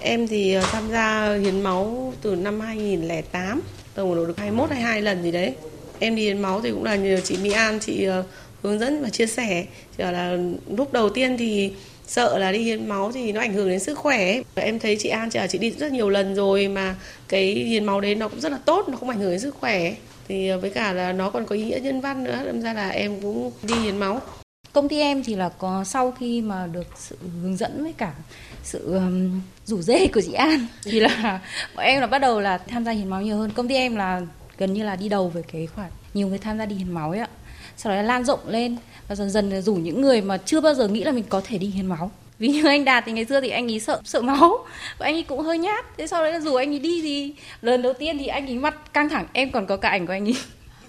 Em 0.00 0.28
thì 0.28 0.54
ờ, 0.54 0.62
tham 0.72 0.90
gia 0.90 1.34
hiến 1.34 1.60
máu 1.60 2.12
từ 2.22 2.36
năm 2.36 2.60
2008, 2.60 3.62
tổng 3.94 4.14
độ 4.14 4.26
được 4.26 4.38
21 4.38 4.70
22 4.70 5.02
lần 5.02 5.22
gì 5.22 5.30
đấy. 5.30 5.54
Em 5.98 6.16
đi 6.16 6.22
hiến 6.22 6.42
máu 6.42 6.60
thì 6.60 6.70
cũng 6.70 6.84
là 6.84 6.96
nhờ 6.96 7.20
chị 7.20 7.36
Mỹ 7.36 7.52
An 7.52 7.78
chị 7.80 8.04
ờ, 8.04 8.24
hướng 8.62 8.78
dẫn 8.78 9.02
và 9.02 9.08
chia 9.08 9.26
sẻ. 9.26 9.66
Chỉ 9.96 10.04
là 10.04 10.38
lúc 10.76 10.92
đầu 10.92 11.10
tiên 11.10 11.36
thì 11.36 11.72
sợ 12.06 12.38
là 12.38 12.52
đi 12.52 12.58
hiến 12.58 12.88
máu 12.88 13.12
thì 13.12 13.32
nó 13.32 13.40
ảnh 13.40 13.52
hưởng 13.52 13.68
đến 13.68 13.80
sức 13.80 13.98
khỏe. 13.98 14.40
Em 14.54 14.78
thấy 14.78 14.96
chị 15.00 15.08
An 15.08 15.30
chị, 15.30 15.38
chị 15.48 15.58
đi 15.58 15.70
rất 15.70 15.92
nhiều 15.92 16.10
lần 16.10 16.34
rồi 16.34 16.68
mà 16.68 16.94
cái 17.28 17.44
hiến 17.54 17.84
máu 17.84 18.00
đấy 18.00 18.14
nó 18.14 18.28
cũng 18.28 18.40
rất 18.40 18.52
là 18.52 18.58
tốt, 18.64 18.88
nó 18.88 18.96
không 18.96 19.08
ảnh 19.08 19.18
hưởng 19.18 19.30
đến 19.30 19.40
sức 19.40 19.54
khỏe. 19.54 19.94
Thì 20.28 20.48
ờ, 20.48 20.58
với 20.58 20.70
cả 20.70 20.92
là 20.92 21.12
nó 21.12 21.30
còn 21.30 21.46
có 21.46 21.54
ý 21.54 21.64
nghĩa 21.64 21.80
nhân 21.80 22.00
văn 22.00 22.24
nữa, 22.24 22.42
đâm 22.46 22.62
ra 22.62 22.72
là 22.72 22.88
em 22.88 23.20
cũng 23.20 23.52
đi 23.62 23.74
hiến 23.74 23.96
máu. 23.96 24.20
Công 24.72 24.88
ty 24.88 25.00
em 25.00 25.22
thì 25.24 25.34
là 25.34 25.48
có 25.48 25.84
sau 25.84 26.10
khi 26.10 26.40
mà 26.40 26.66
được 26.66 26.86
sự 26.96 27.16
hướng 27.42 27.56
dẫn 27.56 27.82
với 27.82 27.92
cả 27.92 28.12
sự 28.66 28.94
um, 28.94 29.40
rủ 29.64 29.82
dê 29.82 30.06
của 30.06 30.20
chị 30.20 30.32
An 30.32 30.66
thì 30.84 31.00
là 31.00 31.40
bọn 31.76 31.84
em 31.84 32.00
là 32.00 32.06
bắt 32.06 32.18
đầu 32.18 32.40
là 32.40 32.58
tham 32.58 32.84
gia 32.84 32.92
hiến 32.92 33.10
máu 33.10 33.22
nhiều 33.22 33.36
hơn. 33.36 33.50
Công 33.50 33.68
ty 33.68 33.74
em 33.74 33.96
là 33.96 34.22
gần 34.58 34.74
như 34.74 34.84
là 34.84 34.96
đi 34.96 35.08
đầu 35.08 35.28
về 35.28 35.42
cái 35.52 35.66
khoản 35.66 35.90
nhiều 36.14 36.28
người 36.28 36.38
tham 36.38 36.58
gia 36.58 36.66
đi 36.66 36.76
hiến 36.76 36.92
máu 36.92 37.10
ấy 37.10 37.20
ạ. 37.20 37.28
Sau 37.76 37.92
đó 37.92 37.96
là 37.96 38.02
lan 38.02 38.24
rộng 38.24 38.40
lên 38.48 38.76
và 39.08 39.14
dần 39.14 39.30
dần 39.30 39.62
rủ 39.62 39.74
những 39.74 40.00
người 40.00 40.20
mà 40.20 40.36
chưa 40.36 40.60
bao 40.60 40.74
giờ 40.74 40.88
nghĩ 40.88 41.04
là 41.04 41.12
mình 41.12 41.24
có 41.28 41.42
thể 41.44 41.58
đi 41.58 41.66
hiến 41.66 41.86
máu. 41.86 42.10
Vì 42.38 42.48
như 42.48 42.66
anh 42.66 42.84
Đạt 42.84 43.04
thì 43.06 43.12
ngày 43.12 43.24
xưa 43.24 43.40
thì 43.40 43.48
anh 43.48 43.70
ấy 43.70 43.80
sợ 43.80 44.00
sợ 44.04 44.20
máu 44.20 44.58
và 44.98 45.06
anh 45.06 45.14
ấy 45.14 45.22
cũng 45.22 45.40
hơi 45.40 45.58
nhát. 45.58 45.84
Thế 45.98 46.06
sau 46.06 46.22
đấy 46.22 46.32
là 46.32 46.40
rủ 46.40 46.54
anh 46.54 46.72
ấy 46.72 46.78
đi 46.78 47.02
thì 47.02 47.34
lần 47.62 47.82
đầu 47.82 47.92
tiên 47.92 48.18
thì 48.18 48.26
anh 48.26 48.46
ấy 48.46 48.58
mặt 48.58 48.92
căng 48.92 49.08
thẳng. 49.08 49.26
Em 49.32 49.50
còn 49.50 49.66
có 49.66 49.76
cả 49.76 49.88
ảnh 49.88 50.06
của 50.06 50.12
anh 50.12 50.28
ấy 50.28 50.36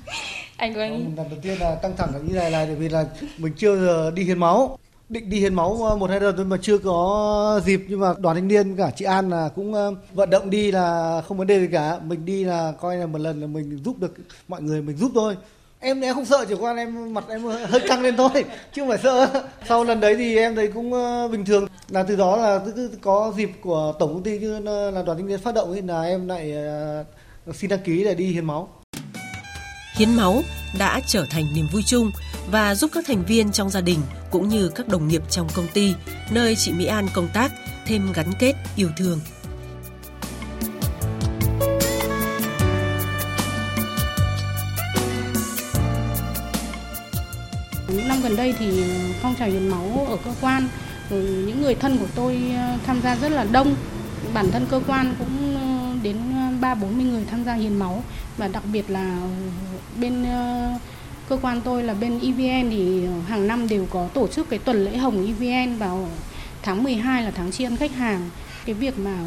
anh 0.57 0.73
của 0.73 0.79
anh 0.79 0.91
lần 0.91 1.15
đầu 1.15 1.39
tiên 1.41 1.57
là 1.59 1.75
căng 1.81 1.97
thẳng 1.97 2.09
là 2.13 2.19
như 2.19 2.35
này 2.35 2.51
là 2.51 2.67
vì 2.79 2.89
là 2.89 3.05
mình 3.37 3.53
chưa 3.57 3.75
giờ 3.75 4.11
đi 4.11 4.23
hiến 4.23 4.39
máu 4.39 4.77
định 5.09 5.29
đi 5.29 5.39
hiến 5.39 5.53
máu 5.53 5.83
ờ, 5.83 5.95
một 5.95 6.09
hai 6.09 6.19
lần 6.19 6.35
thôi 6.35 6.45
mà 6.45 6.57
chưa 6.61 6.77
có 6.77 7.61
dịp. 7.65 7.85
Nhưng 7.87 7.99
mà 7.99 8.13
đoàn 8.17 8.35
thanh 8.35 8.47
niên 8.47 8.75
cả 8.75 8.91
chị 8.95 9.05
An 9.05 9.29
là 9.29 9.49
cũng 9.55 9.73
ờ, 9.73 9.93
vận 10.13 10.29
động 10.29 10.49
đi 10.49 10.71
là 10.71 11.21
không 11.27 11.37
vấn 11.37 11.47
đề 11.47 11.59
gì 11.59 11.67
cả. 11.71 11.99
Mình 12.03 12.25
đi 12.25 12.43
là 12.43 12.73
coi 12.81 12.97
là 12.97 13.05
một 13.05 13.21
lần 13.21 13.41
là 13.41 13.47
mình 13.47 13.79
giúp 13.85 13.99
được 13.99 14.13
mọi 14.47 14.61
người, 14.61 14.81
mình 14.81 14.97
giúp 14.97 15.11
thôi. 15.15 15.35
Em 15.79 16.01
em 16.01 16.15
không 16.15 16.25
sợ 16.25 16.45
chỉ 16.49 16.53
quan, 16.53 16.77
em 16.77 17.13
mặt 17.13 17.23
em 17.29 17.43
hơi 17.43 17.81
căng 17.87 18.01
lên 18.01 18.17
thôi, 18.17 18.29
chứ 18.73 18.81
không 18.81 18.89
phải 18.89 18.97
sợ. 19.03 19.43
Sau 19.67 19.83
lần 19.83 19.99
đấy 19.99 20.15
thì 20.15 20.37
em 20.37 20.55
thấy 20.55 20.67
cũng 20.67 20.93
ờ, 20.93 21.27
bình 21.27 21.45
thường. 21.45 21.67
Là 21.89 22.03
từ 22.03 22.15
đó 22.15 22.37
là 22.37 22.59
cứ 22.75 22.91
có 23.01 23.33
dịp 23.37 23.51
của 23.61 23.93
tổng 23.99 24.13
công 24.13 24.23
ty 24.23 24.39
như 24.39 24.59
là 24.59 25.03
đoàn 25.05 25.17
thanh 25.17 25.27
niên 25.27 25.39
phát 25.39 25.55
động 25.55 25.71
thì 25.75 25.81
là 25.81 26.01
em 26.01 26.27
lại 26.27 26.53
xin 27.53 27.69
đăng 27.69 27.79
ký 27.79 28.03
để 28.03 28.15
đi 28.15 28.25
hiến 28.25 28.45
máu. 28.45 28.69
Hiến 29.97 30.15
máu 30.15 30.41
đã 30.79 30.99
trở 31.07 31.25
thành 31.29 31.43
niềm 31.55 31.67
vui 31.73 31.81
chung 31.85 32.11
và 32.51 32.75
giúp 32.75 32.91
các 32.93 33.05
thành 33.07 33.25
viên 33.25 33.51
trong 33.51 33.69
gia 33.69 33.81
đình 33.81 33.99
cũng 34.31 34.49
như 34.49 34.69
các 34.69 34.87
đồng 34.87 35.07
nghiệp 35.07 35.21
trong 35.29 35.47
công 35.53 35.67
ty, 35.73 35.93
nơi 36.31 36.55
chị 36.55 36.73
Mỹ 36.73 36.85
An 36.85 37.07
công 37.13 37.27
tác, 37.33 37.51
thêm 37.85 38.11
gắn 38.11 38.33
kết, 38.39 38.53
yêu 38.75 38.89
thương. 38.97 39.19
Những 47.87 48.07
năm 48.07 48.17
gần 48.23 48.35
đây 48.35 48.55
thì 48.59 48.83
phong 49.21 49.35
trào 49.35 49.49
hiến 49.49 49.67
máu 49.67 50.07
ở 50.09 50.17
cơ 50.25 50.31
quan, 50.41 50.67
rồi 51.09 51.21
những 51.23 51.61
người 51.61 51.75
thân 51.75 51.97
của 51.97 52.07
tôi 52.15 52.41
ờ, 52.55 52.77
tham 52.85 53.01
gia 53.01 53.15
rất 53.15 53.31
là 53.31 53.43
đông. 53.43 53.75
Bản 54.33 54.51
thân 54.51 54.65
cơ 54.69 54.81
quan 54.87 55.15
cũng 55.19 55.55
ờ, 55.55 55.95
đến 56.03 56.17
ờ, 56.35 56.57
ba 56.61 56.75
bốn 56.75 56.97
mươi 56.97 57.05
người 57.05 57.25
tham 57.31 57.43
gia 57.43 57.53
hiến 57.53 57.79
máu 57.79 58.03
và 58.37 58.47
đặc 58.47 58.63
biệt 58.73 58.89
là 58.89 59.19
bên 59.99 60.25
cơ 61.29 61.37
quan 61.41 61.61
tôi 61.61 61.83
là 61.83 61.93
bên 61.93 62.19
EVN 62.19 62.69
thì 62.69 63.05
ờ, 63.05 63.11
hàng 63.27 63.47
năm 63.47 63.67
đều 63.67 63.87
có 63.89 64.07
tổ 64.13 64.27
chức 64.27 64.49
cái 64.49 64.59
tuần 64.59 64.85
lễ 64.85 64.97
hồng 64.97 65.25
EVN 65.25 65.77
vào 65.77 66.09
tháng 66.61 66.83
12 66.83 67.23
là 67.23 67.31
tháng 67.31 67.51
tri 67.51 67.63
ân 67.63 67.75
khách 67.75 67.91
hàng. 67.91 68.29
Cái 68.65 68.75
việc 68.75 68.99
mà 68.99 69.17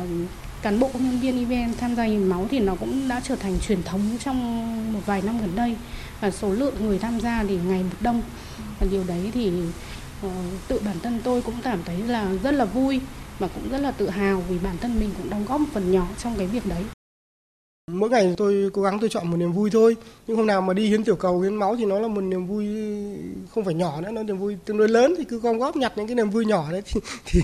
cán 0.63 0.81
bộ 0.81 0.91
công 0.93 1.05
nhân 1.05 1.21
viên 1.21 1.39
EVN 1.39 1.75
tham 1.75 1.97
gia 1.97 2.03
hiến 2.03 2.29
máu 2.29 2.47
thì 2.51 2.59
nó 2.59 2.75
cũng 2.75 3.09
đã 3.09 3.21
trở 3.25 3.37
thành 3.37 3.59
truyền 3.59 3.83
thống 3.83 4.01
trong 4.25 4.93
một 4.93 5.01
vài 5.07 5.23
năm 5.23 5.41
gần 5.41 5.57
đây 5.57 5.77
và 6.21 6.31
số 6.31 6.53
lượng 6.53 6.75
người 6.81 6.99
tham 6.99 7.21
gia 7.21 7.45
thì 7.49 7.59
ngày 7.69 7.83
một 7.83 7.97
đông 8.01 8.23
và 8.81 8.87
điều 8.91 9.05
đấy 9.05 9.31
thì 9.35 9.53
uh, 10.27 10.33
tự 10.69 10.81
bản 10.85 10.97
thân 11.03 11.21
tôi 11.25 11.43
cũng 11.43 11.55
cảm 11.63 11.79
thấy 11.85 11.97
là 11.99 12.29
rất 12.43 12.55
là 12.55 12.65
vui 12.65 13.01
và 13.39 13.49
cũng 13.49 13.69
rất 13.71 13.79
là 13.79 13.91
tự 13.91 14.11
hào 14.11 14.43
vì 14.49 14.59
bản 14.59 14.77
thân 14.81 15.01
mình 15.01 15.11
cũng 15.17 15.31
đóng 15.31 15.45
góp 15.49 15.61
một 15.61 15.67
phần 15.73 15.93
nhỏ 15.93 16.07
trong 16.19 16.35
cái 16.37 16.47
việc 16.47 16.67
đấy. 16.67 17.00
Mỗi 17.93 18.11
ngày 18.11 18.35
tôi 18.37 18.71
cố 18.73 18.83
gắng 18.83 18.99
tôi 19.01 19.09
chọn 19.09 19.31
một 19.31 19.37
niềm 19.37 19.53
vui 19.53 19.71
thôi. 19.71 19.97
Nhưng 20.27 20.37
hôm 20.37 20.47
nào 20.47 20.61
mà 20.61 20.75
đi 20.75 20.89
hiến 20.89 21.05
tiểu 21.05 21.17
cầu 21.17 21.41
hiến 21.41 21.55
máu 21.55 21.77
thì 21.77 21.85
nó 21.85 21.99
là 21.99 22.09
một 22.09 22.21
niềm 22.21 22.47
vui 22.47 22.67
không 23.51 23.65
phải 23.65 23.75
nhỏ 23.75 24.01
nữa, 24.01 24.11
nó 24.11 24.23
niềm 24.23 24.39
vui 24.39 24.57
tương 24.65 24.79
đối 24.79 24.89
lớn 24.89 25.15
thì 25.19 25.25
cứ 25.25 25.39
gom 25.39 25.59
góp 25.59 25.77
nhặt 25.77 25.93
những 25.97 26.07
cái 26.07 26.15
niềm 26.15 26.31
vui 26.31 26.47
nhỏ 26.47 26.73
đấy 26.73 26.83
thì 26.87 27.01
thì, 27.27 27.41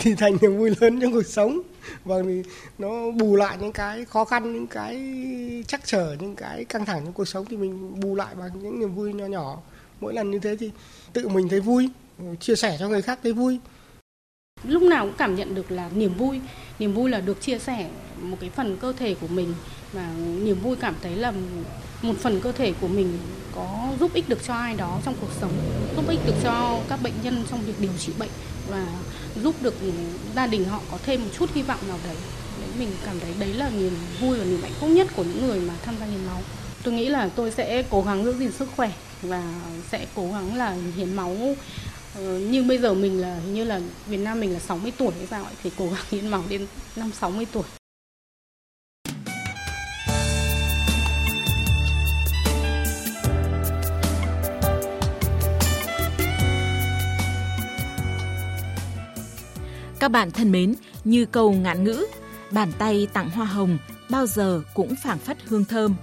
thì 0.00 0.14
thành 0.14 0.36
niềm 0.40 0.58
vui 0.58 0.70
lớn 0.80 1.00
trong 1.00 1.12
cuộc 1.12 1.26
sống. 1.26 1.60
Và 2.04 2.16
thì 2.24 2.42
nó 2.78 3.10
bù 3.10 3.36
lại 3.36 3.56
những 3.60 3.72
cái 3.72 4.04
khó 4.04 4.24
khăn, 4.24 4.52
những 4.52 4.66
cái 4.66 4.94
chắc 5.68 5.80
trở, 5.84 6.16
những 6.20 6.36
cái 6.36 6.64
căng 6.64 6.84
thẳng 6.84 7.00
trong 7.04 7.12
cuộc 7.12 7.28
sống 7.28 7.44
thì 7.50 7.56
mình 7.56 8.00
bù 8.00 8.14
lại 8.14 8.34
bằng 8.34 8.50
những 8.62 8.80
niềm 8.80 8.94
vui 8.94 9.12
nhỏ 9.12 9.26
nhỏ. 9.26 9.58
Mỗi 10.00 10.14
lần 10.14 10.30
như 10.30 10.38
thế 10.38 10.56
thì 10.56 10.70
tự 11.12 11.28
mình 11.28 11.48
thấy 11.48 11.60
vui, 11.60 11.90
chia 12.40 12.56
sẻ 12.56 12.76
cho 12.80 12.88
người 12.88 13.02
khác 13.02 13.18
thấy 13.22 13.32
vui 13.32 13.58
lúc 14.64 14.82
nào 14.82 15.06
cũng 15.06 15.16
cảm 15.18 15.34
nhận 15.34 15.54
được 15.54 15.70
là 15.70 15.90
niềm 15.94 16.14
vui 16.14 16.40
niềm 16.78 16.92
vui 16.92 17.10
là 17.10 17.20
được 17.20 17.40
chia 17.40 17.58
sẻ 17.58 17.88
một 18.22 18.36
cái 18.40 18.50
phần 18.50 18.76
cơ 18.80 18.92
thể 18.92 19.14
của 19.20 19.28
mình 19.28 19.54
và 19.92 20.14
niềm 20.42 20.60
vui 20.60 20.76
cảm 20.76 20.94
thấy 21.02 21.16
là 21.16 21.32
một 22.02 22.14
phần 22.20 22.40
cơ 22.40 22.52
thể 22.52 22.72
của 22.80 22.88
mình 22.88 23.18
có 23.54 23.88
giúp 24.00 24.14
ích 24.14 24.28
được 24.28 24.38
cho 24.46 24.54
ai 24.54 24.74
đó 24.74 25.00
trong 25.04 25.14
cuộc 25.20 25.30
sống, 25.40 25.52
giúp 25.96 26.08
ích 26.08 26.20
được 26.26 26.34
cho 26.42 26.78
các 26.88 27.02
bệnh 27.02 27.12
nhân 27.22 27.44
trong 27.50 27.62
việc 27.62 27.80
điều 27.80 27.92
trị 27.98 28.12
bệnh 28.18 28.30
và 28.68 28.86
giúp 29.42 29.54
được 29.62 29.74
gia 30.36 30.46
đình 30.46 30.64
họ 30.64 30.80
có 30.90 30.98
thêm 31.02 31.20
một 31.22 31.30
chút 31.38 31.50
hy 31.54 31.62
vọng 31.62 31.78
nào 31.88 31.98
đấy. 32.04 32.16
Đấy, 32.60 32.70
mình 32.78 32.88
cảm 33.04 33.20
thấy 33.20 33.34
đấy 33.38 33.54
là 33.54 33.70
niềm 33.70 33.92
vui 34.20 34.38
và 34.38 34.44
niềm 34.44 34.62
hạnh 34.62 34.72
phúc 34.80 34.90
nhất 34.90 35.06
của 35.16 35.24
những 35.24 35.46
người 35.46 35.60
mà 35.60 35.74
tham 35.84 35.94
gia 36.00 36.06
hiến 36.06 36.26
máu. 36.26 36.42
Tôi 36.82 36.94
nghĩ 36.94 37.08
là 37.08 37.28
tôi 37.36 37.50
sẽ 37.50 37.82
cố 37.90 38.02
gắng 38.02 38.24
giữ 38.24 38.32
gìn 38.38 38.52
sức 38.52 38.68
khỏe 38.76 38.92
và 39.22 39.42
sẽ 39.90 40.06
cố 40.14 40.32
gắng 40.32 40.56
là 40.56 40.76
hiến 40.96 41.14
máu. 41.16 41.36
Ờ, 42.14 42.38
như 42.38 42.62
bây 42.62 42.78
giờ 42.78 42.94
mình 42.94 43.20
là, 43.20 43.34
hình 43.34 43.54
như 43.54 43.64
là 43.64 43.80
Việt 44.06 44.16
Nam 44.16 44.40
mình 44.40 44.52
là 44.52 44.58
60 44.58 44.92
tuổi 44.98 45.12
hay 45.18 45.26
sao 45.26 45.44
ấy, 45.44 45.54
thì 45.62 45.70
cố 45.78 45.86
gắng 45.86 46.04
hiến 46.10 46.28
máu 46.28 46.42
đến 46.48 46.66
năm 46.96 47.10
60 47.20 47.46
tuổi. 47.52 47.64
Các 60.00 60.08
bạn 60.10 60.30
thân 60.30 60.52
mến, 60.52 60.74
như 61.04 61.26
câu 61.26 61.52
ngạn 61.52 61.84
ngữ, 61.84 62.06
bàn 62.50 62.72
tay 62.78 63.08
tặng 63.12 63.30
hoa 63.30 63.46
hồng 63.46 63.78
bao 64.10 64.26
giờ 64.26 64.62
cũng 64.74 64.94
phảng 65.04 65.18
phất 65.18 65.38
hương 65.44 65.64
thơm. 65.64 65.94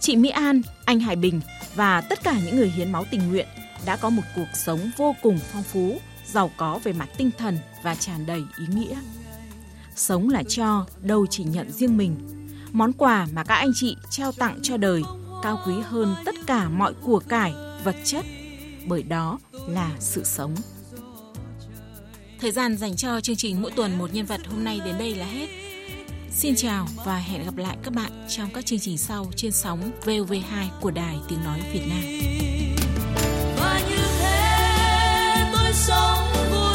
Chị 0.00 0.16
Mỹ 0.16 0.28
An, 0.28 0.62
anh 0.84 1.00
Hải 1.00 1.16
Bình 1.16 1.40
và 1.74 2.00
tất 2.00 2.22
cả 2.22 2.38
những 2.44 2.56
người 2.56 2.68
hiến 2.68 2.92
máu 2.92 3.04
tình 3.10 3.28
nguyện 3.28 3.46
đã 3.86 3.96
có 3.96 4.10
một 4.10 4.22
cuộc 4.36 4.48
sống 4.54 4.90
vô 4.96 5.14
cùng 5.22 5.38
phong 5.52 5.62
phú, 5.62 6.00
giàu 6.26 6.50
có 6.56 6.80
về 6.84 6.92
mặt 6.92 7.08
tinh 7.16 7.30
thần 7.38 7.58
và 7.82 7.94
tràn 7.94 8.26
đầy 8.26 8.42
ý 8.58 8.66
nghĩa. 8.74 8.96
Sống 9.96 10.28
là 10.28 10.42
cho, 10.48 10.86
đâu 11.02 11.26
chỉ 11.30 11.44
nhận 11.44 11.72
riêng 11.72 11.96
mình. 11.96 12.16
Món 12.72 12.92
quà 12.92 13.26
mà 13.32 13.44
các 13.44 13.54
anh 13.54 13.72
chị 13.74 13.96
trao 14.10 14.32
tặng 14.32 14.58
cho 14.62 14.76
đời 14.76 15.02
cao 15.42 15.60
quý 15.66 15.74
hơn 15.84 16.14
tất 16.24 16.34
cả 16.46 16.68
mọi 16.68 16.94
của 17.02 17.20
cải, 17.28 17.54
vật 17.84 17.96
chất, 18.04 18.24
bởi 18.86 19.02
đó 19.02 19.38
là 19.68 19.90
sự 19.98 20.24
sống. 20.24 20.54
Thời 22.40 22.52
gian 22.52 22.76
dành 22.76 22.96
cho 22.96 23.20
chương 23.20 23.36
trình 23.36 23.62
mỗi 23.62 23.70
tuần 23.70 23.98
một 23.98 24.14
nhân 24.14 24.26
vật 24.26 24.40
hôm 24.46 24.64
nay 24.64 24.80
đến 24.84 24.94
đây 24.98 25.14
là 25.14 25.26
hết. 25.26 25.46
Xin 26.30 26.54
chào 26.56 26.86
và 27.04 27.18
hẹn 27.18 27.44
gặp 27.44 27.56
lại 27.56 27.76
các 27.82 27.94
bạn 27.94 28.10
trong 28.28 28.48
các 28.54 28.66
chương 28.66 28.78
trình 28.78 28.98
sau 28.98 29.26
trên 29.36 29.52
sóng 29.52 29.90
VOV2 30.04 30.68
của 30.80 30.90
Đài 30.90 31.16
Tiếng 31.28 31.44
Nói 31.44 31.60
Việt 31.72 31.82
Nam. 31.88 32.02
Và 33.56 33.80
như 33.90 33.96
thế 34.18 35.52
tôi 35.52 35.72
sống 35.72 36.50
vui. 36.50 36.65